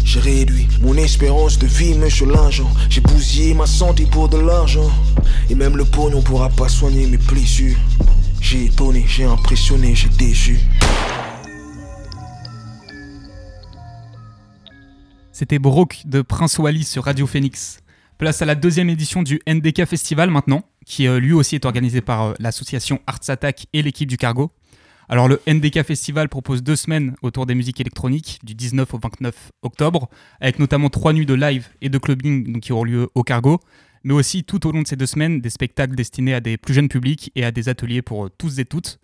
J'ai 0.05 0.21
réduit 0.21 0.69
mon 0.83 0.97
espérance 0.97 1.59
de 1.59 1.67
vie, 1.67 1.95
monsieur 1.95 2.27
l'agent. 2.27 2.71
J'ai 2.91 3.01
bousillé 3.01 3.55
ma 3.55 3.67
santé 3.67 4.05
pour 4.05 4.29
de 4.29 4.37
l'argent. 4.37 4.91
Et 5.49 5.55
même 5.55 5.79
le 5.79 5.87
pognon 5.87 6.21
pourra 6.21 6.51
pas 6.51 6.69
soigner 6.69 7.07
mes 7.07 7.17
blessures. 7.17 7.79
J'ai 8.43 8.67
étonné, 8.67 9.07
j'ai 9.09 9.25
impressionné, 9.25 9.95
j'ai 9.95 10.09
déçu. 10.09 10.61
C'était 15.33 15.59
Brock 15.59 16.03
de 16.05 16.23
Prince 16.23 16.59
Wally 16.59 16.85
sur 16.85 17.05
Radio 17.05 17.27
Phoenix. 17.27 17.81
Place 18.19 18.43
à 18.43 18.45
la 18.45 18.55
deuxième 18.55 18.89
édition 18.91 19.25
du 19.25 19.41
NDK 19.49 19.87
Festival 19.87 20.31
maintenant, 20.31 20.63
qui 20.87 21.09
euh, 21.09 21.19
lui 21.19 21.33
aussi 21.33 21.57
est 21.57 21.65
organisé 21.65 22.01
par 22.01 22.23
euh, 22.23 22.35
l'association 22.39 23.01
Arts 23.09 23.29
Attack 23.29 23.67
et 23.73 23.83
l'équipe 23.83 24.09
du 24.09 24.17
Cargo. 24.17 24.53
Alors 25.09 25.29
le 25.29 25.41
NDK 25.49 25.83
Festival 25.83 26.29
propose 26.29 26.63
deux 26.63 26.77
semaines 26.77 27.17
autour 27.23 27.47
des 27.47 27.55
musiques 27.55 27.81
électroniques, 27.81 28.39
du 28.45 28.55
19 28.55 28.95
au 28.95 28.99
29 29.03 29.51
octobre, 29.63 30.09
avec 30.41 30.59
notamment 30.59 30.91
trois 30.91 31.13
nuits 31.13 31.27
de 31.27 31.35
live 31.35 31.69
et 31.81 31.89
de 31.89 31.99
clubbing 31.99 32.61
qui 32.61 32.73
auront 32.73 32.85
lieu 32.85 33.09
au 33.15 33.23
Cargo, 33.23 33.59
mais 34.05 34.15
aussi 34.15 34.45
tout 34.45 34.67
au 34.67 34.73
long 34.73 34.83
de 34.83 34.87
ces 34.87 34.97
deux 34.97 35.07
semaines 35.07 35.41
des 35.41 35.51
spectacles 35.51 35.97
destinés 35.97 36.35
à 36.35 36.41
des 36.41 36.57
plus 36.57 36.75
jeunes 36.75 36.89
publics 36.89 37.33
et 37.35 37.45
à 37.45 37.51
des 37.51 37.69
ateliers 37.69 38.03
pour 38.03 38.27
euh, 38.27 38.31
tous 38.39 38.59
et 38.59 38.65
toutes. 38.65 39.01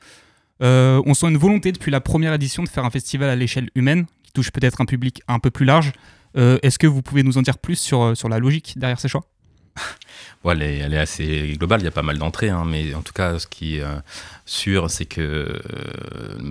Euh, 0.63 1.03
on 1.07 1.15
sent 1.15 1.29
une 1.29 1.37
volonté 1.37 1.73
depuis 1.73 1.91
la 1.91 2.01
première 2.01 2.35
édition 2.35 2.63
de 2.63 2.69
faire 2.69 2.85
un 2.85 2.91
festival 2.91 3.31
à 3.31 3.37
l'échelle 3.37 3.71
humaine, 3.75 4.07
qui 4.23 4.33
touche 4.33 4.51
peut-être 4.51 4.81
un 4.81 4.85
public 4.85 5.23
un 5.29 5.39
peu 5.39 5.51
plus 5.51 5.65
large. 5.65 5.93
Euh, 6.37 6.59
Est-ce 6.63 6.79
que 6.79 6.87
vous 6.87 7.03
pouvez 7.03 7.23
nous 7.23 7.39
en 7.39 7.43
dire 7.43 7.59
plus 7.59 7.77
sur, 7.77 8.03
euh, 8.03 8.15
sur 8.15 8.29
la 8.29 8.39
logique 8.39 8.75
derrière 8.77 9.01
ces 9.01 9.09
choix? 9.09 9.23
Ouais, 10.45 10.55
elle, 10.57 10.95
est, 10.95 10.99
assez 10.99 11.57
globale, 11.59 11.81
il 11.81 11.85
y 11.85 11.89
a 11.89 11.91
pas 11.91 12.03
mal 12.03 12.17
d'entrées, 12.17 12.49
hein, 12.49 12.63
mais 12.65 12.95
en 12.95 13.03
tout 13.03 13.13
cas, 13.13 13.41
ce 13.41 13.49
qui 13.49 13.79
est 13.79 13.83
euh, 13.83 13.97
sûr, 14.47 14.89
c'est 14.89 15.05
que 15.05 15.21
euh, 15.21 15.59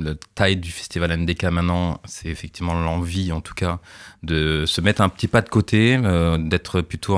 la 0.04 0.14
taille 0.36 0.58
du 0.58 0.72
festival 0.72 1.18
NDK 1.18 1.46
maintenant, 1.46 2.02
c'est 2.04 2.28
effectivement 2.28 2.74
l'envie, 2.74 3.32
en 3.32 3.40
tout 3.40 3.54
cas, 3.54 3.80
de 4.24 4.66
se 4.66 4.82
mettre 4.82 5.02
un 5.02 5.08
petit 5.08 5.30
pas 5.30 5.42
de 5.42 5.48
côté, 5.48 5.98
euh, 6.04 6.38
d'être 6.38 6.82
plutôt 6.82 7.18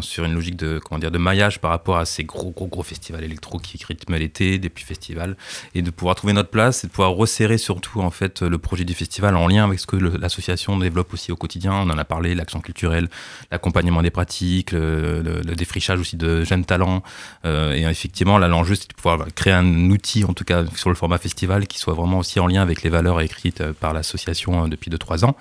sur 0.00 0.24
une 0.24 0.32
logique 0.32 0.56
de, 0.56 0.78
comment 0.82 0.98
dire, 0.98 1.10
de 1.10 1.18
maillage 1.18 1.60
par 1.60 1.70
rapport 1.70 1.98
à 1.98 2.06
ces 2.06 2.24
gros, 2.24 2.50
gros, 2.50 2.66
gros 2.66 2.82
festivals 2.82 3.22
électro 3.22 3.58
qui 3.58 3.78
rythment 3.84 4.16
l'été, 4.16 4.58
des 4.58 4.70
petits 4.70 4.86
festivals, 4.86 5.36
et 5.74 5.82
de 5.82 5.90
pouvoir 5.90 6.14
trouver 6.14 6.32
notre 6.32 6.48
place 6.50 6.82
et 6.82 6.86
de 6.86 6.92
pouvoir 6.92 7.10
resserrer 7.10 7.58
surtout, 7.58 8.00
en 8.00 8.10
fait, 8.10 8.40
le 8.40 8.56
projet 8.56 8.84
du 8.84 8.94
festival 8.94 9.36
en 9.36 9.48
lien 9.48 9.64
avec 9.64 9.78
ce 9.80 9.86
que 9.86 9.96
l'association 9.96 10.78
développe 10.78 11.12
aussi 11.12 11.30
au 11.30 11.36
quotidien. 11.36 11.74
On 11.74 11.90
en 11.90 11.98
a 11.98 12.04
parlé, 12.06 12.34
l'action 12.34 12.60
culturelle, 12.60 13.10
l'accompagnement 13.50 14.00
des 14.00 14.10
pratiques, 14.10 14.72
le- 14.72 15.42
le 15.46 15.54
défrichage 15.54 15.98
aussi 16.00 16.16
de 16.16 16.44
jeunes 16.44 16.64
talents. 16.64 17.02
Euh, 17.44 17.72
et 17.74 17.82
effectivement, 17.84 18.38
là, 18.38 18.48
l'enjeu, 18.48 18.74
c'est 18.74 18.88
de 18.90 18.94
pouvoir 18.94 19.26
créer 19.34 19.52
un 19.54 19.90
outil, 19.90 20.24
en 20.24 20.32
tout 20.34 20.44
cas 20.44 20.64
sur 20.74 20.88
le 20.90 20.94
format 20.96 21.18
festival, 21.18 21.66
qui 21.66 21.78
soit 21.78 21.94
vraiment 21.94 22.18
aussi 22.18 22.40
en 22.40 22.46
lien 22.46 22.62
avec 22.62 22.82
les 22.82 22.90
valeurs 22.90 23.20
écrites 23.20 23.60
euh, 23.60 23.72
par 23.72 23.92
l'association 23.94 24.64
euh, 24.64 24.68
depuis 24.68 24.90
2-3 24.90 25.24
ans. 25.24 25.36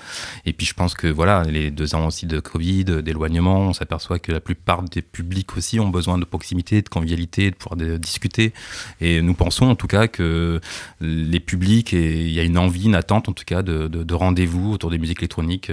Et 0.45 0.53
puis, 0.53 0.65
je 0.65 0.73
pense 0.73 0.93
que 0.93 1.07
voilà, 1.07 1.43
les 1.43 1.71
deux 1.71 1.95
ans 1.95 2.05
aussi 2.07 2.25
de 2.25 2.39
Covid, 2.39 2.85
d'éloignement, 3.03 3.59
on 3.59 3.73
s'aperçoit 3.73 4.19
que 4.19 4.31
la 4.31 4.39
plupart 4.39 4.83
des 4.83 5.01
publics 5.01 5.57
aussi 5.57 5.79
ont 5.79 5.89
besoin 5.89 6.17
de 6.17 6.25
proximité, 6.25 6.81
de 6.81 6.89
convivialité, 6.89 7.51
de 7.51 7.55
pouvoir 7.55 7.77
discuter. 7.99 8.53
Et 9.01 9.21
nous 9.21 9.33
pensons 9.33 9.65
en 9.69 9.75
tout 9.75 9.87
cas 9.87 10.07
que 10.07 10.61
les 11.01 11.39
publics, 11.39 11.91
il 11.93 12.31
y 12.31 12.39
a 12.39 12.43
une 12.43 12.57
envie, 12.57 12.85
une 12.85 12.95
attente 12.95 13.27
en 13.29 13.33
tout 13.33 13.43
cas 13.45 13.61
de, 13.61 13.87
de- 13.87 14.03
de 14.03 14.13
rendez-vous 14.13 14.71
autour 14.73 14.91
des 14.91 14.97
musiques 14.97 15.19
électroniques 15.19 15.71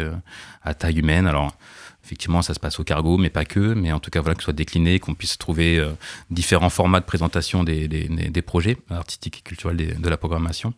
à 0.62 0.74
taille 0.74 0.98
humaine. 0.98 1.26
Alors, 1.26 1.54
Effectivement, 2.04 2.42
ça 2.42 2.52
se 2.54 2.60
passe 2.60 2.80
au 2.80 2.84
cargo, 2.84 3.16
mais 3.16 3.30
pas 3.30 3.44
que. 3.44 3.60
Mais 3.74 3.92
en 3.92 4.00
tout 4.00 4.10
cas, 4.10 4.20
voilà, 4.20 4.34
que 4.34 4.42
ce 4.42 4.46
soit 4.46 4.52
décliné, 4.52 4.98
qu'on 4.98 5.14
puisse 5.14 5.38
trouver 5.38 5.78
euh, 5.78 5.90
différents 6.30 6.70
formats 6.70 7.00
de 7.00 7.04
présentation 7.04 7.62
des, 7.64 7.86
des- 7.88 8.08
des- 8.08 8.42
projets 8.42 8.76
artistiques 8.90 9.38
et 9.38 9.42
culturels 9.42 9.76
de 10.00 10.08
la 10.08 10.16
programmation. 10.16 10.74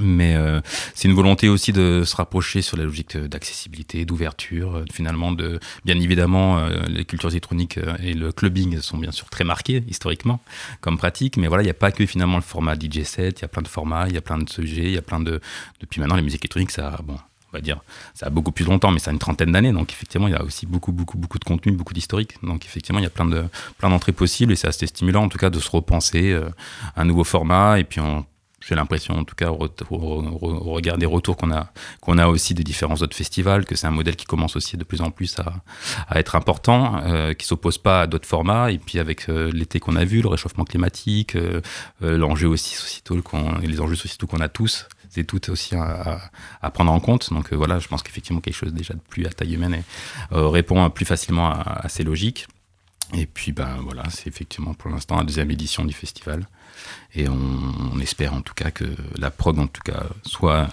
Mais 0.00 0.36
euh, 0.36 0.60
c'est 0.94 1.08
une 1.08 1.14
volonté 1.14 1.48
aussi 1.48 1.72
de 1.72 2.02
se 2.04 2.14
rapprocher 2.14 2.62
sur 2.62 2.76
la 2.76 2.84
logique 2.84 3.16
d'accessibilité, 3.16 4.04
d'ouverture, 4.04 4.76
euh, 4.76 4.84
finalement 4.92 5.32
de 5.32 5.58
bien 5.84 5.98
évidemment 5.98 6.58
euh, 6.58 6.82
les 6.88 7.04
cultures 7.04 7.30
électroniques 7.30 7.78
euh, 7.78 7.96
et 8.00 8.14
le 8.14 8.30
clubbing 8.30 8.80
sont 8.80 8.98
bien 8.98 9.10
sûr 9.10 9.28
très 9.28 9.42
marqués 9.44 9.82
historiquement 9.88 10.40
comme 10.82 10.98
pratique, 10.98 11.36
mais 11.36 11.48
voilà 11.48 11.62
il 11.62 11.66
n'y 11.66 11.70
a 11.70 11.74
pas 11.74 11.90
que 11.90 12.06
finalement 12.06 12.36
le 12.36 12.42
format 12.42 12.74
DJ 12.76 13.02
set, 13.02 13.40
il 13.40 13.42
y 13.42 13.44
a 13.46 13.48
plein 13.48 13.62
de 13.62 13.66
formats, 13.68 14.06
il 14.08 14.14
y 14.14 14.18
a 14.18 14.20
plein 14.20 14.38
de 14.38 14.48
sujets, 14.48 14.84
il 14.84 14.92
y 14.92 14.98
a 14.98 15.02
plein 15.02 15.18
de 15.20 15.40
depuis 15.80 16.00
maintenant 16.00 16.16
les 16.16 16.22
musiques 16.22 16.42
électroniques 16.44 16.70
ça 16.70 16.96
bon 17.02 17.16
on 17.52 17.56
va 17.56 17.60
dire 17.60 17.80
ça 18.14 18.26
a 18.26 18.30
beaucoup 18.30 18.52
plus 18.52 18.64
longtemps, 18.64 18.90
mais 18.90 18.98
ça 18.98 19.10
a 19.10 19.12
une 19.14 19.18
trentaine 19.18 19.52
d'années, 19.52 19.72
donc 19.72 19.90
effectivement 19.92 20.28
il 20.28 20.32
y 20.32 20.36
a 20.36 20.42
aussi 20.44 20.66
beaucoup 20.66 20.92
beaucoup 20.92 21.16
beaucoup 21.18 21.38
de 21.38 21.44
contenu, 21.44 21.72
beaucoup 21.72 21.94
d'historique, 21.94 22.34
donc 22.42 22.64
effectivement 22.66 22.98
il 23.00 23.04
y 23.04 23.06
a 23.06 23.10
plein 23.10 23.26
de 23.26 23.44
plein 23.78 23.88
d'entrées 23.90 24.12
possibles 24.12 24.52
et 24.52 24.56
c'est 24.56 24.68
assez 24.68 24.86
stimulant 24.86 25.24
en 25.24 25.28
tout 25.28 25.38
cas 25.38 25.50
de 25.50 25.58
se 25.58 25.70
repenser 25.70 26.32
euh, 26.32 26.48
un 26.96 27.04
nouveau 27.04 27.24
format. 27.24 27.78
Et 27.80 27.84
puis 27.84 28.00
j'ai 28.60 28.74
l'impression, 28.74 29.14
en 29.14 29.24
tout 29.24 29.36
cas, 29.36 29.50
au, 29.50 29.56
re- 29.66 29.70
au- 29.88 29.96
au- 29.96 30.54
au 30.66 30.72
regard 30.72 30.98
des 30.98 31.06
retours 31.06 31.36
qu'on 31.38 31.52
a, 31.52 31.72
qu'on 32.02 32.18
a 32.18 32.26
aussi 32.26 32.52
des 32.54 32.64
différents 32.64 32.96
autres 32.96 33.16
festivals, 33.16 33.64
que 33.64 33.76
c'est 33.76 33.86
un 33.86 33.92
modèle 33.92 34.16
qui 34.16 34.26
commence 34.26 34.56
aussi 34.56 34.76
de 34.76 34.84
plus 34.84 35.00
en 35.00 35.10
plus 35.10 35.36
à, 35.38 36.18
être 36.18 36.34
important, 36.36 37.00
euh, 37.04 37.32
qui 37.34 37.46
s'oppose 37.46 37.78
pas 37.78 38.02
à 38.02 38.06
d'autres 38.06 38.26
formats. 38.28 38.70
Et 38.72 38.78
puis 38.78 38.98
avec 38.98 39.28
euh, 39.30 39.50
l'été 39.54 39.78
qu'on 39.80 39.96
a 39.96 40.04
vu, 40.04 40.20
le 40.22 40.28
réchauffement 40.28 40.64
climatique, 40.64 41.36
euh, 41.36 41.62
euh, 42.02 42.18
l'enjeu 42.18 42.48
aussi 42.48 42.74
sociétal, 42.74 43.22
les 43.62 43.80
enjeux 43.80 43.94
sociétaux 43.96 44.26
qu'on 44.26 44.40
a 44.40 44.48
tous, 44.48 44.86
c'est 45.10 45.24
tout 45.24 45.50
aussi 45.50 45.74
à, 45.74 46.70
prendre 46.70 46.92
en 46.92 47.00
compte. 47.00 47.32
Donc 47.32 47.52
euh, 47.52 47.56
voilà, 47.56 47.78
je 47.78 47.88
pense 47.88 48.02
qu'effectivement 48.02 48.40
quelque 48.40 48.54
chose 48.54 48.72
déjà 48.72 48.94
de 48.94 49.00
plus 49.00 49.26
à 49.26 49.30
taille 49.30 49.54
humaine 49.54 49.74
et, 49.74 49.84
euh, 50.34 50.48
répond 50.48 50.88
plus 50.90 51.04
facilement 51.04 51.50
à, 51.50 51.88
ces 51.88 52.04
logiques. 52.04 52.46
Et 53.14 53.24
puis 53.24 53.52
ben 53.52 53.78
voilà, 53.82 54.04
c'est 54.10 54.26
effectivement 54.26 54.74
pour 54.74 54.90
l'instant 54.90 55.16
la 55.16 55.24
deuxième 55.24 55.50
édition 55.50 55.84
du 55.84 55.94
festival. 55.94 56.46
Et 57.14 57.26
on, 57.28 57.98
espère 58.00 58.34
en 58.34 58.42
tout 58.42 58.54
cas 58.54 58.70
que 58.70 58.84
la 59.16 59.30
prog 59.30 59.58
en 59.58 59.66
tout 59.66 59.80
cas 59.82 60.04
soit 60.24 60.68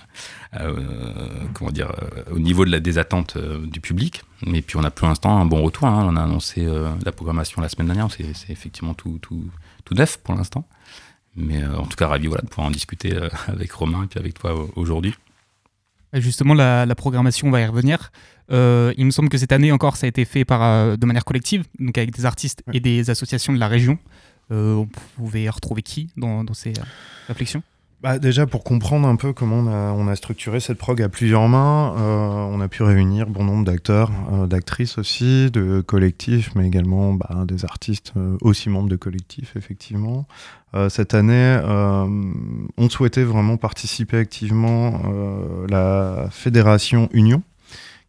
euh, 0.53 1.45
comment 1.53 1.71
dire 1.71 1.91
au 2.29 2.37
niveau 2.37 2.65
de 2.65 2.71
la, 2.71 2.77
euh, 2.77 3.65
du 3.65 3.79
public. 3.79 4.23
Et 4.45 4.61
puis 4.61 4.77
on 4.77 4.83
a 4.83 4.91
pour 4.91 5.07
l'instant 5.07 5.37
un 5.37 5.45
bon 5.45 5.63
retour. 5.63 5.87
hein. 5.87 6.05
On 6.07 6.17
a 6.17 6.23
annoncé 6.23 6.67
la 7.03 7.11
programmation 7.13 7.61
la 7.61 7.69
semaine 7.69 7.87
dernière. 7.87 8.09
C'est 8.11 8.51
effectivement 8.51 8.93
tout, 8.93 9.17
tout, 9.21 9.45
tout 9.85 9.93
neuf 9.93 10.17
pour 10.17 10.35
l'instant. 10.35 10.67
Mais 11.35 11.63
euh, 11.63 11.77
en 11.77 11.85
tout 11.85 11.95
cas 11.97 12.07
ravi 12.07 12.27
voilà, 12.27 12.43
de 12.43 12.47
pouvoir 12.47 12.67
en 12.67 12.71
discuter 12.71 13.13
euh, 13.13 13.29
avec 13.47 13.71
Romain 13.71 14.03
et 14.03 14.07
puis 14.07 14.19
avec 14.19 14.33
toi 14.35 14.53
aujourd'hui. 14.75 15.13
Justement, 16.13 16.53
la, 16.53 16.85
la 16.85 16.95
programmation, 16.95 17.49
on 17.49 17.51
va 17.51 17.59
y 17.61 17.65
revenir. 17.65 18.11
Euh, 18.51 18.93
il 18.97 19.05
me 19.05 19.11
semble 19.11 19.27
que 19.27 19.37
cette 19.37 19.51
année 19.51 19.71
encore, 19.73 19.97
ça 19.97 20.05
a 20.05 20.07
été 20.07 20.23
fait 20.23 20.45
par, 20.45 20.61
euh, 20.63 20.95
de 20.95 21.05
manière 21.05 21.25
collective, 21.25 21.65
donc 21.79 21.97
avec 21.97 22.11
des 22.15 22.25
artistes 22.25 22.63
Ouais. 22.67 22.77
et 22.77 22.79
des 22.79 23.09
associations 23.09 23.51
de 23.51 23.59
la 23.59 23.67
région. 23.67 23.97
Euh, 24.51 24.75
on 24.75 24.85
pouvait 25.17 25.49
retrouver 25.49 25.81
qui 25.81 26.07
dans, 26.15 26.43
dans 26.45 26.53
ces 26.53 26.69
euh, 26.69 26.83
réflexions? 27.27 27.63
Bah, 28.05 28.19
déjà, 28.19 28.45
pour 28.45 28.63
comprendre 28.63 29.07
un 29.07 29.15
peu 29.15 29.33
comment 29.33 29.61
on 29.61 29.67
a, 29.67 29.91
on 29.91 30.07
a 30.07 30.15
structuré 30.15 30.59
cette 30.59 30.77
prog 30.77 31.01
à 31.01 31.09
plusieurs 31.09 31.49
mains, 31.49 31.95
euh, 31.97 32.49
on 32.51 32.61
a 32.61 32.67
pu 32.67 32.83
réunir 32.83 33.25
bon 33.25 33.43
nombre 33.43 33.65
d'acteurs, 33.65 34.11
euh, 34.31 34.45
d'actrices 34.45 34.99
aussi, 34.99 35.49
de 35.49 35.81
collectifs, 35.81 36.53
mais 36.53 36.67
également 36.67 37.15
bah, 37.15 37.45
des 37.47 37.65
artistes 37.65 38.13
euh, 38.15 38.37
aussi 38.41 38.69
membres 38.69 38.89
de 38.89 38.95
collectifs, 38.95 39.55
effectivement. 39.55 40.27
Euh, 40.75 40.87
cette 40.87 41.15
année, 41.15 41.33
euh, 41.33 42.05
on 42.77 42.89
souhaitait 42.89 43.23
vraiment 43.23 43.57
participer 43.57 44.17
activement 44.17 45.01
euh, 45.07 45.65
la 45.67 46.29
fédération 46.29 47.09
Union, 47.11 47.41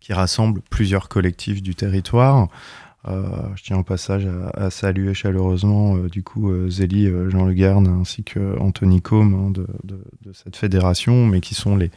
qui 0.01 0.13
rassemble 0.13 0.61
plusieurs 0.69 1.09
collectifs 1.09 1.63
du 1.63 1.75
territoire. 1.75 2.49
Euh, 3.09 3.23
je 3.55 3.63
tiens 3.63 3.77
au 3.79 3.83
passage 3.85 4.27
à, 4.27 4.65
à 4.67 4.71
saluer 4.71 5.15
chaleureusement 5.15 5.97
euh, 5.97 6.09
du 6.09 6.23
coup 6.25 6.51
euh, 6.51 6.69
Zélie 6.71 7.09
Jean 7.31 7.45
Le 7.45 7.53
Garde 7.53 7.87
ainsi 7.87 8.25
que 8.25 8.59
Anthony 8.59 9.01
Combe 9.01 9.35
hein, 9.35 9.51
de, 9.51 9.67
de- 9.85 10.03
de 10.25 10.33
cette 10.33 10.57
fédération, 10.57 11.25
mais 11.27 11.41
qui 11.41 11.55
sont 11.55 11.77
les, 11.77 11.91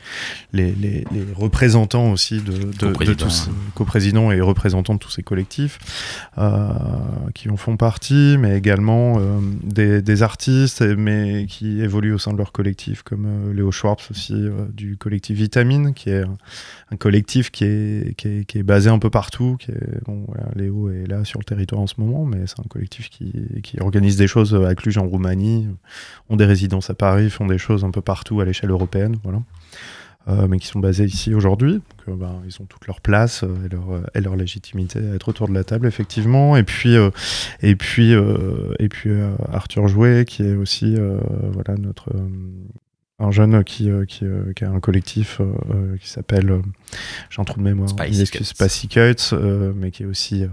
les, 0.54 0.72
les- 0.74 1.06
les 1.12 1.26
représentants 1.36 2.12
aussi 2.12 2.42
de, 2.42 2.52
de, 2.52 3.14
tous 3.16 3.48
hein. 3.50 3.54
coprésidents 3.76 4.32
et 4.32 4.40
représentants 4.42 4.94
de 4.94 5.00
tous 5.00 5.10
ces 5.10 5.24
collectifs 5.24 5.80
qui 7.34 7.50
en 7.50 7.58
font 7.58 7.78
partie, 7.78 8.38
mais 8.40 8.58
également 8.58 9.20
des, 9.64 10.02
des 10.02 10.24
artistes, 10.24 10.82
mais 10.82 11.46
qui 11.48 11.82
évoluent 11.82 12.14
au 12.14 12.18
sein 12.18 12.34
de 12.34 12.38
leur 12.38 12.52
collectif, 12.52 13.04
comme 13.04 13.54
Léo 13.54 13.72
Schwartz 13.72 14.10
aussi 14.12 14.36
du 14.74 14.98
collectif 14.98 15.38
Vitamine, 15.38 15.94
qui 15.94 16.10
est 16.10 16.22
un, 16.24 16.38
un 16.92 16.96
collectif 16.98 17.52
qui 17.52 17.66
est, 17.66 18.16
qui, 18.18 18.28
est, 18.28 18.46
qui 18.46 18.58
est 18.60 18.64
basé 18.64 18.90
un 18.90 19.00
peu 19.00 19.10
partout. 19.10 19.58
Qui 19.60 19.72
est, 19.72 20.04
bon, 20.06 20.24
voilà, 20.28 20.48
Léo 20.56 20.90
est 20.92 20.99
là 21.06 21.26
sur 21.26 21.40
le 21.40 21.46
territoire 21.46 21.82
en 21.82 21.88
ce 21.88 21.96
moment, 21.98 22.26
mais 22.26 22.46
c'est 22.48 22.60
un 22.60 22.68
collectif 22.70 23.10
qui, 23.10 23.34
qui 23.64 23.80
organise 23.80 24.18
des 24.18 24.28
choses 24.28 24.56
à 24.56 24.76
Cluj 24.76 24.98
en 24.98 25.08
Roumanie, 25.08 25.68
ont 26.30 26.36
des 26.36 26.46
résidences 26.46 26.90
à 26.90 26.94
Paris, 26.94 27.30
font 27.30 27.48
des 27.48 27.58
choses 27.58 27.84
un 27.84 27.92
peu 27.92 28.02
partout 28.02 28.42
à 28.42 28.46
l'échelle 28.46 28.72
européenne, 28.72 29.18
voilà. 29.24 29.42
Euh, 30.28 30.48
mais 30.48 30.60
qui 30.60 30.68
sont 30.68 30.80
basés 30.80 31.06
ici 31.06 31.34
aujourd'hui. 31.34 31.82
Euh, 32.08 32.16
ben, 32.16 32.42
ils 32.46 32.62
ont 32.62 32.66
toute 32.66 32.86
leur 32.88 33.02
place 33.02 33.44
euh, 33.44 33.66
et, 33.66 33.70
leur, 33.70 33.92
euh, 33.92 34.04
et 34.14 34.22
leur 34.22 34.36
légitimité 34.36 35.00
à 35.00 35.16
être 35.16 35.30
autour 35.30 35.48
de 35.48 35.54
la 35.54 35.64
table, 35.64 35.88
effectivement. 35.88 36.56
Et 36.58 36.64
puis, 36.64 36.96
et 37.62 37.76
puis, 37.76 38.14
et 38.80 38.90
puis 38.90 39.12
Arthur 39.52 39.88
Jouet, 39.88 40.26
qui 40.26 40.44
est 40.44 40.56
aussi 40.56 40.96
voilà, 40.96 41.80
notre, 41.80 42.12
un 43.20 43.32
jeune 43.32 43.64
qui, 43.64 43.90
euh, 43.90 44.06
qui, 44.06 44.26
euh, 44.26 44.54
qui 44.56 44.64
a 44.64 44.70
un 44.70 44.80
collectif 44.80 45.42
euh, 45.42 45.98
qui 45.98 46.10
s'appelle, 46.10 46.62
j'ai 47.30 47.42
un 47.42 47.44
trou 47.44 47.60
de 47.60 47.66
mémoire, 47.66 47.90
Spicy 47.90 48.88
Cuts. 48.88 49.34
Euh, 49.34 49.74
mais 49.76 49.92
qui 49.92 50.04
est 50.04 50.06
aussi 50.06 50.44
euh, 50.44 50.48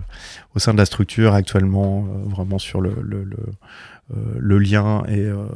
au 0.54 0.58
sein 0.58 0.72
de 0.72 0.78
la 0.78 0.86
structure 0.86 1.34
actuellement, 1.34 2.06
euh, 2.08 2.28
vraiment 2.28 2.58
sur 2.58 2.80
le, 2.80 2.94
le, 3.02 3.24
le, 3.24 3.36
le 4.14 4.59
lien 4.59 5.02
et 5.09 5.18
euh, 5.18 5.46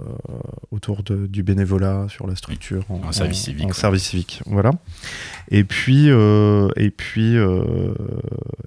autour 0.72 1.02
de- 1.04 1.26
du 1.26 1.42
bénévolat 1.44 2.06
sur 2.08 2.26
la 2.26 2.34
structure 2.34 2.82
en, 2.88 3.12
service 3.12 3.42
civique, 3.42 3.64
en 3.64 3.68
ouais. 3.68 3.72
service 3.74 4.02
civique, 4.02 4.42
voilà. 4.46 4.72
Et 5.50 5.62
puis, 5.64 6.10
euh, 6.10 6.68
et 6.76 6.90
puis, 6.90 7.36
euh, 7.36 7.94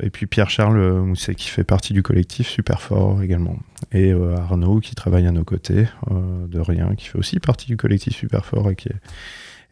et 0.02 0.10
puis 0.10 0.26
Pierre 0.26 0.50
Charles 0.50 1.02
Mousset 1.02 1.36
qui 1.36 1.50
fait 1.50 1.64
partie 1.66 1.92
du 1.94 2.02
collectif 2.04 2.48
super 2.48 2.82
fort 2.82 3.22
également. 3.22 3.58
Et 3.92 4.14
euh, 4.14 4.38
Arnaud 4.38 4.80
qui 4.80 4.96
travaille 4.96 5.28
à 5.28 5.32
nos 5.32 5.44
côtés 5.44 5.88
euh, 6.12 6.48
de 6.48 6.60
rien, 6.60 6.96
qui 6.96 7.08
fait 7.08 7.18
aussi 7.20 7.40
partie 7.40 7.68
du 7.68 7.76
collectif 7.76 8.16
super 8.16 8.46
fort 8.46 8.72
et 8.72 8.76
qui 8.76 8.88
est 8.90 8.96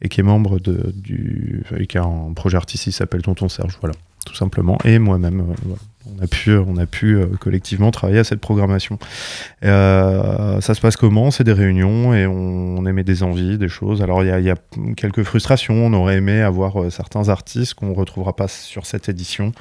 et 0.03 0.09
qui 0.09 0.19
est 0.19 0.23
membre 0.23 0.59
de, 0.59 0.91
du, 0.95 1.63
et 1.77 1.85
qui 1.85 1.99
a 1.99 2.03
un 2.03 2.33
projet 2.33 2.57
artistique 2.57 2.91
qui 2.91 2.97
s'appelle 2.97 3.21
Tonton 3.21 3.47
Serge, 3.49 3.77
voilà, 3.81 3.93
tout 4.25 4.35
simplement. 4.35 4.77
Et 4.85 4.99
moi-même, 4.99 5.41
euh, 5.41 5.75
on 6.07 6.23
a 6.23 6.27
pu, 6.27 6.55
on 6.55 6.77
a 6.77 6.85
pu 6.85 7.15
euh, 7.15 7.27
collectivement 7.39 7.91
travailler 7.91 8.19
à 8.19 8.23
cette 8.23 8.39
programmation. 8.39 8.97
Euh, 9.63 10.59
ça 10.61 10.73
se 10.73 10.81
passe 10.81 10.95
comment? 10.95 11.31
C'est 11.31 11.43
des 11.43 11.53
réunions 11.53 12.13
et 12.13 12.25
on, 12.25 12.77
on 12.77 12.85
émet 12.85 13.03
des 13.03 13.23
envies, 13.23 13.57
des 13.57 13.69
choses. 13.69 14.01
Alors 14.01 14.23
il 14.23 14.27
y 14.27 14.49
a, 14.49 14.55
quelques 14.95 15.23
frustrations. 15.23 15.73
On 15.85 15.93
aurait 15.93 16.17
aimé 16.17 16.41
avoir 16.41 16.81
euh, 16.81 16.89
certains 16.89 17.29
artistes 17.29 17.75
qu'on 17.75 17.93
retrouvera 17.93 18.35
pas 18.35 18.47
sur 18.47 18.85
cette 18.85 19.09
édition. 19.09 19.51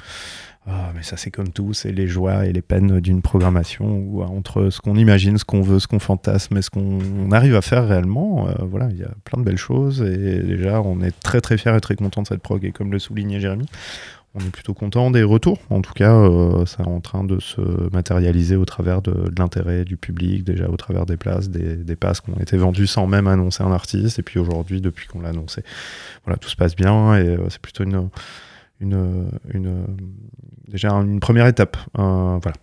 Ah, 0.67 0.91
mais 0.95 1.01
ça, 1.01 1.17
c'est 1.17 1.31
comme 1.31 1.49
tout, 1.49 1.73
c'est 1.73 1.91
les 1.91 2.07
joies 2.07 2.45
et 2.45 2.53
les 2.53 2.61
peines 2.61 2.99
d'une 2.99 3.23
programmation 3.23 4.19
euh, 4.19 4.23
entre 4.25 4.69
ce 4.69 4.79
qu'on 4.79 4.95
imagine, 4.95 5.39
ce 5.39 5.45
qu'on 5.45 5.61
veut, 5.61 5.79
ce 5.79 5.87
qu'on 5.87 5.97
fantasme 5.97 6.55
et 6.55 6.61
ce 6.61 6.69
qu'on 6.69 6.99
on 7.19 7.31
arrive 7.31 7.55
à 7.55 7.63
faire 7.63 7.87
réellement, 7.87 8.47
euh, 8.47 8.53
voilà, 8.61 8.87
il 8.91 8.97
y 8.99 9.03
a 9.03 9.09
plein 9.23 9.39
de 9.39 9.43
belles 9.43 9.57
choses. 9.57 10.03
Et 10.03 10.39
déjà, 10.39 10.81
on 10.81 11.01
est 11.01 11.19
très 11.19 11.41
très 11.41 11.57
fiers 11.57 11.75
et 11.75 11.79
très 11.79 11.95
contents 11.95 12.21
de 12.21 12.27
cette 12.27 12.43
prog. 12.43 12.63
Et 12.63 12.71
comme 12.71 12.91
le 12.91 12.99
soulignait 12.99 13.39
Jérémy, 13.39 13.65
on 14.33 14.39
est 14.39 14.49
plutôt 14.49 14.73
content 14.73 15.11
des 15.11 15.23
retours. 15.23 15.59
En 15.69 15.81
tout 15.81 15.93
cas, 15.93 16.13
euh, 16.13 16.65
ça 16.65 16.83
est 16.83 16.87
en 16.87 17.01
train 17.01 17.23
de 17.23 17.39
se 17.39 17.61
matérialiser 17.91 18.55
au 18.55 18.63
travers 18.63 19.01
de, 19.01 19.31
l'intérêt 19.37 19.83
du 19.83 19.97
public, 19.97 20.43
déjà 20.43 20.69
au 20.69 20.77
travers 20.77 21.05
des 21.05 21.17
places, 21.17 21.49
des, 21.49 21.75
des 21.75 21.95
passes 21.95 22.21
qui 22.21 22.29
ont 22.29 22.39
été 22.39 22.55
vendues 22.55 22.87
sans 22.87 23.07
même 23.07 23.27
annoncer 23.27 23.63
un 23.63 23.71
artiste. 23.71 24.19
Et 24.19 24.23
puis 24.23 24.39
aujourd'hui, 24.39 24.79
depuis 24.79 25.07
qu'on 25.07 25.21
l'a 25.21 25.29
annoncé, 25.29 25.63
voilà, 26.23 26.37
tout 26.37 26.49
se 26.49 26.55
passe 26.55 26.75
bien 26.75 27.15
et 27.15 27.27
euh, 27.27 27.49
c'est 27.49 27.61
plutôt 27.61 27.83
une, 27.83 28.09
une, 28.79 29.29
une, 29.53 29.85
déjà 30.67 30.91
une 30.93 31.19
première 31.19 31.47
étape. 31.47 31.77
Euh, 31.99 32.39
voilà. 32.41 32.55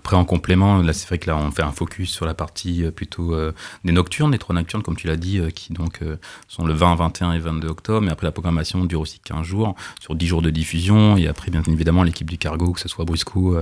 Après, 0.00 0.16
en 0.16 0.24
complément, 0.24 0.78
là, 0.78 0.94
c'est 0.94 1.06
vrai 1.06 1.18
que 1.18 1.28
là, 1.28 1.36
on 1.36 1.50
fait 1.50 1.62
un 1.62 1.72
focus 1.72 2.10
sur 2.10 2.24
la 2.24 2.32
partie 2.32 2.84
euh, 2.84 2.90
plutôt 2.90 3.34
euh, 3.34 3.52
des 3.84 3.92
nocturnes, 3.92 4.30
des 4.30 4.38
trois 4.38 4.54
nocturnes, 4.54 4.82
comme 4.82 4.96
tu 4.96 5.08
l'as 5.08 5.18
dit, 5.18 5.38
euh, 5.38 5.50
qui 5.50 5.74
donc 5.74 6.00
euh, 6.00 6.16
sont 6.48 6.64
le 6.64 6.72
20, 6.72 6.94
21 6.94 7.32
et 7.34 7.38
22 7.38 7.68
octobre. 7.68 8.00
Mais 8.00 8.10
après, 8.10 8.26
la 8.26 8.32
programmation 8.32 8.82
dure 8.86 9.02
aussi 9.02 9.20
15 9.22 9.46
jours, 9.46 9.74
sur 10.00 10.14
10 10.14 10.26
jours 10.26 10.40
de 10.40 10.48
diffusion. 10.48 11.18
Et 11.18 11.28
après, 11.28 11.50
bien 11.50 11.62
évidemment, 11.66 12.02
l'équipe 12.02 12.30
du 12.30 12.38
Cargo, 12.38 12.72
que 12.72 12.80
ce 12.80 12.88
soit 12.88 13.04
Brusco, 13.04 13.58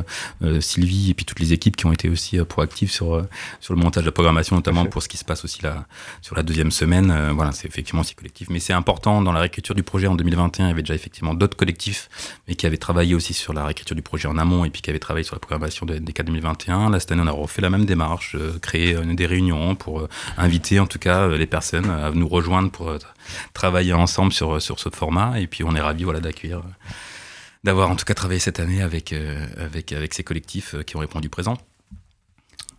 Sylvie, 0.61 1.11
et 1.11 1.15
puis 1.15 1.25
toutes 1.25 1.41
les 1.41 1.53
équipes 1.53 1.77
qui 1.77 1.87
ont 1.87 1.93
été 1.93 2.09
aussi 2.09 2.39
proactives 2.45 2.93
sur, 2.93 3.27
sur 3.59 3.75
le 3.75 3.81
montage 3.81 4.05
de 4.05 4.09
la 4.09 4.13
programmation, 4.13 4.55
notamment 4.55 4.87
pour 4.87 5.03
ce 5.03 5.09
qui 5.09 5.17
se 5.17 5.25
passe 5.25 5.45
aussi 5.45 5.61
là, 5.63 5.87
sur 6.23 6.37
la 6.37 6.45
deuxième 6.45 6.71
semaine. 6.71 7.33
Voilà, 7.33 7.51
c'est 7.51 7.67
effectivement 7.67 8.03
aussi 8.03 8.15
collectif. 8.15 8.49
Mais 8.49 8.61
c'est 8.61 8.73
important, 8.73 9.23
dans 9.23 9.33
la 9.33 9.41
réécriture 9.41 9.75
du 9.75 9.83
projet 9.83 10.07
en 10.07 10.15
2021, 10.15 10.67
il 10.67 10.69
y 10.69 10.73
avait 10.73 10.83
déjà 10.83 10.95
effectivement 10.95 11.35
d'autres 11.35 11.57
collectifs, 11.57 12.09
mais 12.47 12.55
qui 12.55 12.65
avaient 12.67 12.77
travaillé 12.77 13.17
aussi 13.17 13.35
sur 13.35 13.53
la 13.53 13.65
réécriture 13.65 13.97
du 13.97 14.03
projet 14.03 14.29
en 14.29 14.39
amont, 14.39 14.65
et 14.65 14.71
puis 14.71 14.83
qui 14.83 14.91
avaient 14.91 15.01
travaillé 15.01 15.25
sur 15.25 15.35
la 15.35 15.41
programmation 15.41 15.85
de 15.85 15.99
NDK 15.99 16.28
2021. 16.29 16.91
Là, 16.91 17.01
cette 17.01 17.13
année, 17.13 17.23
on 17.25 17.27
a 17.27 17.33
refait 17.33 17.63
la 17.63 17.71
même 17.71 17.85
démarche, 17.85 18.37
euh, 18.37 18.59
créer 18.61 18.95
euh, 18.95 19.15
des 19.15 19.27
réunions 19.27 19.75
pour 19.75 20.01
euh, 20.01 20.09
inviter 20.37 20.79
en 20.81 20.87
tout 20.87 20.99
cas 20.99 21.29
les 21.29 21.47
personnes 21.47 21.91
à 21.91 22.11
nous 22.11 22.29
rejoindre 22.29 22.71
pour 22.71 22.93
travailler 23.53 23.93
ensemble 23.93 24.33
sur, 24.33 24.63
sur 24.63 24.79
ce 24.79 24.89
format. 24.91 25.41
Et 25.41 25.47
puis 25.47 25.65
on 25.65 25.75
est 25.75 25.81
ravis 25.81 26.05
voilà, 26.05 26.21
d'accueillir, 26.21 26.63
d'avoir 27.65 27.91
en 27.91 27.97
tout 27.97 28.05
cas 28.05 28.15
travaillé 28.15 28.41
cette 28.41 28.61
année 28.61 28.83
avec, 28.83 29.13
euh, 29.13 29.47
avec, 29.59 29.93
avec 29.93 30.15
ces 30.15 30.25
collectifs 30.25 30.75
euh, 30.75 30.83
qui 30.83 30.97
ont 30.97 31.01
répondu 31.01 31.29
présent. 31.29 31.59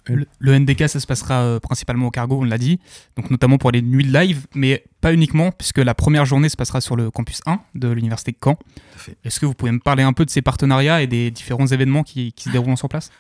Le, 0.06 0.26
le 0.40 0.58
NDK, 0.58 0.90
ça 0.90 1.00
se 1.00 1.06
passera 1.06 1.42
euh, 1.44 1.60
principalement 1.60 2.08
au 2.08 2.12
cargo, 2.12 2.40
on 2.42 2.44
l'a 2.44 2.58
dit, 2.58 2.80
donc 3.16 3.30
notamment 3.30 3.60
pour 3.60 3.70
les 3.70 3.84
nuits 3.84 4.06
de 4.06 4.12
live, 4.12 4.48
mais 4.56 4.84
pas 5.02 5.14
uniquement, 5.14 5.52
puisque 5.52 5.78
la 5.78 5.94
première 5.94 6.26
journée 6.26 6.50
se 6.50 6.58
passera 6.58 6.82
sur 6.82 6.96
le 6.96 7.12
campus 7.12 7.42
1 7.46 7.60
de 7.76 7.90
l'université 7.90 8.32
de 8.32 8.38
Caen. 8.44 8.58
Est-ce 9.24 9.40
que 9.40 9.46
vous 9.46 9.54
pouvez 9.54 9.72
me 9.72 9.80
parler 9.80 10.02
un 10.02 10.14
peu 10.14 10.26
de 10.26 10.32
ces 10.32 10.42
partenariats 10.42 11.04
et 11.04 11.08
des 11.08 11.30
différents 11.30 11.68
événements 11.68 12.02
qui, 12.02 12.34
qui 12.34 12.46
se 12.46 12.50
déroulent 12.50 12.78
sur 12.78 12.90
place? 12.90 13.12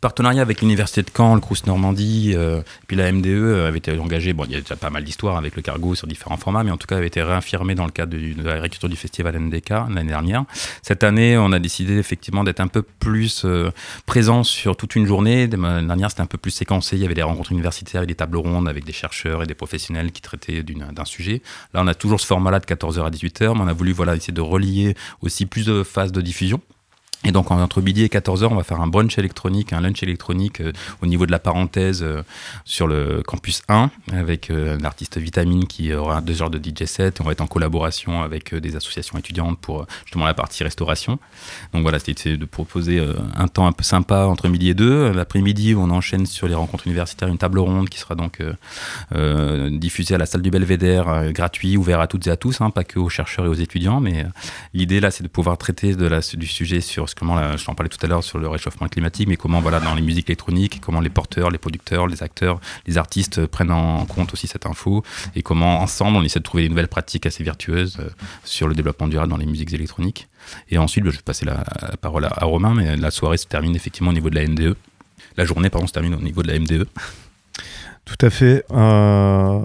Partenariat 0.00 0.42
avec 0.42 0.60
l'université 0.60 1.02
de 1.02 1.10
Caen, 1.14 1.34
le 1.34 1.40
Crous 1.40 1.66
Normandie, 1.66 2.32
euh, 2.36 2.62
puis 2.86 2.96
la 2.96 3.10
MDE 3.10 3.26
euh, 3.26 3.66
avait 3.66 3.78
été 3.78 3.98
engagée. 3.98 4.32
Bon, 4.32 4.44
il 4.44 4.52
y 4.52 4.54
a 4.54 4.60
déjà 4.60 4.76
pas 4.76 4.90
mal 4.90 5.02
d'histoires 5.02 5.36
avec 5.36 5.56
le 5.56 5.62
cargo 5.62 5.96
sur 5.96 6.06
différents 6.06 6.36
formats, 6.36 6.62
mais 6.62 6.70
en 6.70 6.76
tout 6.76 6.86
cas 6.86 6.98
avait 6.98 7.08
été 7.08 7.20
réaffirmé 7.20 7.74
dans 7.74 7.84
le 7.84 7.90
cadre 7.90 8.16
du- 8.16 8.34
de 8.34 8.44
la 8.44 8.68
du 8.68 8.94
festival 8.96 9.34
NDK 9.34 9.70
l'année 9.70 10.04
dernière. 10.10 10.44
Cette 10.82 11.02
année, 11.02 11.36
on 11.36 11.50
a 11.50 11.58
décidé 11.58 11.98
effectivement 11.98 12.44
d'être 12.44 12.60
un 12.60 12.68
peu 12.68 12.82
plus 12.82 13.42
euh, 13.44 13.72
présent 14.06 14.44
sur 14.44 14.76
toute 14.76 14.94
une 14.94 15.04
journée. 15.04 15.48
L'année 15.48 15.86
dernière, 15.88 16.10
c'était 16.10 16.22
un 16.22 16.26
peu 16.26 16.38
plus 16.38 16.52
séquencé. 16.52 16.94
Il 16.94 17.02
y 17.02 17.04
avait 17.04 17.14
des 17.14 17.24
rencontres 17.24 17.50
universitaires, 17.50 18.06
des 18.06 18.14
tables 18.14 18.36
rondes 18.36 18.68
avec 18.68 18.84
des 18.84 18.92
chercheurs 18.92 19.42
et 19.42 19.46
des 19.46 19.54
professionnels 19.54 20.12
qui 20.12 20.22
traitaient 20.22 20.62
d'un 20.62 21.04
sujet. 21.06 21.42
Là, 21.74 21.82
on 21.82 21.88
a 21.88 21.94
toujours 21.96 22.20
ce 22.20 22.26
format-là 22.26 22.60
de 22.60 22.66
14h 22.66 23.04
à 23.04 23.10
18h, 23.10 23.54
mais 23.56 23.62
on 23.62 23.66
a 23.66 23.72
voulu 23.72 23.90
voilà, 23.90 24.14
essayer 24.14 24.32
de 24.32 24.40
relier 24.40 24.94
aussi 25.22 25.44
plus 25.44 25.66
de 25.66 25.82
phases 25.82 26.12
de 26.12 26.20
diffusion. 26.20 26.60
Et 27.24 27.32
donc, 27.32 27.50
entre 27.50 27.82
midi 27.82 28.04
et 28.04 28.08
14h, 28.08 28.46
on 28.46 28.54
va 28.54 28.62
faire 28.62 28.80
un 28.80 28.86
brunch 28.86 29.18
électronique, 29.18 29.72
un 29.72 29.80
lunch 29.80 30.04
électronique 30.04 30.60
euh, 30.60 30.72
au 31.02 31.06
niveau 31.06 31.26
de 31.26 31.32
la 31.32 31.40
parenthèse 31.40 32.02
euh, 32.02 32.22
sur 32.64 32.86
le 32.86 33.22
campus 33.26 33.62
1 33.68 33.90
avec 34.12 34.50
euh, 34.50 34.78
l'artiste 34.80 35.18
Vitamine 35.18 35.66
qui 35.66 35.92
aura 35.92 36.20
deux 36.20 36.42
heures 36.42 36.50
de 36.50 36.58
DJ 36.58 36.84
set. 36.84 37.20
On 37.20 37.24
va 37.24 37.32
être 37.32 37.40
en 37.40 37.48
collaboration 37.48 38.22
avec 38.22 38.54
euh, 38.54 38.60
des 38.60 38.76
associations 38.76 39.18
étudiantes 39.18 39.58
pour 39.58 39.86
justement 40.04 40.26
la 40.26 40.34
partie 40.34 40.62
restauration. 40.62 41.18
Donc 41.72 41.82
voilà, 41.82 41.98
c'était 41.98 42.36
de 42.36 42.44
proposer 42.44 43.04
un 43.36 43.48
temps 43.48 43.66
un 43.66 43.72
peu 43.72 43.82
sympa 43.82 44.24
entre 44.24 44.48
midi 44.48 44.70
et 44.70 44.74
deux. 44.74 45.10
L'après-midi, 45.12 45.74
on 45.76 45.90
enchaîne 45.90 46.24
sur 46.24 46.46
les 46.46 46.54
rencontres 46.54 46.86
universitaires, 46.86 47.28
une 47.28 47.38
table 47.38 47.58
ronde 47.58 47.88
qui 47.88 47.98
sera 47.98 48.14
donc 48.14 48.42
diffusée 49.70 50.14
à 50.14 50.18
la 50.18 50.26
salle 50.26 50.42
du 50.42 50.50
Belvédère, 50.50 51.32
gratuit, 51.32 51.76
ouvert 51.76 52.00
à 52.00 52.06
toutes 52.06 52.26
et 52.26 52.30
à 52.30 52.36
tous, 52.36 52.60
hein, 52.60 52.70
pas 52.70 52.84
que 52.84 52.98
aux 52.98 53.08
chercheurs 53.08 53.46
et 53.46 53.48
aux 53.48 53.54
étudiants. 53.54 54.00
Mais 54.00 54.26
l'idée 54.74 55.00
là, 55.00 55.10
c'est 55.10 55.22
de 55.22 55.28
pouvoir 55.28 55.58
traiter 55.58 55.94
du 55.94 56.46
sujet 56.46 56.80
sur 56.80 57.07
comment, 57.14 57.56
je 57.56 57.64
t'en 57.64 57.74
parlais 57.74 57.88
tout 57.88 58.04
à 58.04 58.08
l'heure 58.08 58.24
sur 58.24 58.38
le 58.38 58.48
réchauffement 58.48 58.88
climatique, 58.88 59.28
mais 59.28 59.36
comment 59.36 59.60
voilà 59.60 59.80
dans 59.80 59.94
les 59.94 60.02
musiques 60.02 60.28
électroniques, 60.28 60.80
comment 60.80 61.00
les 61.00 61.10
porteurs, 61.10 61.50
les 61.50 61.58
producteurs, 61.58 62.06
les 62.06 62.22
acteurs, 62.22 62.60
les 62.86 62.98
artistes 62.98 63.46
prennent 63.46 63.70
en 63.70 64.04
compte 64.06 64.32
aussi 64.32 64.46
cette 64.46 64.66
info 64.66 65.02
et 65.34 65.42
comment 65.42 65.80
ensemble 65.80 66.16
on 66.16 66.22
essaie 66.22 66.38
de 66.38 66.44
trouver 66.44 66.64
des 66.64 66.68
nouvelles 66.68 66.88
pratiques 66.88 67.26
assez 67.26 67.44
vertueuses 67.44 67.98
euh, 68.00 68.08
sur 68.44 68.68
le 68.68 68.74
développement 68.74 69.08
durable 69.08 69.30
dans 69.30 69.36
les 69.36 69.46
musiques 69.46 69.72
électroniques. 69.72 70.28
Et 70.70 70.78
ensuite, 70.78 71.04
bah, 71.04 71.10
je 71.10 71.16
vais 71.16 71.22
passer 71.22 71.44
la, 71.44 71.64
parole 72.00 72.24
à, 72.24 72.44
Romain, 72.44 72.74
mais 72.74 72.96
la 72.96 73.10
soirée 73.10 73.36
se 73.36 73.46
termine 73.46 73.74
effectivement 73.76 74.10
au 74.10 74.14
niveau 74.14 74.30
de 74.30 74.34
la 74.34 74.46
NDE. 74.46 74.76
La 75.36 75.44
journée, 75.44 75.70
pardon, 75.70 75.86
se 75.86 75.92
termine 75.92 76.14
au 76.14 76.20
niveau 76.20 76.42
de 76.42 76.48
la. 76.48 76.58
MDE. 76.58 76.88
Tout 78.08 78.26
à 78.26 78.30
fait. 78.30 78.64
Euh, 78.72 79.60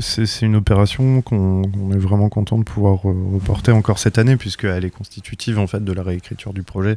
c'est 0.00 0.40
une 0.40 0.56
opération 0.56 1.20
qu'on 1.20 1.62
est 1.92 1.98
vraiment 1.98 2.30
content 2.30 2.56
de 2.58 2.64
pouvoir 2.64 3.02
reporter 3.02 3.72
encore 3.72 3.98
cette 3.98 4.16
année, 4.16 4.38
puisqu'elle 4.38 4.86
est 4.86 4.90
constitutive 4.90 5.58
en 5.58 5.66
fait 5.66 5.84
de 5.84 5.92
la 5.92 6.02
réécriture 6.02 6.54
du 6.54 6.62
projet 6.62 6.96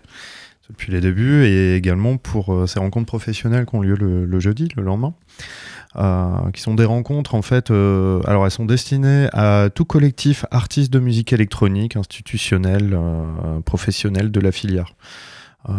depuis 0.70 0.91
les 0.93 1.01
débuts, 1.01 1.43
et 1.45 1.76
également 1.76 2.18
pour 2.18 2.53
euh, 2.53 2.68
ces 2.68 2.80
rencontres 2.80 3.05
professionnelles 3.05 3.66
qui 3.66 3.76
ont 3.76 3.82
lieu 3.82 3.95
le, 3.95 4.26
le 4.26 4.39
jeudi, 4.39 4.70
le 4.76 4.84
lendemain. 4.84 5.14
euh, 5.95 6.51
qui 6.53 6.62
sont 6.62 6.76
des 6.76 6.86
rencontres 6.86 7.36
en 7.36 7.41
fait, 7.41 7.72
euh, 7.72 8.22
alors 8.26 8.45
elles 8.45 8.51
sont 8.51 8.66
destinées 8.66 9.28
à 9.34 9.70
tout 9.74 9.86
collectif 9.86 10.45
artiste 10.51 10.91
de 10.91 10.99
musique 10.99 11.34
électronique, 11.34 11.95
institutionnel, 11.95 12.93
euh, 12.93 13.60
professionnel 13.62 14.32
de 14.32 14.39
la 14.39 14.51
filière. 14.51 14.95
Euh, 15.70 15.74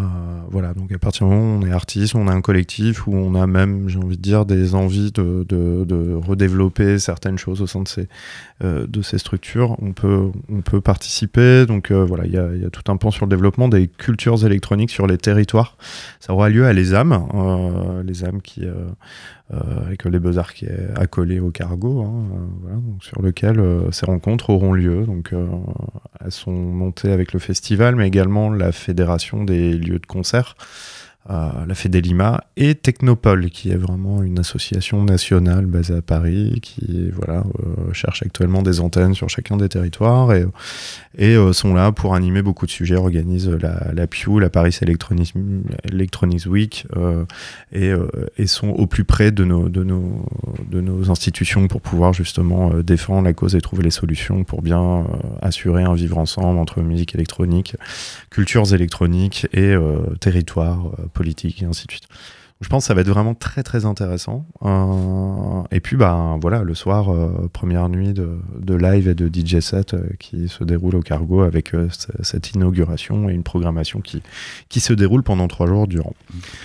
voilà, 0.51 0.75
donc 0.75 0.93
à 0.93 0.99
partir 0.99 1.27
du 1.27 1.33
moment 1.33 1.57
où 1.57 1.63
on 1.63 1.67
est 1.67 1.73
artiste, 1.73 2.15
on 2.15 2.29
a 2.29 2.33
un 2.33 2.43
collectif 2.43 3.07
où 3.07 3.15
on 3.15 3.35
a 3.35 3.47
même, 3.47 3.89
j'ai 3.89 3.99
envie 3.99 4.17
de 4.17 4.23
dire, 4.23 4.45
des 4.45 4.75
envies 4.75 5.13
de, 5.13 5.47
de, 5.49 5.85
de 5.85 6.15
redévelopper 6.15 6.99
certaines 6.99 7.39
choses 7.39 7.63
au 7.63 7.67
sein 7.67 7.83
de 7.83 7.89
ces, 7.89 8.09
euh, 8.63 8.87
de 8.87 9.01
ces 9.01 9.19
structures, 9.19 9.77
on 9.81 9.93
peut, 9.93 10.31
on 10.51 10.61
peut 10.61 10.81
participer. 10.83 11.65
Donc 11.65 11.91
euh, 11.91 12.05
voilà, 12.05 12.27
il 12.27 12.33
y 12.33 12.39
a, 12.39 12.55
y 12.55 12.65
a 12.67 12.71
tout 12.71 12.91
un 12.93 12.97
pan 12.97 13.11
sur 13.11 13.25
le 13.25 13.31
développement 13.31 13.69
des 13.69 13.89
cultures 13.89 14.45
électroniques 14.45 14.91
sur 14.91 15.07
les 15.07 15.17
territoires. 15.17 15.77
Ça 16.21 16.35
aura 16.35 16.51
lieu 16.51 16.67
à 16.67 16.73
Les 16.73 16.93
euh, 16.93 18.03
Les 18.03 18.25
Âmes 18.25 18.43
qui, 18.43 18.65
euh, 18.65 18.73
euh, 18.75 18.93
avec 19.51 20.05
les 20.05 20.19
Beaux-Arts 20.19 20.53
qui 20.53 20.67
est 20.67 20.91
accolé 20.95 21.41
au 21.41 21.51
cargo, 21.51 22.03
hein, 22.03 22.13
euh, 22.35 22.39
voilà, 22.61 22.77
donc 22.77 23.03
sur 23.03 23.23
lequel 23.23 23.59
euh, 23.61 23.91
ces 23.93 24.05
rencontres 24.05 24.51
auront 24.51 24.75
lieu. 24.75 25.07
Donc 25.07 25.33
euh, 25.33 25.47
elles 26.23 26.33
sont 26.33 26.53
montées 26.53 27.11
avec 27.11 27.33
le 27.33 27.39
festival, 27.39 27.97
mais 27.97 28.07
également 28.07 28.51
la 28.51 28.73
fédération 28.73 29.45
des 29.45 29.73
lieux 29.73 29.99
de 29.99 30.07
concert, 30.07 30.55
euh, 31.31 31.67
la 31.67 31.75
Fédé 31.75 32.01
Lima 32.01 32.45
et 32.57 32.75
Technopole, 32.75 33.51
qui 33.51 33.71
est 33.71 33.77
vraiment 33.77 34.23
une 34.23 34.39
association 34.39 35.05
nationale 35.05 35.67
basée 35.67 35.97
à 35.97 36.03
Paris, 36.03 36.59
qui 36.63 37.11
voilà 37.11 37.45
euh, 37.61 37.93
cherche 37.93 38.23
actuellement 38.23 38.63
des 38.63 38.81
antennes 38.81 39.15
sur 39.15 39.29
chacun 39.29 39.57
des 39.57 39.69
territoires 39.69 40.33
et, 40.33 40.47
et 41.19 41.35
euh, 41.35 41.53
sont 41.53 41.75
là 41.75 41.93
pour 41.93 42.15
animer 42.15 42.43
beaucoup 42.43 42.67
de 42.67 42.71
sujets, 42.71 42.97
organisent 42.97 43.51
la, 43.51 43.93
la 43.93 44.07
PIU, 44.07 44.41
la 44.41 44.49
Paris 44.51 44.77
Electronics, 44.81 45.35
Week, 46.47 46.87
euh, 46.97 47.25
et, 47.73 47.89
euh, 47.91 48.09
et 48.39 48.47
sont 48.47 48.69
au 48.69 48.87
plus 48.87 49.05
près 49.05 49.31
de 49.31 49.45
nos, 49.45 49.69
de 49.69 49.85
nos, 49.85 50.27
de 50.71 50.81
nos 50.81 51.11
institutions 51.11 51.69
pour 51.69 51.81
pouvoir 51.81 52.13
justement 52.13 52.73
euh, 52.73 52.83
défendre 52.83 53.25
la 53.25 53.33
cause 53.33 53.55
et 53.55 53.61
trouver 53.61 53.83
les 53.83 53.91
solutions 53.91 54.45
pour 54.45 54.63
bien 54.63 55.07
assurer 55.43 55.83
un 55.83 55.95
vivre 55.95 56.19
ensemble 56.19 56.59
entre 56.59 56.81
musique 56.81 57.15
électronique, 57.15 57.77
cultures 58.31 58.73
électroniques 58.73 59.47
et 59.53 59.75
territoires 60.21 60.93
politiques 61.19 61.63
et 61.63 61.67
ainsi 61.67 61.87
de 61.87 61.93
suite. 61.93 62.09
Je 62.61 62.69
pense 62.69 62.85
que 62.85 62.89
ça 62.89 62.95
va 62.95 63.03
être 63.03 63.09
vraiment 63.09 63.37
très 63.37 63.63
très 63.63 63.85
intéressant. 63.85 64.45
Euh, 64.65 65.63
et 65.71 65.79
puis 65.79 65.97
bah 65.97 66.37
voilà, 66.41 66.65
le 66.65 66.75
soir, 66.75 67.13
euh, 67.13 67.49
première 67.53 67.89
nuit 67.89 68.13
de, 68.13 68.37
de 68.59 68.75
live 68.75 69.07
et 69.07 69.15
de 69.15 69.31
DJ 69.33 69.61
set 69.61 69.95
euh, 69.95 70.09
qui 70.19 70.49
se 70.49 70.65
déroule 70.65 70.97
au 70.97 71.01
cargo 71.01 71.43
avec 71.43 71.73
cette 72.23 72.51
inauguration 72.51 73.29
et 73.29 73.33
une 73.33 73.45
programmation 73.45 74.01
qui, 74.01 74.23
qui 74.69 74.81
se 74.81 74.93
déroule 74.93 75.23
pendant 75.23 75.47
trois 75.47 75.69
jours 75.69 75.87
durant. 75.87 76.15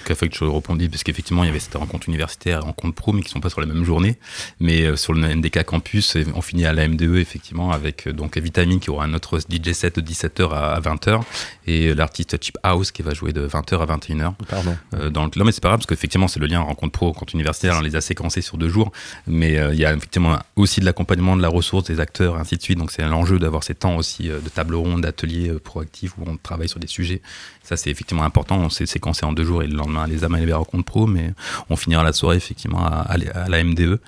Faut 0.07 0.25
que 0.25 0.35
je 0.35 0.43
rebondisse 0.45 0.89
parce 0.89 1.03
qu'effectivement, 1.03 1.43
il 1.43 1.47
y 1.47 1.49
avait 1.49 1.59
cette 1.59 1.75
rencontre 1.75 2.09
universitaire 2.09 2.59
et 2.59 2.63
rencontre 2.63 2.95
pro, 2.95 3.13
mais 3.13 3.21
qui 3.21 3.27
ne 3.27 3.33
sont 3.33 3.39
pas 3.39 3.49
sur 3.49 3.61
la 3.61 3.67
même 3.67 3.83
journée. 3.83 4.17
Mais 4.59 4.95
sur 4.95 5.13
le 5.13 5.21
NDK 5.21 5.63
campus, 5.63 6.17
on 6.33 6.41
finit 6.41 6.65
à 6.65 6.73
la 6.73 6.87
MDE, 6.87 7.17
effectivement, 7.17 7.71
avec 7.71 8.09
donc 8.09 8.37
Vitamine 8.37 8.79
qui 8.79 8.89
aura 8.89 9.05
un 9.05 9.13
autre 9.13 9.39
DJ 9.39 9.73
set 9.73 9.99
de 9.99 10.01
17h 10.01 10.49
à, 10.49 10.79
20h 10.79 11.21
et 11.67 11.93
l'artiste 11.93 12.43
Chip 12.43 12.57
House 12.63 12.91
qui 12.91 13.03
va 13.03 13.13
jouer 13.13 13.31
de 13.31 13.47
20h 13.47 13.79
à 13.79 13.85
21h. 13.85 14.33
Pardon. 14.47 14.75
Dans 15.11 15.25
le... 15.25 15.31
Non, 15.35 15.45
mais 15.45 15.51
c'est 15.51 15.61
pas 15.61 15.69
grave, 15.69 15.82
parce 15.83 15.97
qu'effectivement, 15.97 16.29
c'est 16.29 16.39
le 16.39 16.47
lien 16.47 16.61
rencontre 16.61 16.93
pro, 16.93 17.07
rencontre 17.07 17.35
universitaire, 17.35 17.75
on 17.77 17.81
les 17.81 17.97
a 17.97 18.01
séquencés 18.01 18.41
sur 18.41 18.57
deux 18.57 18.69
jours, 18.69 18.93
mais 19.27 19.57
euh, 19.57 19.73
il 19.73 19.79
y 19.81 19.85
a 19.85 19.91
effectivement 19.93 20.39
aussi 20.55 20.79
de 20.79 20.85
l'accompagnement 20.85 21.35
de 21.35 21.41
la 21.41 21.49
ressource 21.49 21.83
des 21.83 21.99
acteurs, 21.99 22.37
et 22.37 22.39
ainsi 22.39 22.55
de 22.55 22.61
suite. 22.61 22.77
Donc, 22.77 22.89
c'est 22.89 23.03
l'enjeu 23.03 23.37
d'avoir 23.37 23.65
ces 23.65 23.75
temps 23.75 23.97
aussi 23.97 24.29
euh, 24.29 24.39
de 24.39 24.47
table 24.47 24.75
ronde, 24.75 25.01
d'ateliers 25.01 25.49
euh, 25.49 25.59
proactifs 25.59 26.17
où 26.17 26.21
on 26.25 26.37
travaille 26.37 26.69
sur 26.69 26.79
des 26.79 26.87
sujets. 26.87 27.21
Ça, 27.63 27.75
c'est 27.75 27.89
effectivement 27.89 28.23
important. 28.23 28.55
On 28.59 28.69
s'est 28.69 28.85
séquencé 28.85 29.25
en 29.25 29.33
deux 29.33 29.43
jours 29.43 29.61
et 29.61 29.67
le 29.67 29.75
lendemain, 29.75 30.07
les 30.07 30.23
amas 30.23 30.39
les 30.39 30.53
rencontres 30.53 30.85
pro, 30.85 31.05
mais 31.05 31.33
on 31.69 31.75
finira 31.75 32.01
la 32.01 32.13
soirée 32.13 32.37
effectivement 32.37 32.85
à, 32.85 33.01
à, 33.01 33.49
la 33.49 33.63
MDE 33.63 33.99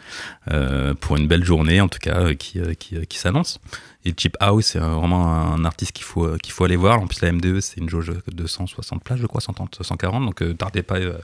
pour 1.02 1.18
une 1.18 1.28
belle 1.28 1.44
journée, 1.44 1.82
en 1.82 1.90
tout 1.90 2.00
cas, 2.00 2.34
qui, 2.34 2.60
qui 2.78 3.18
s'annonce. 3.18 3.60
Et 4.08 4.14
Chip 4.16 4.38
House, 4.40 4.68
c'est 4.68 4.80
euh, 4.80 4.94
vraiment 4.94 5.26
un 5.26 5.66
artiste 5.66 5.92
qu'il 5.92 6.06
faut, 6.06 6.26
euh, 6.26 6.38
faut 6.48 6.64
aller 6.64 6.76
voir. 6.76 7.02
En 7.02 7.08
plus, 7.08 7.22
la 7.22 7.32
MDE, 7.32 7.60
c'est 7.60 7.78
une 7.82 7.90
jauge 7.90 8.14
de 8.32 8.46
160 8.46 9.04
places, 9.04 9.20
je 9.20 9.26
crois, 9.26 9.42
130, 9.42 9.80
140. 9.82 10.24
Donc, 10.24 10.44
euh, 10.44 10.54
tardez 10.54 10.84
pas 10.84 10.98
euh, 10.98 11.18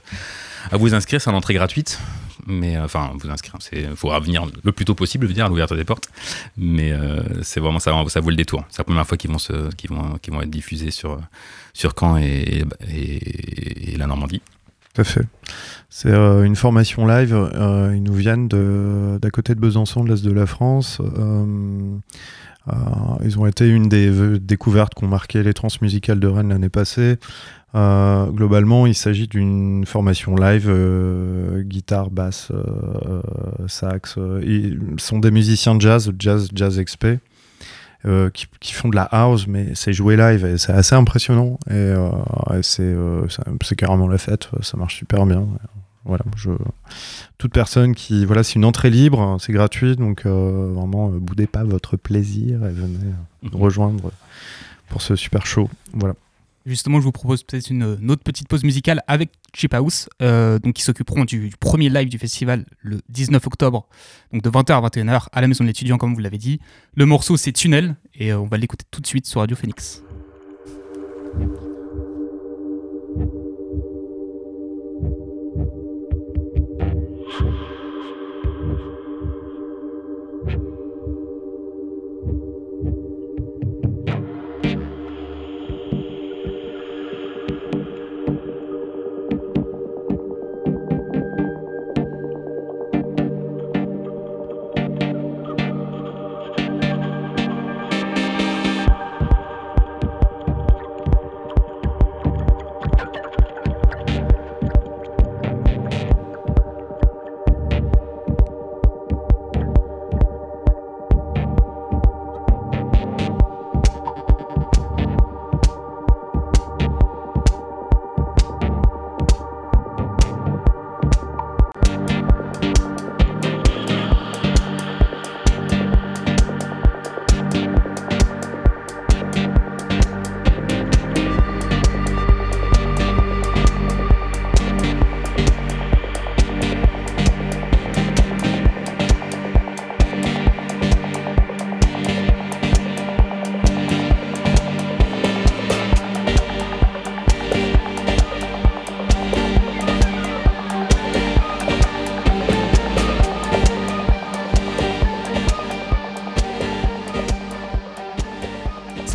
à 0.72 0.76
vous 0.76 0.92
inscrire. 0.92 1.20
C'est 1.20 1.30
une 1.30 1.36
entrée 1.36 1.54
gratuite. 1.54 2.00
Mais 2.46 2.76
enfin, 2.76 3.12
vous 3.20 3.30
inscrire, 3.30 3.54
il 3.72 3.94
faudra 3.94 4.18
venir 4.18 4.44
le 4.64 4.72
plus 4.72 4.84
tôt 4.84 4.96
possible, 4.96 5.26
venir 5.26 5.46
à 5.46 5.48
l'ouverture 5.48 5.76
des 5.76 5.84
portes. 5.84 6.08
Mais 6.56 6.92
c'est 7.42 7.60
vraiment 7.60 7.78
ça, 7.78 7.92
ça 8.08 8.18
vaut 8.18 8.30
le 8.30 8.36
détour. 8.36 8.64
C'est 8.68 8.78
la 8.78 8.84
première 8.84 9.06
fois 9.06 9.16
qu'ils 9.16 9.30
vont, 9.30 9.38
se, 9.38 9.72
qu'ils 9.76 9.90
vont, 9.90 10.18
vont 10.28 10.42
être 10.42 10.50
diffusés 10.50 10.90
sur, 10.90 11.20
sur 11.72 11.94
Caen 11.96 12.16
et, 12.16 12.64
la 13.96 14.08
Normandie. 14.08 14.42
Tout 14.92 15.02
à 15.02 15.04
fait. 15.04 15.24
C'est 15.88 16.10
une 16.10 16.56
formation 16.56 17.06
live. 17.06 17.30
ils 17.94 18.02
nous 18.02 18.14
viennent 18.14 18.48
d'à 18.48 19.30
côté 19.30 19.54
de 19.54 19.60
Besançon, 19.60 20.02
de 20.02 20.10
l'Est 20.10 20.24
de 20.24 20.32
la 20.32 20.46
France. 20.46 21.00
Ils 23.24 23.38
ont 23.38 23.46
été 23.46 23.68
une 23.68 23.88
des 23.88 24.08
euh, 24.08 24.38
découvertes 24.38 24.94
qu'ont 24.94 25.08
marqué 25.08 25.42
les 25.42 25.54
transmusicales 25.54 26.20
de 26.20 26.28
Rennes 26.28 26.50
l'année 26.50 26.68
passée. 26.68 27.18
Euh, 27.74 28.26
globalement, 28.26 28.86
il 28.86 28.94
s'agit 28.94 29.26
d'une 29.28 29.84
formation 29.86 30.36
live, 30.36 30.66
euh, 30.68 31.62
guitare, 31.62 32.10
basse, 32.10 32.50
euh, 32.52 32.62
euh, 33.06 33.68
sax. 33.68 34.16
euh, 34.18 34.40
ils 34.44 34.78
sont 34.98 35.18
des 35.18 35.30
musiciens 35.30 35.74
de 35.74 35.80
jazz, 35.80 36.12
jazz, 36.18 36.48
jazz 36.54 36.78
XP. 36.78 37.06
euh, 38.04 38.30
qui, 38.30 38.72
font 38.72 38.88
de 38.88 38.96
la 38.96 39.04
house, 39.04 39.46
mais 39.46 39.74
c'est 39.74 39.92
joué 39.92 40.16
live 40.16 40.44
et 40.44 40.58
c'est 40.58 40.72
assez 40.72 40.94
impressionnant. 40.96 41.58
Et, 41.70 41.74
euh, 41.74 42.10
euh, 42.80 43.26
c'est 43.62 43.76
carrément 43.76 44.08
la 44.08 44.18
fête, 44.18 44.48
ça 44.60 44.76
marche 44.76 44.96
super 44.96 45.24
bien. 45.24 45.46
Voilà, 46.04 46.24
je... 46.36 46.50
toute 47.38 47.52
personne 47.52 47.94
qui. 47.94 48.24
Voilà, 48.24 48.42
c'est 48.42 48.54
une 48.54 48.64
entrée 48.64 48.90
libre, 48.90 49.20
hein, 49.20 49.36
c'est 49.40 49.52
gratuit, 49.52 49.96
donc 49.96 50.26
euh, 50.26 50.72
vraiment, 50.74 51.10
euh, 51.10 51.18
boudez 51.18 51.46
pas 51.46 51.62
votre 51.62 51.96
plaisir 51.96 52.64
et 52.66 52.72
venez 52.72 52.98
nous 53.42 53.58
rejoindre 53.58 54.10
pour 54.88 55.00
ce 55.00 55.14
super 55.14 55.46
show. 55.46 55.70
Voilà. 55.92 56.14
Justement, 56.64 57.00
je 57.00 57.04
vous 57.04 57.12
propose 57.12 57.42
peut-être 57.42 57.70
une, 57.70 57.98
une 58.00 58.10
autre 58.10 58.22
petite 58.22 58.46
pause 58.46 58.62
musicale 58.62 59.02
avec 59.08 59.30
Chip 59.52 59.74
House, 59.74 60.08
euh, 60.20 60.60
donc 60.60 60.74
qui 60.74 60.82
s'occuperont 60.82 61.24
du, 61.24 61.48
du 61.48 61.56
premier 61.56 61.88
live 61.88 62.08
du 62.08 62.18
festival 62.18 62.64
le 62.82 63.00
19 63.08 63.44
octobre, 63.46 63.86
donc 64.32 64.42
de 64.42 64.50
20h 64.50 64.72
à 64.72 64.88
21h 64.88 65.26
à 65.32 65.40
la 65.40 65.48
Maison 65.48 65.64
de 65.64 65.68
l'étudiant, 65.68 65.98
comme 65.98 66.14
vous 66.14 66.20
l'avez 66.20 66.38
dit. 66.38 66.60
Le 66.94 67.04
morceau, 67.04 67.36
c'est 67.36 67.52
Tunnel, 67.52 67.96
et 68.14 68.32
euh, 68.32 68.38
on 68.38 68.46
va 68.46 68.58
l'écouter 68.58 68.84
tout 68.90 69.00
de 69.00 69.06
suite 69.06 69.26
sur 69.26 69.40
Radio 69.40 69.56
Phoenix. 69.56 70.02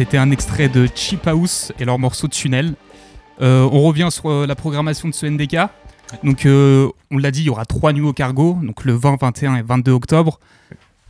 C'était 0.08 0.20
un 0.20 0.32
extrait 0.32 0.70
de 0.70 0.88
Cheap 0.96 1.28
House 1.28 1.74
et 1.80 1.84
leur 1.84 2.00
morceau 2.00 2.30
Tunnel. 2.30 2.76
Euh, 3.42 3.68
on 3.70 3.82
revient 3.82 4.08
sur 4.10 4.30
euh, 4.30 4.48
la 4.48 4.56
programmation 4.56 5.10
de 5.10 5.14
ce 5.14 5.26
NDK. 5.26 5.58
Donc, 6.24 6.46
euh, 6.46 6.88
on 7.12 7.18
l'a 7.18 7.30
dit, 7.30 7.42
il 7.42 7.48
y 7.48 7.50
aura 7.50 7.66
trois 7.66 7.92
nuits 7.92 8.06
au 8.08 8.14
cargo, 8.14 8.58
donc 8.64 8.86
le 8.86 8.94
20, 8.94 9.20
21 9.20 9.58
et 9.58 9.64
22 9.64 9.92
octobre. 9.92 10.40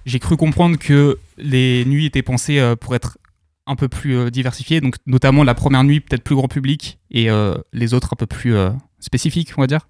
J'ai 0.08 0.18
cru 0.18 0.36
comprendre 0.36 0.80
que 0.80 1.20
les 1.38 1.86
nuits 1.86 2.08
étaient 2.08 2.24
pensées 2.24 2.74
pour 2.82 2.96
être 2.96 3.20
un 3.68 3.76
peu 3.76 3.88
plus 3.88 4.32
diversifiées, 4.32 4.82
donc 4.82 4.96
notamment 5.06 5.44
la 5.44 5.54
première 5.54 5.84
nuit 5.84 6.00
peut-être 6.00 6.24
plus 6.24 6.36
grand 6.36 6.48
public 6.48 6.98
et 7.12 7.30
les 7.74 7.94
autres 7.94 8.14
un 8.14 8.16
peu 8.16 8.26
plus 8.26 8.56
spécifiques, 9.00 9.54
on 9.58 9.62
va 9.62 9.68
dire. 9.68 9.88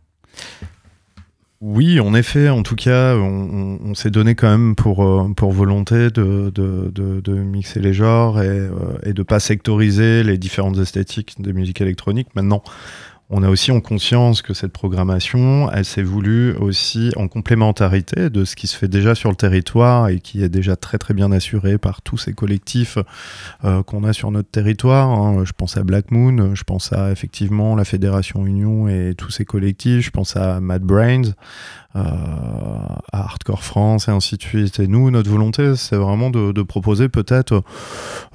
Oui, 1.60 2.00
en 2.00 2.14
effet, 2.14 2.50
en 2.50 2.62
tout 2.62 2.76
cas, 2.76 3.16
on, 3.16 3.96
s'est 3.96 4.12
donné 4.12 4.36
quand 4.36 4.50
même 4.50 4.76
pour, 4.76 5.04
euh, 5.04 5.28
volonté 5.50 6.12
de, 6.12 6.52
de, 6.52 6.92
de- 6.94 7.34
mixer 7.34 7.80
les 7.80 7.94
genres 7.94 8.40
et, 8.44 8.48
euh, 8.48 8.70
et 9.04 9.14
de 9.14 9.24
pas 9.24 9.40
sectoriser 9.40 10.22
les 10.22 10.38
différentes 10.38 10.78
esthétiques 10.78 11.42
des 11.42 11.54
musiques 11.54 11.82
électroniques. 11.82 12.28
Maintenant, 12.36 12.62
on 13.30 13.44
a 13.44 13.50
aussi 13.50 13.72
en 13.72 13.82
conscience 13.82 14.42
que 14.42 14.54
cette 14.54 14.72
programmation, 14.72 15.70
elle 15.72 15.84
s'est 15.84 16.02
voulue 16.04 16.56
aussi 16.56 17.12
en 17.18 17.28
complémentarité 17.28 18.30
de 18.30 18.46
ce 18.46 18.56
qui 18.56 18.68
se 18.68 18.78
fait 18.78 18.88
déjà 18.88 19.16
sur 19.16 19.30
le 19.30 19.36
territoire 19.36 20.08
et 20.08 20.22
qui 20.22 20.44
est 20.44 20.50
déjà 20.50 20.78
très 20.78 20.98
très 20.98 21.14
bien 21.14 21.34
assuré 21.34 21.78
par 21.78 22.02
tous 22.02 22.18
ces 22.18 22.32
collectifs 22.32 22.98
euh, 23.66 23.84
qu'on 23.84 24.06
a 24.06 24.14
sur 24.14 24.32
notre 24.32 24.50
territoire. 24.50 25.10
hein. 25.10 25.44
Je 25.44 25.52
pense 25.52 25.76
à 25.76 25.84
Black 25.84 26.12
Moon, 26.12 26.56
je 26.56 26.64
pense 26.64 26.94
à 26.94 27.12
effectivement 27.12 27.76
la 27.76 27.84
Fédération 27.84 28.46
Union 28.46 28.88
et 28.88 29.14
tous 29.18 29.32
ces 29.32 29.44
collectifs, 29.44 30.06
je 30.06 30.12
pense 30.12 30.38
à 30.38 30.62
Mad 30.62 30.84
Brains, 30.84 31.34
à 31.98 33.20
Hardcore 33.20 33.64
France 33.64 34.08
et 34.08 34.12
ainsi 34.12 34.38
de 34.38 34.42
suite. 34.42 34.80
Et 34.80 34.88
nous, 34.88 35.10
notre 35.12 35.30
volonté, 35.30 35.76
c'est 35.76 35.96
vraiment 35.96 36.30
de, 36.30 36.62
proposer 36.62 37.08
peut-être 37.08 37.64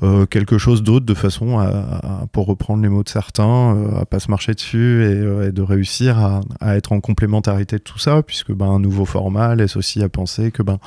euh, 0.02 0.24
quelque 0.26 0.56
chose 0.56 0.82
d'autre 0.82 1.04
de 1.04 1.14
façon 1.14 1.58
à, 1.58 2.24
pour 2.32 2.46
reprendre 2.46 2.82
les 2.82 2.88
mots 2.88 3.02
de 3.02 3.08
certains, 3.08 3.76
euh, 3.76 4.00
à 4.00 4.06
pas 4.06 4.20
se 4.20 4.30
marcher 4.30 4.54
dessus 4.54 5.04
et, 5.04 5.14
euh, 5.14 5.52
de 5.52 5.62
réussir 5.62 6.18
à, 6.60 6.76
être 6.76 6.92
en 6.92 7.00
complémentarité 7.00 7.76
de 7.76 7.82
tout 7.82 7.98
ça, 7.98 8.22
puisque 8.22 8.52
ben, 8.52 8.66
un 8.66 8.78
nouveau 8.78 9.04
format 9.04 9.54
laisse 9.54 9.76
aussi 9.76 10.02
à 10.02 10.08
penser 10.08 10.50
que 10.50 10.62
ben 10.62 10.78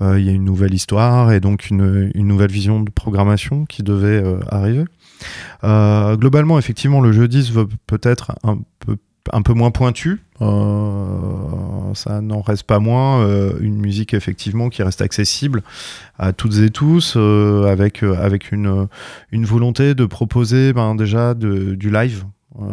euh, 0.00 0.18
il 0.18 0.26
y 0.26 0.28
a 0.28 0.32
une 0.32 0.44
nouvelle 0.44 0.74
histoire 0.74 1.32
et 1.32 1.40
donc 1.40 1.70
une, 1.70 2.10
nouvelle 2.14 2.50
vision 2.50 2.80
de 2.80 2.90
programmation 2.90 3.64
qui 3.64 3.82
devait 3.82 4.22
euh, 4.22 4.38
arriver. 4.48 4.84
Euh, 5.64 6.16
globalement, 6.16 6.58
effectivement, 6.58 7.00
le 7.00 7.12
jeudi 7.12 7.42
se 7.44 7.52
veut 7.52 7.68
peut-être 7.86 8.32
un 8.44 8.58
peu 8.78 8.96
un 9.32 9.42
peu 9.42 9.52
moins 9.52 9.70
pointu, 9.70 10.22
euh, 10.40 11.94
ça 11.94 12.20
n'en 12.20 12.40
reste 12.40 12.64
pas 12.64 12.78
moins 12.78 13.20
euh, 13.22 13.54
une 13.60 13.78
musique 13.78 14.14
effectivement 14.14 14.68
qui 14.68 14.82
reste 14.82 15.02
accessible 15.02 15.62
à 16.18 16.32
toutes 16.32 16.58
et 16.58 16.70
tous, 16.70 17.14
euh, 17.16 17.64
avec, 17.66 18.02
une, 18.52 18.88
volonté 19.32 19.94
de 19.94 20.04
proposer 20.04 20.72
ben, 20.72 20.94
déjà 20.94 21.34
du 21.34 21.90
live. 21.90 22.24
Euh, 22.60 22.64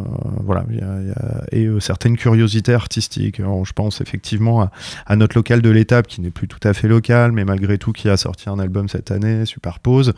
voilà, 0.44 0.66
il 0.70 0.78
y 0.78 0.82
a- 0.82 1.02
y 1.02 1.12
a- 1.12 1.44
et 1.52 1.66
euh, 1.66 1.80
certaines 1.80 2.18
curiosités 2.18 2.74
artistiques. 2.74 3.38
Je 3.40 3.74
pense 3.74 4.02
effectivement 4.02 4.62
à, 4.62 4.72
à 5.06 5.16
notre 5.16 5.38
local 5.38 5.62
de 5.62 5.70
l'étape, 5.70 6.08
qui 6.08 6.22
n'est 6.22 6.32
plus 6.32 6.48
tout 6.48 6.60
à 6.68 6.74
fait 6.74 6.88
local, 6.88 7.32
mais 7.32 7.46
malgré 7.46 7.78
tout, 7.78 7.92
qui 7.92 8.10
a 8.10 8.18
sorti 8.18 8.50
un 8.50 8.58
album 8.58 8.90
cette 8.90 9.12
année, 9.12 9.46
Superpose, 9.46 10.14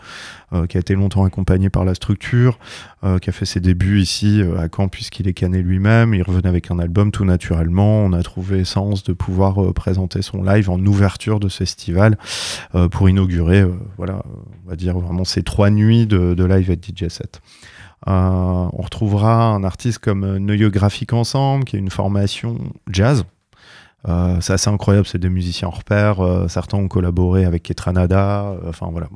euh, 0.54 0.68
qui 0.68 0.78
a 0.78 0.80
été 0.80 0.96
longtemps 0.96 1.26
accompagné 1.26 1.70
par 1.70 1.84
la 1.84 1.96
structure, 1.96 2.60
euh, 3.04 3.20
qui 3.20 3.30
a 3.30 3.34
fait 3.34 3.46
ses 3.46 3.60
débuts 3.60 4.00
ici 4.00 4.42
euh, 4.42 4.58
à 4.58 4.68
Caen, 4.74 4.88
puisqu'il 4.88 5.28
est 5.28 5.34
cané 5.34 5.62
lui-même. 5.62 6.14
Il 6.14 6.24
revenait 6.24 6.48
avec 6.50 6.72
un 6.72 6.80
album 6.80 7.12
tout 7.12 7.26
naturellement. 7.26 8.00
On 8.06 8.14
a 8.14 8.24
trouvé 8.24 8.64
sens 8.64 9.04
de 9.04 9.12
pouvoir 9.14 9.74
présenter 9.74 10.22
son 10.22 10.44
live 10.44 10.70
en 10.70 10.80
ouverture 10.86 11.40
de 11.42 11.50
ce 11.50 11.58
festival 11.58 12.18
pour 12.92 13.10
inaugurer, 13.10 13.66
voilà, 13.98 14.22
on 14.66 14.70
va 14.70 14.76
dire 14.76 14.98
vraiment 14.98 15.26
ces 15.26 15.44
trois 15.44 15.70
nuits 15.70 16.08
de, 16.08 16.34
de 16.34 16.44
live 16.46 16.72
et 16.72 16.76
de 16.78 16.82
DJ 16.82 17.10
set. 17.10 17.42
Euh, 18.08 18.12
on 18.74 18.82
retrouvera 18.82 19.46
un 19.46 19.64
artiste 19.64 20.00
comme 20.00 20.24
euh, 20.24 20.40
Neuilleux 20.40 20.70
Graphique 20.70 21.14
Ensemble, 21.14 21.66
qui 21.66 21.76
est 21.76 21.80
une 21.80 21.90
formation 21.90 22.58
jazz. 22.90 23.26
Euh, 24.08 24.38
c'est 24.40 24.54
assez 24.54 24.70
incroyable, 24.70 25.08
c'est 25.08 25.18
des 25.18 25.30
musiciens 25.30 25.68
hors 25.70 25.84
pair. 25.84 26.18
certains 26.48 26.78
ont 26.78 26.88
collaboré 26.88 27.46
avec 27.46 27.64
Ketranada. 27.64 28.52
euh, 28.52 28.70
enfin 28.70 28.90
voilà, 28.92 29.08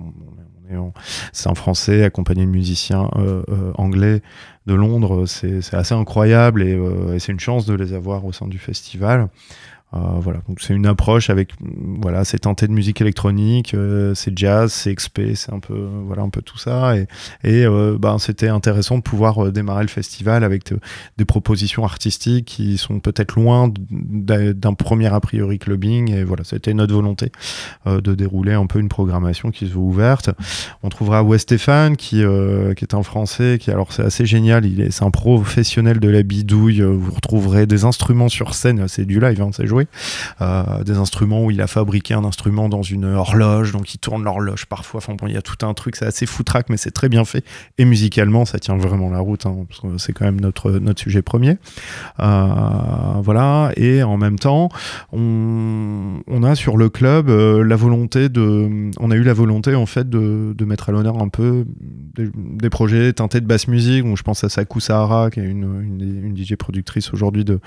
c'est 1.32 1.50
un 1.50 1.56
Français 1.56 2.04
accompagné 2.04 2.46
de 2.46 2.50
musiciens 2.50 3.10
anglais 3.78 4.22
de 4.68 4.74
Londres. 4.74 5.26
C'est 5.26 5.74
assez 5.74 5.94
incroyable 5.94 6.64
et, 6.64 6.80
et 7.14 7.20
c'est 7.20 7.34
une 7.34 7.42
chance 7.42 7.66
de 7.66 7.74
les 7.74 7.94
avoir 7.94 8.24
au 8.24 8.32
sein 8.32 8.48
du 8.48 8.58
festival. 8.58 9.28
Euh, 9.94 9.98
voilà, 10.22 10.40
donc 10.48 10.62
c'est 10.62 10.74
une 10.74 10.86
approche 10.86 11.30
avec 11.30 11.50
voilà, 12.02 12.24
c'est 12.24 12.40
teinté 12.40 12.66
de 12.66 12.72
musique 12.72 13.02
électronique, 13.02 13.74
euh, 13.74 14.16
c'est 14.16 14.38
jazz, 14.38 14.72
c'est 14.72 14.96
XP, 14.96 15.34
c'est 15.36 15.52
un 15.52 15.60
peu 15.60 15.90
voilà 16.06 16.22
un 16.22 16.30
peu 16.30 16.42
tout 16.42 16.58
ça. 16.58 16.96
Et, 16.96 17.08
et 17.44 17.66
euh, 17.66 17.98
ben 18.00 18.18
c'était 18.18 18.48
intéressant 18.48 18.98
de 18.98 19.04
pouvoir 19.04 19.52
démarrer 19.52 19.84
le 19.84 19.90
festival 19.90 20.46
avec 20.46 20.74
des 21.18 21.26
propositions 21.26 21.84
artistiques 21.84 22.46
qui 22.46 22.78
sont 22.78 23.02
peut-être 23.02 23.36
loin 23.36 23.72
d'un 23.90 24.74
premier 24.74 25.08
a 25.08 25.20
priori 25.20 25.60
clubbing. 25.60 26.12
Et 26.12 26.24
voilà, 26.24 26.46
c'était 26.46 26.74
notre 26.74 26.94
volonté 26.94 27.32
de 27.86 28.16
dérouler 28.16 28.54
un 28.54 28.68
peu 28.68 28.80
une 28.80 28.90
programmation 28.90 29.52
qui 29.52 29.68
se 29.68 29.74
veut 29.74 29.80
ouverte. 29.80 30.30
On 30.84 30.90
trouvera 30.90 31.24
Wes 31.24 31.42
Stéphane 31.42 31.98
qui 31.98 32.22
qui 32.78 32.86
est 32.86 32.94
un 32.94 33.04
français 33.04 33.58
qui 33.60 33.72
alors 33.72 33.92
c'est 33.92 34.04
assez 34.04 34.26
génial, 34.26 34.66
il 34.66 34.80
est 34.80 34.92
c'est 34.92 35.04
un 35.04 35.12
professionnel 35.12 36.00
de 36.00 36.08
la 36.08 36.24
bidouille, 36.24 36.82
vous 36.82 37.12
retrouverez 37.12 37.66
des 37.66 37.84
instruments 37.84 38.30
sur 38.30 38.54
scène, 38.54 38.88
c'est 38.88 39.06
du 39.06 39.20
live, 39.20 39.42
hein, 39.42 39.50
c'est 39.52 39.68
joué 39.68 39.81
euh, 40.42 40.84
des 40.84 40.98
instruments 40.98 41.46
où 41.46 41.52
il 41.52 41.62
a 41.62 41.68
fabriqué 41.68 42.14
un 42.14 42.24
instrument 42.24 42.70
dans 42.70 42.82
une 42.82 43.06
horloge, 43.06 43.72
donc 43.72 43.94
il 43.94 43.98
tourne 43.98 44.24
l'horloge 44.24 44.66
parfois. 44.66 45.00
Enfin 45.00 45.16
bon, 45.16 45.28
il 45.28 45.34
y 45.34 45.38
a 45.38 45.42
tout 45.42 45.66
un 45.66 45.74
truc, 45.74 45.96
c'est 45.96 46.06
assez 46.06 46.26
foutraque, 46.26 46.70
mais 46.70 46.78
c'est 46.78 46.92
très 46.92 47.10
bien 47.10 47.26
fait. 47.26 47.44
Et 47.78 47.86
musicalement, 47.86 48.46
ça 48.46 48.60
tient 48.60 48.78
vraiment 48.78 49.10
la 49.10 49.20
route, 49.20 49.46
hein, 49.46 49.66
parce 49.68 49.82
que 49.82 49.98
c'est 49.98 50.14
quand 50.14 50.26
même 50.26 50.42
notre, 50.42 50.72
notre 50.72 51.02
sujet 51.02 51.22
premier. 51.22 51.58
Euh, 52.20 53.22
voilà, 53.24 53.72
et 53.76 54.04
en 54.04 54.18
même 54.18 54.40
temps, 54.40 54.70
on, 55.12 56.22
on 56.28 56.44
a 56.44 56.56
sur 56.56 56.78
le 56.78 56.90
club 56.90 57.30
euh, 57.30 57.64
la 57.64 57.76
volonté 57.76 58.30
de. 58.30 58.92
On 59.00 59.12
a 59.12 59.16
eu 59.16 59.24
la 59.24 59.34
volonté 59.34 59.76
en 59.76 59.86
fait 59.86 60.10
de, 60.10 60.54
de 60.58 60.66
mettre 60.66 60.90
à 60.90 60.92
l'honneur 60.92 61.22
un 61.22 61.28
peu 61.28 61.66
des, 62.16 62.70
projets 62.70 63.14
teintés 63.14 63.42
de 63.42 63.46
basse 63.46 63.68
musique. 63.68 64.04
Donc 64.04 64.18
je 64.18 64.24
pense 64.24 64.44
à 64.44 64.50
Saku 64.50 64.80
Sahara, 64.80 65.30
qui 65.30 65.40
est 65.40 65.46
une, 65.46 65.82
une, 65.82 66.26
une 66.26 66.38
DJ 66.38 66.56
productrice 66.56 67.14
aujourd'hui 67.14 67.44
de, 67.44 67.60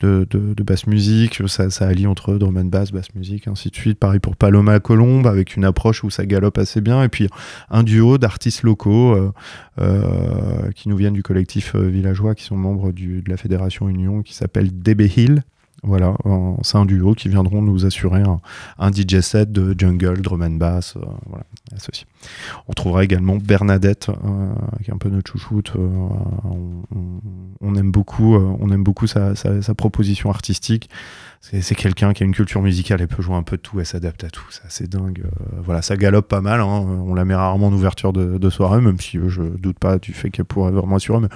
de, 0.00 0.26
de, 0.30 0.54
de 0.54 0.62
basse 0.62 0.86
musique. 0.86 1.46
Ça, 1.70 1.86
allie 1.86 2.06
entre 2.06 2.34
drum 2.34 2.58
and 2.58 2.66
bass, 2.66 2.92
basse 2.92 3.14
musique, 3.14 3.48
ainsi 3.48 3.70
de 3.70 3.76
suite. 3.76 3.98
Pareil 3.98 4.20
pour 4.20 4.36
Paloma 4.36 4.78
Colombe, 4.78 5.26
avec 5.26 5.56
une 5.56 5.64
approche 5.64 6.04
où 6.04 6.10
ça 6.10 6.26
galope 6.26 6.58
assez 6.58 6.82
bien. 6.82 7.02
Et 7.02 7.08
puis 7.08 7.28
un 7.70 7.82
duo 7.82 8.18
d'artistes 8.18 8.62
locaux 8.62 9.14
euh, 9.14 9.32
euh, 9.80 10.70
qui 10.72 10.90
nous 10.90 10.96
viennent 10.96 11.14
du 11.14 11.22
collectif 11.22 11.74
euh, 11.74 11.88
villageois, 11.88 12.34
qui 12.34 12.44
sont 12.44 12.56
membres 12.56 12.92
de 12.92 13.22
la 13.26 13.38
fédération 13.38 13.88
Union, 13.88 14.22
qui 14.22 14.34
s'appelle 14.34 14.78
DB 14.78 15.10
Hill. 15.16 15.44
Voilà, 15.82 16.16
c'est 16.62 16.78
un 16.78 16.86
duo 16.86 17.14
qui 17.14 17.28
viendront 17.28 17.62
nous 17.62 17.84
assurer 17.84 18.22
un, 18.78 18.90
DJ 18.90 19.20
set 19.20 19.52
de 19.52 19.74
jungle, 19.78 20.20
drum 20.20 20.42
and 20.42 20.52
bass, 20.52 20.96
voilà, 21.26 21.44
ceci. 21.76 22.06
On 22.66 22.72
trouvera 22.72 23.04
également 23.04 23.36
Bernadette, 23.36 24.10
qui 24.82 24.90
est 24.90 24.94
un 24.94 24.98
peu 24.98 25.10
notre 25.10 25.30
chouchoute. 25.30 25.74
on, 27.60 27.74
aime 27.76 27.92
beaucoup, 27.92 28.34
on 28.34 28.70
aime 28.70 28.82
beaucoup 28.82 29.06
sa 29.06 29.34
proposition 29.76 30.30
artistique. 30.30 30.88
C'est 31.52 31.76
quelqu'un 31.76 32.12
qui 32.12 32.24
a 32.24 32.26
une 32.26 32.34
culture 32.34 32.60
musicale, 32.60 33.00
elle 33.00 33.06
peut 33.08 33.22
jouer 33.22 33.36
un 33.36 33.44
peu 33.44 33.56
de 33.56 33.62
tout, 33.62 33.78
elle 33.78 33.86
s'adapte 33.86 34.24
à 34.24 34.30
tout, 34.30 34.44
c'est 34.68 34.90
dingue. 34.90 35.22
Euh, 35.24 35.60
voilà, 35.62 35.80
ça 35.80 35.96
galope 35.96 36.26
pas 36.26 36.40
mal, 36.40 36.60
hein, 36.60 36.66
on 36.66 37.14
la 37.14 37.24
met 37.24 37.36
rarement 37.36 37.68
en 37.68 37.72
ouverture 37.72 38.12
de, 38.12 38.50
soirée, 38.50 38.80
même 38.80 38.98
si 38.98 39.16
euh, 39.18 39.28
je 39.28 39.42
doute 39.42 39.78
pas 39.78 39.98
du 39.98 40.12
fait 40.12 40.30
qu'elle 40.30 40.44
pourrait 40.44 40.72
vraiment 40.72 40.96
assurer, 40.96 41.20
mais 41.20 41.28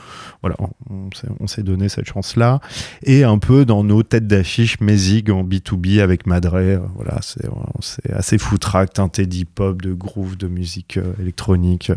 voilà, 0.42 0.56
on, 0.90 1.10
s'est- 1.14 1.28
on 1.38 1.46
s'est 1.46 1.62
donné 1.62 1.88
cette 1.88 2.06
chance-là. 2.06 2.60
Et 3.04 3.22
un 3.22 3.38
peu 3.38 3.64
dans 3.64 3.84
nos 3.84 4.02
têtes 4.02 4.26
d'affiche, 4.26 4.80
Mézig 4.80 5.30
en 5.30 5.44
B2B 5.44 6.00
avec 6.00 6.26
Madré, 6.26 6.74
euh, 6.74 6.80
voilà, 6.96 7.20
c'est 7.22 8.12
assez 8.12 8.36
foutraque, 8.38 8.92
teinté 8.94 9.26
d'hip-hop, 9.26 9.80
de 9.80 9.92
groove, 9.92 10.36
de 10.36 10.48
musique 10.48 10.98
électronique. 11.20 11.92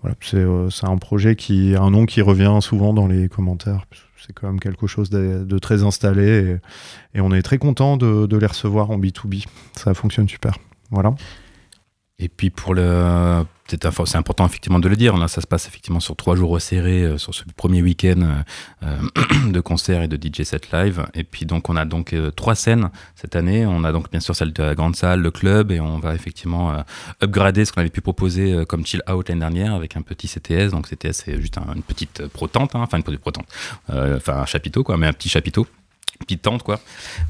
voilà, 0.00 0.16
c'est 0.22 0.86
un 0.86 0.96
projet 0.96 1.36
qui, 1.36 1.74
un 1.76 1.90
nom 1.90 2.06
qui 2.06 2.22
revient 2.22 2.58
souvent 2.60 2.94
dans 2.94 3.06
les 3.06 3.28
commentaires. 3.28 3.84
C'est 4.26 4.32
quand 4.32 4.46
même 4.46 4.60
quelque 4.60 4.86
chose 4.86 5.10
de, 5.10 5.58
très 5.58 5.82
installé 5.82 6.60
et, 7.14 7.18
et 7.18 7.20
on 7.20 7.32
est 7.32 7.42
très 7.42 7.58
content 7.58 7.96
de, 7.96 8.26
de 8.26 8.36
les 8.36 8.46
recevoir 8.46 8.90
en 8.90 8.98
B2B. 8.98 9.44
Ça 9.76 9.94
fonctionne 9.94 10.28
super. 10.28 10.56
Voilà. 10.90 11.14
Et 12.18 12.28
puis 12.28 12.50
pour 12.50 12.72
le, 12.74 13.44
c'est 13.66 14.16
important 14.16 14.46
effectivement 14.46 14.78
de 14.78 14.88
le 14.88 14.94
dire. 14.94 15.16
Ça 15.28 15.40
se 15.40 15.46
passe 15.46 15.66
effectivement 15.66 15.98
sur 15.98 16.14
trois 16.14 16.36
jours 16.36 16.50
resserrés 16.50 17.02
euh, 17.02 17.18
sur 17.18 17.34
ce 17.34 17.42
premier 17.56 17.82
week-end 17.82 18.42
euh, 18.84 18.98
de 19.50 19.60
concerts 19.60 20.02
et 20.02 20.08
de 20.08 20.16
DJ 20.16 20.44
set 20.44 20.70
live. 20.72 21.04
Et 21.14 21.24
puis 21.24 21.46
donc 21.46 21.68
on 21.68 21.74
a 21.76 21.84
donc 21.84 22.12
euh, 22.12 22.30
trois 22.30 22.54
scènes 22.54 22.90
cette 23.16 23.34
année. 23.34 23.66
On 23.66 23.82
a 23.82 23.90
donc 23.90 24.08
bien 24.10 24.20
sûr 24.20 24.36
celle 24.36 24.52
de 24.52 24.62
la 24.62 24.74
grande 24.76 24.94
salle, 24.94 25.20
le 25.20 25.30
club, 25.32 25.72
et 25.72 25.80
on 25.80 25.98
va 25.98 26.14
effectivement 26.14 26.72
euh, 26.72 26.82
upgrader 27.22 27.64
ce 27.64 27.72
qu'on 27.72 27.80
avait 27.80 27.90
pu 27.90 28.02
proposer 28.02 28.52
euh, 28.52 28.64
comme 28.64 28.86
chill 28.86 29.02
out 29.10 29.28
l'année 29.28 29.40
dernière 29.40 29.74
avec 29.74 29.96
un 29.96 30.02
petit 30.02 30.28
CTS. 30.28 30.70
Donc 30.70 30.86
c'était 30.86 31.12
c'est 31.12 31.40
juste 31.40 31.58
un- 31.58 31.74
une 31.74 31.82
petite 31.82 32.20
euh, 32.20 32.28
protente, 32.28 32.76
hein, 32.76 32.80
enfin 32.82 32.98
une 32.98 33.02
petite 33.04 33.20
protente, 33.20 33.46
euh, 33.90 34.18
enfin 34.18 34.34
un 34.42 34.46
chapiteau 34.46 34.84
quoi, 34.84 34.96
mais 34.96 35.08
un 35.08 35.12
petit 35.12 35.28
chapiteau 35.28 35.66
petite 36.18 36.42
tente 36.42 36.62
quoi 36.62 36.80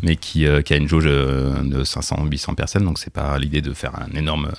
mais 0.02 0.16
qui, 0.16 0.46
euh, 0.46 0.62
a 0.68 0.76
une 0.76 0.88
jauge 0.88 1.04
euh, 1.06 1.62
de 1.62 1.84
500 1.84 2.24
800 2.30 2.54
personnes 2.54 2.84
donc 2.84 2.98
c'est 2.98 3.12
pas 3.12 3.38
l'idée 3.38 3.60
de 3.60 3.72
faire 3.72 3.92
un 3.98 4.16
énorme 4.16 4.52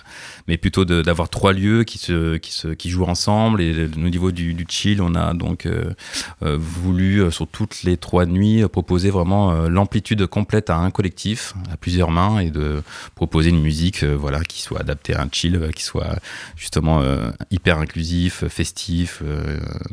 mais 0.48 0.58
plutôt 0.58 0.86
d'avoir 0.86 1.30
trois 1.30 1.54
lieux 1.54 1.84
qui 1.84 1.98
se 1.98 2.38
qui 2.38 2.90
jouent 2.90 3.06
ensemble 3.06 3.62
et 3.62 3.86
au 3.86 4.10
niveau 4.10 4.32
du, 4.32 4.66
chill 4.68 5.02
on 5.02 5.16
a 5.16 5.34
donc 5.34 5.66
euh, 5.66 5.94
voulu 6.42 7.32
sur 7.32 7.48
toutes 7.48 7.84
les 7.84 7.98
trois 7.98 8.26
nuits 8.26 8.64
proposer 8.68 9.10
vraiment 9.10 9.54
l'amplitude 9.68 10.26
complète 10.28 10.70
à 10.70 10.78
un 10.78 10.92
collectif 10.92 11.54
à 11.72 11.78
plusieurs 11.78 12.12
mains 12.12 12.40
et 12.40 12.50
de 12.50 12.82
proposer 13.16 13.50
une 13.50 13.62
musique 13.62 14.04
voilà 14.04 14.42
qui 14.42 14.62
soit 14.62 14.80
adaptée 14.80 15.16
à 15.16 15.22
un 15.22 15.30
chill 15.32 15.70
qui 15.76 15.84
soit 15.84 16.16
justement 16.56 17.04
hyper 17.52 17.80
inclusif 17.80 18.46
festif 18.48 19.22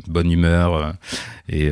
bonne 0.07 0.31
humeur 0.31 0.95
et, 1.49 1.71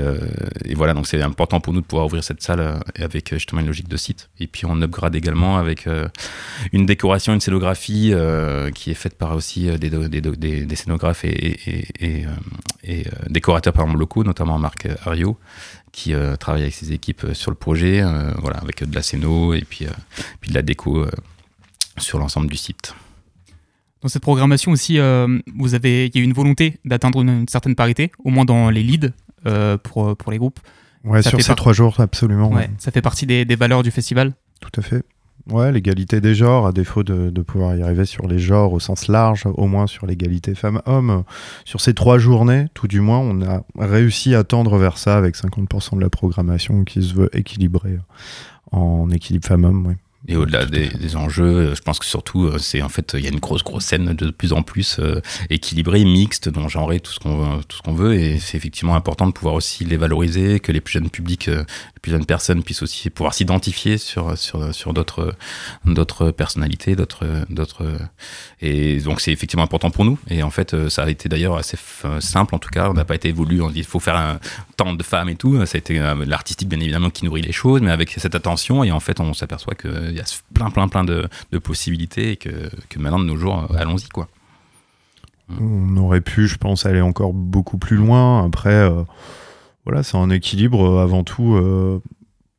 et 0.65 0.75
voilà, 0.75 0.93
donc 0.93 1.07
c'est 1.07 1.21
important 1.21 1.59
pour 1.59 1.73
nous 1.73 1.81
de 1.81 1.85
pouvoir 1.85 2.05
ouvrir 2.05 2.23
cette 2.23 2.41
salle 2.49 2.59
euh, 2.59 2.79
avec 2.95 3.31
euh, 3.31 3.35
justement 3.37 3.61
une 3.61 3.67
logique 3.67 3.87
de 3.87 3.97
site. 3.97 4.29
Et 4.39 4.47
puis 4.47 4.65
on 4.65 4.81
upgrade 4.81 5.15
également 5.15 5.57
avec 5.57 5.87
euh, 5.87 6.07
une 6.71 6.85
décoration, 6.85 7.33
une 7.33 7.41
scénographie 7.41 8.13
qui 8.73 8.91
est 8.91 8.95
faite 8.95 9.17
par 9.17 9.35
aussi 9.35 9.69
des, 9.77 9.89
des, 9.89 10.75
scénographes 10.75 11.23
et, 11.25 12.25
décorateurs 13.29 13.73
par 13.73 13.83
exemple 13.83 13.99
locaux, 13.99 14.23
notamment 14.23 14.57
Marc 14.57 14.87
Ario, 15.05 15.37
qui 15.91 16.13
travaille 16.39 16.63
avec 16.63 16.73
ses 16.73 16.91
équipes 16.91 17.27
sur 17.33 17.51
le 17.51 17.55
projet, 17.55 18.01
voilà, 18.37 18.57
avec 18.57 18.83
de 18.83 18.95
la 18.95 19.01
scéno 19.01 19.53
et 19.53 19.61
puis, 19.61 19.85
puis 20.41 20.49
de 20.49 20.55
la 20.55 20.61
déco 20.61 21.05
sur 21.97 22.19
l'ensemble 22.19 22.47
du 22.47 22.57
site. 22.57 22.95
Dans 24.01 24.09
cette 24.09 24.21
programmation 24.21 24.71
aussi, 24.71 24.97
vous 24.97 25.73
avez, 25.73 26.07
il 26.07 26.15
y 26.15 26.19
a 26.19 26.21
eu 26.21 26.25
une 26.25 26.33
volonté 26.33 26.79
d'atteindre 26.85 27.21
une, 27.21 27.47
certaine 27.47 27.75
parité, 27.75 28.11
au 28.23 28.29
moins 28.29 28.45
dans 28.45 28.69
les 28.69 28.83
leads 28.83 29.11
pour, 29.83 30.15
pour 30.17 30.31
les 30.31 30.37
groupes. 30.37 30.59
Ouais, 31.03 31.21
Ça 31.21 31.29
sur 31.29 31.41
ces 31.41 31.47
par- 31.47 31.55
trois 31.55 31.73
jours, 31.73 31.99
absolument. 31.99 32.49
Ouais, 32.51 32.69
ça 32.77 32.91
fait 32.91 33.01
partie 33.01 33.25
des, 33.25 33.45
des 33.45 33.55
valeurs 33.55 33.83
du 33.83 33.91
festival. 33.91 34.33
Tout 34.59 34.71
à 34.77 34.81
fait. 34.81 35.03
Ouais, 35.49 35.71
l'égalité 35.71 36.21
des 36.21 36.35
genres, 36.35 36.67
à 36.67 36.71
défaut 36.73 37.01
de, 37.03 37.29
de 37.29 37.41
pouvoir 37.41 37.75
y 37.75 37.81
arriver 37.81 38.05
sur 38.05 38.27
les 38.27 38.37
genres 38.37 38.73
au 38.73 38.79
sens 38.79 39.07
large, 39.07 39.43
au 39.47 39.65
moins 39.67 39.87
sur 39.87 40.05
l'égalité 40.05 40.53
femmes-hommes. 40.53 41.23
Sur 41.65 41.81
ces 41.81 41.93
trois 41.93 42.19
journées, 42.19 42.67
tout 42.73 42.87
du 42.87 42.99
moins, 42.99 43.19
on 43.19 43.41
a 43.41 43.63
réussi 43.77 44.35
à 44.35 44.43
tendre 44.43 44.77
vers 44.77 44.97
ça 44.97 45.17
avec 45.17 45.35
50% 45.35 45.95
de 45.95 46.01
la 46.01 46.09
programmation 46.09 46.83
qui 46.83 47.01
se 47.01 47.13
veut 47.15 47.29
équilibrée 47.35 47.97
en 48.71 49.09
équilibre 49.09 49.47
femmes-hommes. 49.47 49.87
Ouais. 49.87 49.97
Et 50.27 50.35
au-delà 50.35 50.65
des, 50.65 51.15
enjeux, 51.15 51.43
euh, 51.43 51.75
je 51.75 51.81
pense 51.81 51.97
que 51.97 52.05
surtout, 52.05 52.45
euh, 52.45 52.57
c'est 52.57 52.81
en 52.81 52.89
fait, 52.89 53.13
il 53.17 53.23
y 53.23 53.27
a 53.27 53.29
une 53.29 53.39
grosse, 53.39 53.63
grosse 53.63 53.85
scène 53.85 54.13
de 54.13 54.31
plus 54.31 54.51
en 54.51 54.63
plus 54.63 54.99
euh, 54.99 55.21
équilibrée, 55.49 56.03
mixte, 56.03 56.49
dont 56.49 56.67
genrée, 56.67 56.99
tout 56.99 57.13
ce 57.13 57.19
qu'on 57.19 57.61
tout 57.67 57.77
ce 57.77 57.81
qu'on 57.81 57.93
veut. 57.93 58.15
Et 58.15 58.37
c'est 58.37 58.57
effectivement 58.57 58.95
important 58.95 59.27
de 59.27 59.31
pouvoir 59.31 59.55
aussi 59.55 59.85
les 59.85 59.95
valoriser, 59.95 60.59
que 60.59 60.73
les 60.73 60.81
plus 60.81 60.93
jeunes 60.93 61.09
publics, 61.09 61.47
les 61.47 61.63
plus 62.01 62.11
jeunes 62.11 62.25
personnes 62.25 62.63
puissent 62.63 62.83
aussi 62.83 63.09
pouvoir 63.09 63.33
s'identifier 63.33 63.97
sur, 63.97 64.37
sur, 64.37 64.75
sur 64.75 64.93
d'autres, 64.93 65.35
d'autres 65.85 66.31
personnalités, 66.31 66.95
d'autres, 66.95 67.25
d'autres. 67.49 67.85
Et 68.61 68.99
donc, 68.99 69.21
c'est 69.21 69.31
effectivement 69.31 69.63
important 69.63 69.89
pour 69.89 70.03
nous. 70.03 70.19
Et 70.29 70.43
en 70.43 70.49
fait, 70.49 70.89
ça 70.89 71.03
a 71.03 71.09
été 71.09 71.29
d'ailleurs 71.29 71.55
assez 71.55 71.77
simple, 72.19 72.55
en 72.55 72.59
tout 72.59 72.69
cas. 72.69 72.89
On 72.89 72.93
n'a 72.93 73.05
pas 73.05 73.15
été 73.15 73.31
voulu. 73.31 73.61
On 73.61 73.69
dit, 73.69 73.79
il 73.79 73.85
faut 73.85 73.99
faire 73.99 74.17
un, 74.17 74.39
tant 74.79 74.93
de 74.93 75.03
femmes 75.03 75.29
et 75.29 75.35
tout. 75.35 75.57
A 75.57 75.63
été 75.77 75.99
euh, 75.99 76.25
l'artistique, 76.25 76.69
bien 76.69 76.79
évidemment, 76.79 77.09
qui 77.09 77.25
nourrit 77.25 77.41
les 77.41 77.51
choses, 77.51 77.81
mais 77.81 77.91
avec 77.91 78.11
cette 78.11 78.35
attention. 78.35 78.83
Et 78.83 78.91
en 78.91 78.99
fait, 78.99 79.19
on 79.19 79.33
s'aperçoit 79.33 79.75
qu'il 79.75 80.13
y 80.15 80.19
a 80.19 80.25
plein, 80.53 80.69
plein, 80.69 80.87
plein 80.87 81.03
de, 81.03 81.27
possibilités 81.61 82.31
et 82.31 82.37
que, 82.37 82.49
maintenant, 82.97 83.19
de 83.19 83.25
nos 83.25 83.35
jours, 83.35 83.67
euh, 83.69 83.77
allons-y, 83.77 84.09
quoi. 84.09 84.27
On 85.59 85.97
aurait 85.97 86.21
pu, 86.21 86.47
je 86.47 86.57
pense, 86.57 86.85
aller 86.85 87.01
encore 87.01 87.33
beaucoup 87.33 87.77
plus 87.77 87.97
loin. 87.97 88.45
Après, 88.45 88.69
euh, 88.69 89.03
voilà, 89.85 90.03
c'est 90.03 90.17
un 90.17 90.29
équilibre 90.29 90.85
euh, 90.85 91.03
avant 91.03 91.23
tout 91.23 91.55
euh, 91.55 91.99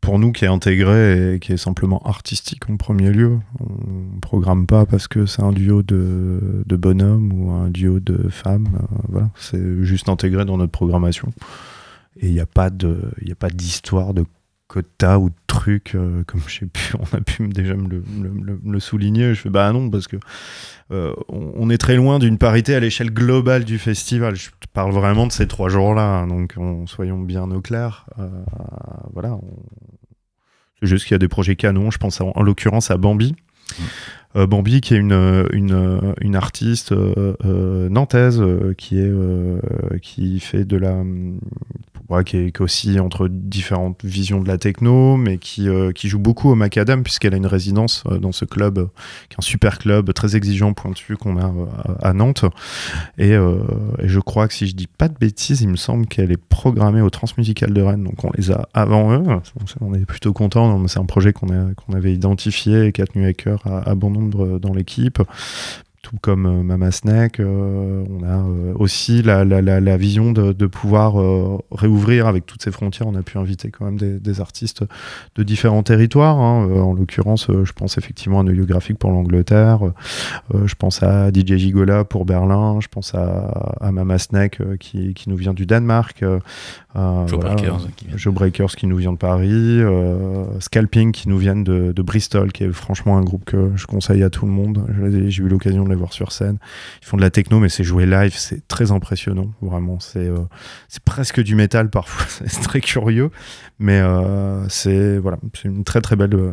pour 0.00 0.18
nous 0.18 0.32
qui 0.32 0.44
est 0.44 0.48
intégré 0.48 1.34
et 1.34 1.38
qui 1.38 1.52
est 1.52 1.56
simplement 1.56 2.02
artistique 2.04 2.68
en 2.68 2.76
premier 2.76 3.10
lieu. 3.10 3.38
On 3.60 4.18
programme 4.20 4.66
pas 4.66 4.86
parce 4.86 5.08
que 5.08 5.26
c'est 5.26 5.42
un 5.42 5.52
duo 5.52 5.82
de, 5.82 6.64
de 6.66 6.76
bonhommes 6.76 7.32
ou 7.32 7.52
un 7.52 7.68
duo 7.68 8.00
de 8.00 8.28
femmes. 8.28 8.68
euh, 8.74 8.96
voilà, 9.08 9.30
c'est 9.36 9.84
juste 9.84 10.08
intégré 10.08 10.44
dans 10.44 10.56
notre 10.56 10.72
programmation. 10.72 11.32
Et 12.18 12.28
il 12.28 12.32
n'y 12.32 12.40
a 12.40 12.46
pas 12.46 12.70
de, 12.70 13.12
d'histoire 13.54 14.14
de 14.14 14.24
quota 14.70 15.18
ou 15.18 15.30
de 15.30 15.34
trucs 15.48 15.96
euh, 15.96 16.22
comme 16.26 16.42
j'ai 16.46 16.66
pu, 16.66 16.94
on 16.98 17.16
a 17.16 17.20
pu 17.20 17.48
déjà 17.48 17.74
me 17.74 17.88
le, 18.64 18.80
souligner. 18.80 19.34
Je 19.34 19.40
fais 19.40 19.50
bah 19.50 19.72
non 19.72 19.90
parce 19.90 20.06
que 20.06 20.16
euh, 20.92 21.12
on, 21.28 21.70
est 21.70 21.78
très 21.78 21.96
loin 21.96 22.18
d'une 22.18 22.38
parité 22.38 22.74
à 22.74 22.80
l'échelle 22.80 23.10
globale 23.10 23.64
du 23.64 23.78
festival. 23.78 24.36
Je 24.36 24.50
parle 24.72 24.92
vraiment 24.92 25.26
de 25.26 25.32
ces 25.32 25.48
trois 25.48 25.68
jours-là, 25.68 26.02
hein, 26.02 26.26
donc 26.28 26.54
on- 26.56 26.86
soyons 26.86 27.18
bien 27.18 27.50
au 27.50 27.60
clair. 27.60 28.06
Euh, 28.18 28.28
voilà, 29.12 29.38
c'est 30.80 30.86
juste 30.86 31.04
qu'il 31.04 31.14
y 31.14 31.16
a 31.16 31.18
des 31.18 31.28
projets 31.28 31.56
canons. 31.56 31.90
Je 31.90 31.98
pense 31.98 32.20
en, 32.20 32.32
en 32.34 32.42
l'occurrence 32.42 32.90
à 32.90 32.96
Bambi. 32.96 33.34
Euh, 34.36 34.46
Bambi, 34.46 34.80
qui 34.80 34.94
est 34.94 34.98
une, 34.98 35.12
euh, 35.12 35.44
euh, 35.52 36.14
une 36.20 36.36
artiste 36.36 36.94
nantaise 37.42 38.42
qui, 38.78 38.98
est, 38.98 39.12
qui 40.02 40.40
fait 40.40 40.64
de 40.64 40.76
la. 40.76 41.02
ouais, 42.08 42.24
qui, 42.24 42.36
est, 42.36 42.60
aussi 42.60 43.00
entre 43.00 43.28
différentes 43.28 44.04
visions 44.04 44.40
de 44.40 44.48
la 44.48 44.58
techno, 44.58 45.16
mais 45.16 45.38
qui, 45.38 45.68
qui 45.94 46.08
joue 46.08 46.18
beaucoup 46.18 46.50
au 46.50 46.54
Macadam, 46.54 47.02
puisqu'elle 47.02 47.34
a 47.34 47.36
une 47.36 47.46
résidence 47.46 48.04
dans 48.20 48.32
ce 48.32 48.44
club, 48.44 48.88
qui 49.28 49.34
est 49.34 49.38
un 49.38 49.42
super 49.42 49.78
club, 49.78 50.12
très 50.12 50.36
exigeant, 50.36 50.72
pointu, 50.74 51.16
qu'on 51.16 51.36
a 51.36 51.52
à, 52.00 52.12
Nantes. 52.12 52.44
Et, 53.18 53.34
je 54.02 54.20
crois 54.20 54.46
que 54.48 54.54
si 54.54 54.66
je 54.66 54.74
dis 54.74 54.86
pas 54.86 55.08
de 55.08 55.16
bêtises, 55.18 55.60
il 55.62 55.68
me 55.68 55.76
semble 55.76 56.06
qu'elle 56.06 56.30
est 56.30 56.42
programmée 56.42 57.00
au 57.00 57.10
Transmusical 57.10 57.72
de 57.72 57.82
Rennes, 57.82 58.04
donc 58.04 58.24
on 58.24 58.30
les 58.36 58.50
a 58.50 58.68
avant 58.74 59.12
eux. 59.12 59.24
On 59.80 59.94
est 59.94 60.06
plutôt 60.06 60.32
content. 60.32 60.86
C'est 60.86 61.00
un 61.00 61.04
projet 61.04 61.32
qu'on 61.32 61.50
qu'on 61.74 61.94
avait 61.94 62.12
identifié 62.12 62.86
et 62.86 62.92
qui 62.92 63.02
a 63.02 63.06
tenu 63.06 63.26
à 63.26 63.32
cœur 63.32 63.66
à, 63.66 63.90
à 63.90 63.94
bon 63.94 64.10
nombre 64.10 64.19
dans 64.28 64.72
l'équipe. 64.74 65.20
Tout 66.02 66.16
comme 66.22 66.46
euh, 66.46 66.62
Mama 66.62 66.90
Snack, 66.92 67.40
euh, 67.40 68.04
on 68.08 68.22
a 68.22 68.38
euh, 68.38 68.72
aussi 68.76 69.20
la, 69.22 69.44
la- 69.44 69.60
la- 69.60 69.80
la 69.80 69.96
vision 69.98 70.32
de, 70.32 70.52
de 70.54 70.66
pouvoir 70.66 71.20
euh, 71.20 71.58
réouvrir 71.70 72.26
avec 72.26 72.46
toutes 72.46 72.62
ces 72.62 72.70
frontières. 72.70 73.06
On 73.06 73.14
a 73.16 73.22
pu 73.22 73.36
inviter 73.36 73.70
quand 73.70 73.84
même 73.84 73.98
des, 73.98 74.18
des 74.18 74.40
artistes 74.40 74.82
de 75.34 75.42
différents 75.42 75.82
territoires. 75.82 76.38
hein. 76.38 76.66
En 76.80 76.94
l'occurrence, 76.94 77.48
je 77.48 77.72
pense 77.72 77.98
effectivement 77.98 78.40
à 78.40 78.42
Noyo 78.44 78.64
Graphique 78.64 78.98
pour 78.98 79.10
l'Angleterre, 79.10 79.80
je 80.64 80.74
pense 80.74 81.02
à 81.02 81.28
DJ 81.28 81.56
Gigola 81.58 82.04
pour 82.04 82.24
Berlin, 82.24 82.78
je 82.80 82.88
pense 82.88 83.14
à, 83.14 83.74
à 83.80 83.92
Mama 83.92 84.16
Snack 84.18 84.58
qui, 84.78 85.12
qui 85.12 85.28
nous 85.28 85.36
vient 85.36 85.52
du 85.52 85.66
Danemark, 85.66 86.24
à, 86.94 87.24
Joe 87.26 87.38
voilà, 87.40 87.54
Breakers, 87.56 87.86
qui 87.96 88.04
vient 88.06 88.14
de- 88.14 88.18
Joe 88.18 88.34
Breakers 88.34 88.74
qui 88.76 88.86
nous 88.86 88.96
vient 88.96 89.12
de 89.12 89.18
Paris, 89.18 89.80
Scalping 90.60 91.12
qui 91.12 91.28
nous 91.28 91.38
viennent 91.38 91.62
de, 91.64 91.92
de 91.92 92.02
Bristol, 92.02 92.52
qui 92.52 92.64
est 92.64 92.72
franchement 92.72 93.16
un 93.18 93.22
groupe 93.22 93.44
que 93.44 93.70
je 93.76 93.86
conseille 93.86 94.22
à 94.22 94.30
tout 94.30 94.46
le 94.46 94.52
monde. 94.52 94.86
J'ai 95.28 95.42
eu 95.42 95.48
l'occasion 95.48 95.84
de 95.84 95.89
les 95.90 95.96
voir 95.96 96.12
sur 96.12 96.32
scène. 96.32 96.58
Ils 97.02 97.06
font 97.06 97.16
de 97.16 97.22
la 97.22 97.30
techno, 97.30 97.58
mais 97.60 97.68
c'est 97.68 97.84
joué 97.84 98.06
live, 98.06 98.34
c'est 98.34 98.66
très 98.68 98.90
impressionnant, 98.92 99.50
vraiment. 99.60 100.00
C'est 100.00 100.18
euh, 100.20 100.38
c'est 100.88 101.02
presque 101.04 101.40
du 101.42 101.54
métal 101.54 101.90
parfois, 101.90 102.24
c'est 102.46 102.62
très 102.62 102.80
curieux, 102.80 103.30
mais 103.78 103.98
euh, 104.00 104.66
c'est 104.68 105.18
voilà, 105.18 105.38
c'est 105.54 105.68
une 105.68 105.84
très 105.84 106.00
très 106.00 106.16
belle 106.16 106.34
euh, 106.34 106.52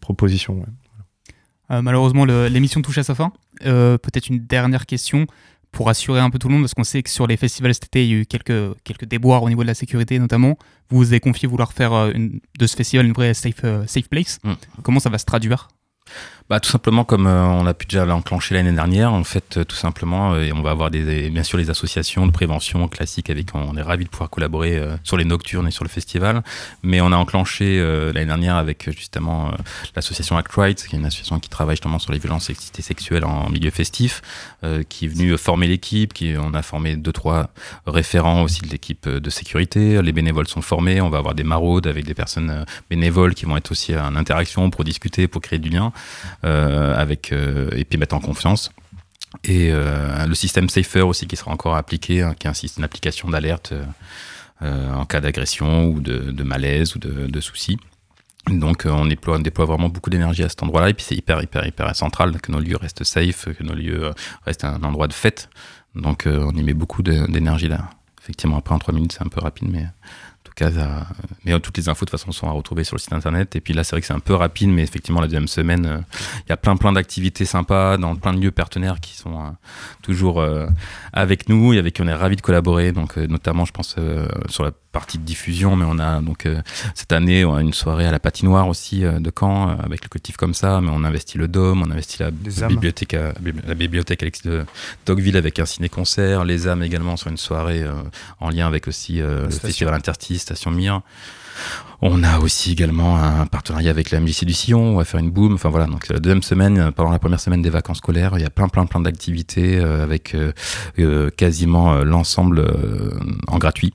proposition. 0.00 0.54
ouais. 0.60 0.66
Euh, 1.72 1.82
malheureusement, 1.82 2.24
l'émission 2.24 2.80
touche 2.80 2.98
à 2.98 3.02
sa 3.02 3.14
fin. 3.16 3.32
Euh, 3.64 3.98
Peut-être 3.98 4.28
une 4.28 4.38
dernière 4.38 4.86
question 4.86 5.26
pour 5.72 5.86
rassurer 5.86 6.20
un 6.20 6.30
peu 6.30 6.38
tout 6.38 6.46
le 6.48 6.54
monde, 6.54 6.62
parce 6.62 6.74
qu'on 6.74 6.84
sait 6.84 7.02
que 7.02 7.10
sur 7.10 7.26
les 7.26 7.36
festivals 7.36 7.74
cet 7.74 7.86
été, 7.86 8.04
il 8.06 8.10
y 8.10 8.14
a 8.14 8.18
eu 8.20 8.24
quelques, 8.26 8.74
quelques 8.84 9.04
déboires 9.04 9.42
au 9.42 9.48
niveau 9.48 9.62
de 9.62 9.66
la 9.66 9.74
sécurité 9.74 10.18
notamment. 10.20 10.56
Vous 10.88 10.98
vous 10.98 11.06
avez 11.08 11.20
confié 11.20 11.48
vouloir 11.48 11.72
faire 11.72 11.92
une- 12.14 12.40
de 12.58 12.66
ce 12.66 12.76
festival 12.76 13.04
une 13.04 13.12
vraie 13.12 13.34
safe, 13.34 13.64
euh, 13.64 13.84
safe 13.86 14.08
place. 14.08 14.38
Mm. 14.44 14.52
Comment 14.84 15.00
ça 15.00 15.10
va 15.10 15.18
se 15.18 15.24
traduire? 15.26 15.66
Bah, 16.48 16.60
tout 16.60 16.70
simplement 16.70 17.02
comme 17.02 17.26
euh, 17.26 17.42
on 17.44 17.66
a 17.66 17.74
pu 17.74 17.86
déjà 17.86 18.04
l'enclencher 18.04 18.54
l'année 18.54 18.70
dernière, 18.70 19.12
en 19.12 19.24
fait, 19.24 19.56
euh, 19.56 19.64
tout 19.64 19.74
simplement, 19.74 20.34
euh, 20.34 20.44
et 20.44 20.52
on 20.52 20.62
va 20.62 20.70
avoir 20.70 20.92
des, 20.92 21.28
bien 21.28 21.42
sûr 21.42 21.58
les 21.58 21.70
associations 21.70 22.24
de 22.24 22.30
prévention 22.30 22.86
classiques 22.86 23.30
avec 23.30 23.48
on 23.54 23.76
est 23.76 23.82
ravis 23.82 24.04
de 24.04 24.10
pouvoir 24.10 24.30
collaborer 24.30 24.76
euh, 24.76 24.96
sur 25.02 25.16
les 25.16 25.24
nocturnes 25.24 25.66
et 25.66 25.72
sur 25.72 25.82
le 25.82 25.88
festival, 25.88 26.44
mais 26.84 27.00
on 27.00 27.10
a 27.10 27.16
enclenché 27.16 27.80
euh, 27.80 28.12
l'année 28.12 28.26
dernière 28.26 28.54
avec 28.54 28.86
euh, 28.86 28.92
justement 28.92 29.50
l'association 29.96 30.36
Act 30.36 30.52
Right, 30.52 30.86
qui 30.86 30.94
est 30.94 30.98
une 31.00 31.04
association 31.04 31.40
qui 31.40 31.48
travaille 31.48 31.74
justement 31.74 31.98
sur 31.98 32.12
les 32.12 32.20
violences 32.20 32.48
et 32.48 32.82
sexuelles 32.82 33.24
en 33.24 33.50
milieu 33.50 33.70
festif, 33.70 34.22
qui 34.88 35.06
est 35.06 35.08
venue 35.08 35.36
former 35.38 35.66
l'équipe, 35.66 36.12
qui 36.12 36.34
on 36.38 36.54
a 36.54 36.62
formé 36.62 36.96
deux 36.96 37.12
trois 37.12 37.50
référents 37.86 38.42
aussi 38.42 38.60
de 38.60 38.68
l'équipe 38.68 39.08
de 39.08 39.30
sécurité, 39.30 40.00
les 40.02 40.12
bénévoles 40.12 40.46
sont 40.46 40.62
formés, 40.62 41.00
on 41.00 41.08
va 41.08 41.18
avoir 41.18 41.34
des 41.34 41.44
maraudes 41.44 41.86
avec 41.86 42.04
des 42.04 42.14
personnes 42.14 42.64
bénévoles 42.90 43.34
qui 43.34 43.46
vont 43.46 43.56
être 43.56 43.70
aussi 43.70 43.96
en 43.96 44.14
interaction 44.16 44.70
pour 44.70 44.84
discuter, 44.84 45.26
pour 45.28 45.40
créer 45.40 45.58
du 45.58 45.70
lien 45.70 45.92
avec 46.46 47.32
euh, 47.32 47.70
et 47.76 47.84
puis 47.84 47.98
mettre 47.98 48.14
en 48.14 48.20
confiance. 48.20 48.70
Et 49.44 49.70
euh, 49.72 50.26
le 50.26 50.34
système 50.34 50.68
Safer 50.68 51.02
aussi 51.02 51.26
qui 51.26 51.36
sera 51.36 51.50
encore 51.50 51.76
appliqué, 51.76 52.22
hein, 52.22 52.34
qui 52.38 52.46
est 52.46 52.50
un 52.50 52.54
système- 52.54 52.80
une 52.80 52.84
application 52.84 53.28
d'alerte 53.28 53.72
euh, 53.72 53.84
euh, 54.62 54.94
en 54.94 55.04
cas 55.04 55.20
d'agression 55.20 55.86
ou 55.86 56.00
de, 56.00 56.42
malaise 56.42 56.96
ou 56.96 56.98
de, 56.98 57.26
de 57.26 57.40
soucis. 57.40 57.78
Donc 58.48 58.86
euh, 58.86 58.90
on, 58.90 59.06
déploie, 59.06 59.36
on 59.36 59.40
déploie 59.40 59.64
vraiment 59.66 59.88
beaucoup 59.88 60.08
d'énergie 60.08 60.44
à 60.44 60.48
cet 60.48 60.62
endroit-là 60.62 60.88
et 60.90 60.94
puis 60.94 61.04
c'est 61.06 61.16
hyper 61.16 61.42
hyper 61.42 61.66
hyper 61.66 61.94
central 61.96 62.40
que 62.40 62.52
nos 62.52 62.60
lieux 62.60 62.76
restent 62.76 63.04
safe, 63.04 63.48
que 63.58 63.62
nos 63.64 63.74
lieux 63.74 64.04
euh, 64.04 64.12
restent 64.46 64.64
un 64.64 64.82
endroit 64.82 65.08
de 65.08 65.12
fête. 65.12 65.48
Donc 65.94 66.26
euh, 66.26 66.44
on 66.46 66.56
y 66.56 66.62
met 66.62 66.74
beaucoup 66.74 67.02
d'énergie 67.02 67.68
là. 67.68 67.90
Effectivement 68.22 68.56
après 68.56 68.74
en 68.74 68.78
trois 68.78 68.94
minutes 68.94 69.12
c'est 69.12 69.22
un 69.22 69.28
peu 69.28 69.40
rapide 69.40 69.68
mais 69.70 69.86
mais 70.60 71.58
toutes 71.60 71.76
les 71.76 71.88
infos 71.88 72.04
de 72.04 72.10
toute 72.10 72.18
façon 72.18 72.32
sont 72.32 72.48
à 72.48 72.52
retrouver 72.52 72.84
sur 72.84 72.96
le 72.96 73.00
site 73.00 73.12
internet. 73.12 73.56
Et 73.56 73.60
puis 73.60 73.74
là 73.74 73.84
c'est 73.84 73.92
vrai 73.92 74.00
que 74.00 74.06
c'est 74.06 74.14
un 74.14 74.18
peu 74.20 74.34
rapide 74.34 74.70
mais 74.70 74.82
effectivement 74.82 75.20
la 75.20 75.26
deuxième 75.26 75.48
semaine 75.48 75.86
euh, 75.86 75.98
il 76.46 76.50
y 76.50 76.52
a 76.52 76.56
plein 76.56 76.76
plein 76.76 76.92
d'activités 76.92 77.44
sympas 77.44 77.96
dans 77.96 78.16
plein 78.16 78.32
de 78.32 78.40
lieux 78.40 78.50
partenaires 78.50 79.00
qui 79.00 79.16
sont 79.16 79.34
euh, 79.34 79.50
toujours 80.02 80.40
euh, 80.40 80.66
avec 81.12 81.48
nous 81.48 81.72
et 81.72 81.78
avec 81.78 81.94
qui 81.94 82.02
on 82.02 82.08
est 82.08 82.14
ravis 82.14 82.36
de 82.36 82.40
collaborer. 82.40 82.92
Donc 82.92 83.16
notamment 83.16 83.64
je 83.64 83.72
pense 83.72 83.96
sur 84.48 84.64
la 84.64 84.70
partie 84.92 85.18
de 85.18 85.24
diffusion 85.24 85.76
mais 85.76 85.84
on 85.86 85.98
a 85.98 86.22
donc 86.22 86.48
cette 86.94 87.12
année 87.12 87.44
on 87.44 87.54
a 87.54 87.60
une 87.60 87.74
soirée 87.74 88.06
à 88.06 88.10
la 88.10 88.18
patinoire 88.18 88.66
aussi 88.66 89.00
de 89.02 89.32
Caen 89.38 89.68
avec 89.78 90.02
le 90.02 90.08
collectif 90.08 90.36
comme 90.36 90.54
ça. 90.54 90.80
Mais 90.80 90.90
on 90.92 91.04
investit 91.04 91.38
le 91.38 91.48
Dôme 91.48 91.82
on 91.82 91.90
investit 91.90 92.18
la, 92.20 92.30
bibliothèque 92.68 93.14
à- 93.14 93.34
la 93.66 93.74
bibliothèque 93.74 94.22
Alex 94.22 94.42
de 94.42 94.64
Dogville 95.04 95.36
avec 95.36 95.58
un 95.58 95.66
ciné-concert. 95.66 96.44
Les 96.44 96.66
âmes 96.66 96.82
également 96.82 97.16
sur 97.16 97.28
une 97.28 97.36
soirée 97.36 97.84
en 98.40 98.48
lien 98.50 98.66
avec 98.66 98.88
aussi 98.88 99.18
le 99.18 99.50
festival 99.50 99.94
Interstice 99.94 100.45
Station 100.46 100.70
Mire 100.70 101.02
on 102.02 102.22
a 102.22 102.38
aussi 102.38 102.72
également 102.72 103.16
un 103.16 103.46
partenariat 103.46 103.90
avec 103.90 104.10
la 104.10 104.20
MJC 104.20 104.44
du 104.44 104.52
Sillon, 104.52 104.80
on 104.80 104.96
va 104.96 105.04
faire 105.04 105.20
une 105.20 105.30
boom. 105.30 105.54
Enfin 105.54 105.70
voilà, 105.70 105.86
donc 105.86 106.08
la 106.08 106.18
deuxième 106.18 106.42
semaine, 106.42 106.78
euh, 106.78 106.90
pendant 106.90 107.10
la 107.10 107.18
première 107.18 107.40
semaine 107.40 107.62
des 107.62 107.70
vacances 107.70 107.98
scolaires, 107.98 108.32
il 108.36 108.42
y 108.42 108.46
a 108.46 108.50
plein 108.50 108.68
plein 108.68 108.86
plein 108.86 109.00
d'activités 109.00 109.78
euh, 109.78 110.02
avec 110.02 110.34
euh, 110.34 111.30
quasiment 111.30 111.96
l'ensemble 112.04 112.66
en 113.48 113.58
gratuit. 113.58 113.92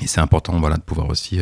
Et 0.00 0.06
c'est 0.06 0.20
important 0.20 0.58
voilà, 0.58 0.78
de 0.78 0.82
pouvoir 0.82 1.08
aussi 1.10 1.40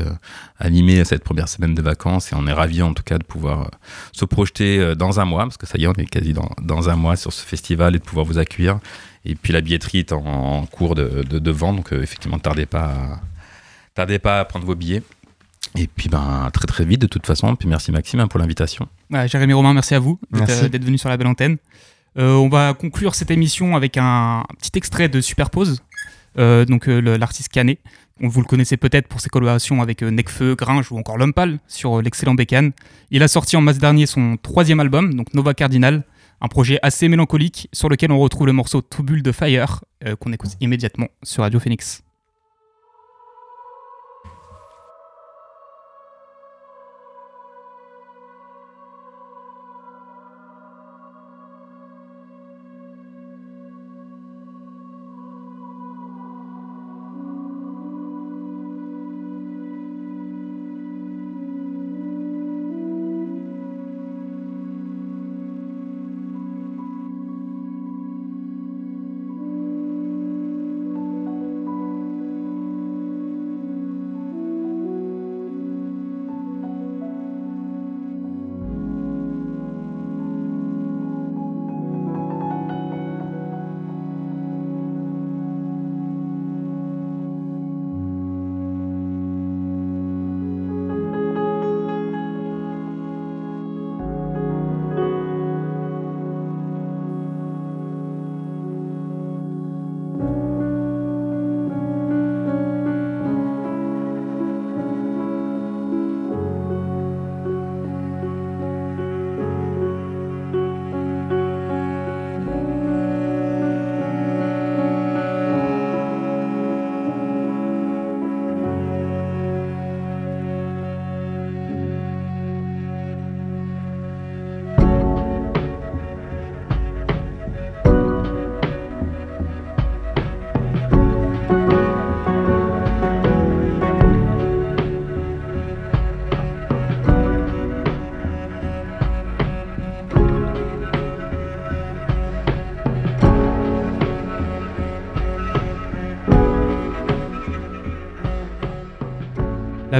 animer 0.58 1.04
cette 1.04 1.24
première 1.24 1.48
semaine 1.48 1.74
de 1.74 1.80
vacances. 1.80 2.32
Et 2.32 2.34
on 2.36 2.46
est 2.46 2.52
ravis 2.52 2.82
en 2.82 2.92
tout 2.92 3.02
cas 3.02 3.16
de 3.16 3.24
pouvoir 3.24 3.70
se 4.12 4.24
projeter 4.26 4.94
dans 4.96 5.18
un 5.18 5.24
mois, 5.24 5.44
parce 5.44 5.56
que 5.56 5.66
ça 5.66 5.78
y 5.78 5.84
est, 5.84 5.86
on 5.86 5.94
est 5.94 6.04
quasi 6.04 6.34
dans, 6.34 6.90
un 6.90 6.96
mois 6.96 7.16
sur 7.16 7.32
ce 7.32 7.42
festival 7.42 7.94
et 7.96 7.98
de 7.98 8.04
pouvoir 8.04 8.26
vous 8.26 8.38
accueillir. 8.38 8.78
Et 9.24 9.34
puis 9.34 9.52
la 9.52 9.62
billetterie 9.62 10.00
est 10.00 10.12
en, 10.12 10.66
cours 10.66 10.94
de, 10.94 11.22
de, 11.22 11.38
de 11.38 11.50
vente, 11.50 11.76
donc 11.76 11.92
effectivement, 11.92 12.38
tardez 12.38 12.66
pas, 12.66 12.92
à, 12.92 13.20
tardez 14.00 14.18
pas 14.18 14.40
à 14.40 14.44
prendre 14.46 14.64
vos 14.64 14.74
billets. 14.74 15.02
Et 15.76 15.86
puis 15.86 16.08
ben, 16.08 16.48
très 16.52 16.66
très 16.66 16.84
vite 16.84 17.00
de 17.02 17.06
toute 17.06 17.26
façon. 17.26 17.54
Puis 17.54 17.68
merci 17.68 17.92
Maxime 17.92 18.20
hein, 18.20 18.28
pour 18.28 18.40
l'invitation. 18.40 18.88
Ouais, 19.10 19.28
Jérémy 19.28 19.52
Romain, 19.52 19.74
merci 19.74 19.94
à 19.94 19.98
vous 19.98 20.18
d'être 20.32 20.50
euh, 20.50 20.78
venu 20.80 20.96
sur 20.96 21.10
la 21.10 21.16
belle 21.18 21.26
antenne. 21.26 21.58
Euh, 22.18 22.34
on 22.34 22.48
va 22.48 22.72
conclure 22.74 23.14
cette 23.14 23.30
émission 23.30 23.76
avec 23.76 23.96
un 23.98 24.44
petit 24.58 24.72
extrait 24.74 25.08
de 25.08 25.20
Superpose, 25.20 25.82
euh, 26.38 26.64
donc 26.64 26.88
euh, 26.88 27.18
l'artiste 27.18 27.50
Canet. 27.50 27.78
On 28.22 28.28
vous 28.28 28.40
le 28.40 28.46
connaissez 28.46 28.76
peut-être 28.76 29.06
pour 29.06 29.20
ses 29.20 29.28
collaborations 29.28 29.80
avec 29.80 30.02
euh, 30.02 30.10
Necfeu, 30.10 30.54
Gringe 30.56 30.90
ou 30.90 30.98
encore 30.98 31.18
L'Homme 31.18 31.34
Pâle 31.34 31.58
sur 31.68 31.98
euh, 31.98 32.02
l'excellent 32.02 32.34
Bécane. 32.34 32.72
Il 33.10 33.22
a 33.22 33.28
sorti 33.28 33.56
en 33.56 33.60
mars 33.60 33.78
dernier 33.78 34.06
son 34.06 34.38
troisième 34.42 34.80
album, 34.80 35.14
donc 35.14 35.32
Nova 35.34 35.54
Cardinal, 35.54 36.04
un 36.40 36.48
projet 36.48 36.78
assez 36.82 37.06
mélancolique 37.08 37.68
sur 37.72 37.88
lequel 37.88 38.10
on 38.12 38.18
retrouve 38.18 38.46
le 38.46 38.54
morceau 38.54 38.82
Tubule 38.82 39.22
de 39.22 39.30
Fire 39.30 39.84
euh, 40.04 40.16
qu'on 40.16 40.32
écoute 40.32 40.50
immédiatement 40.60 41.08
sur 41.22 41.42
Radio 41.42 41.60
Phoenix. 41.60 42.02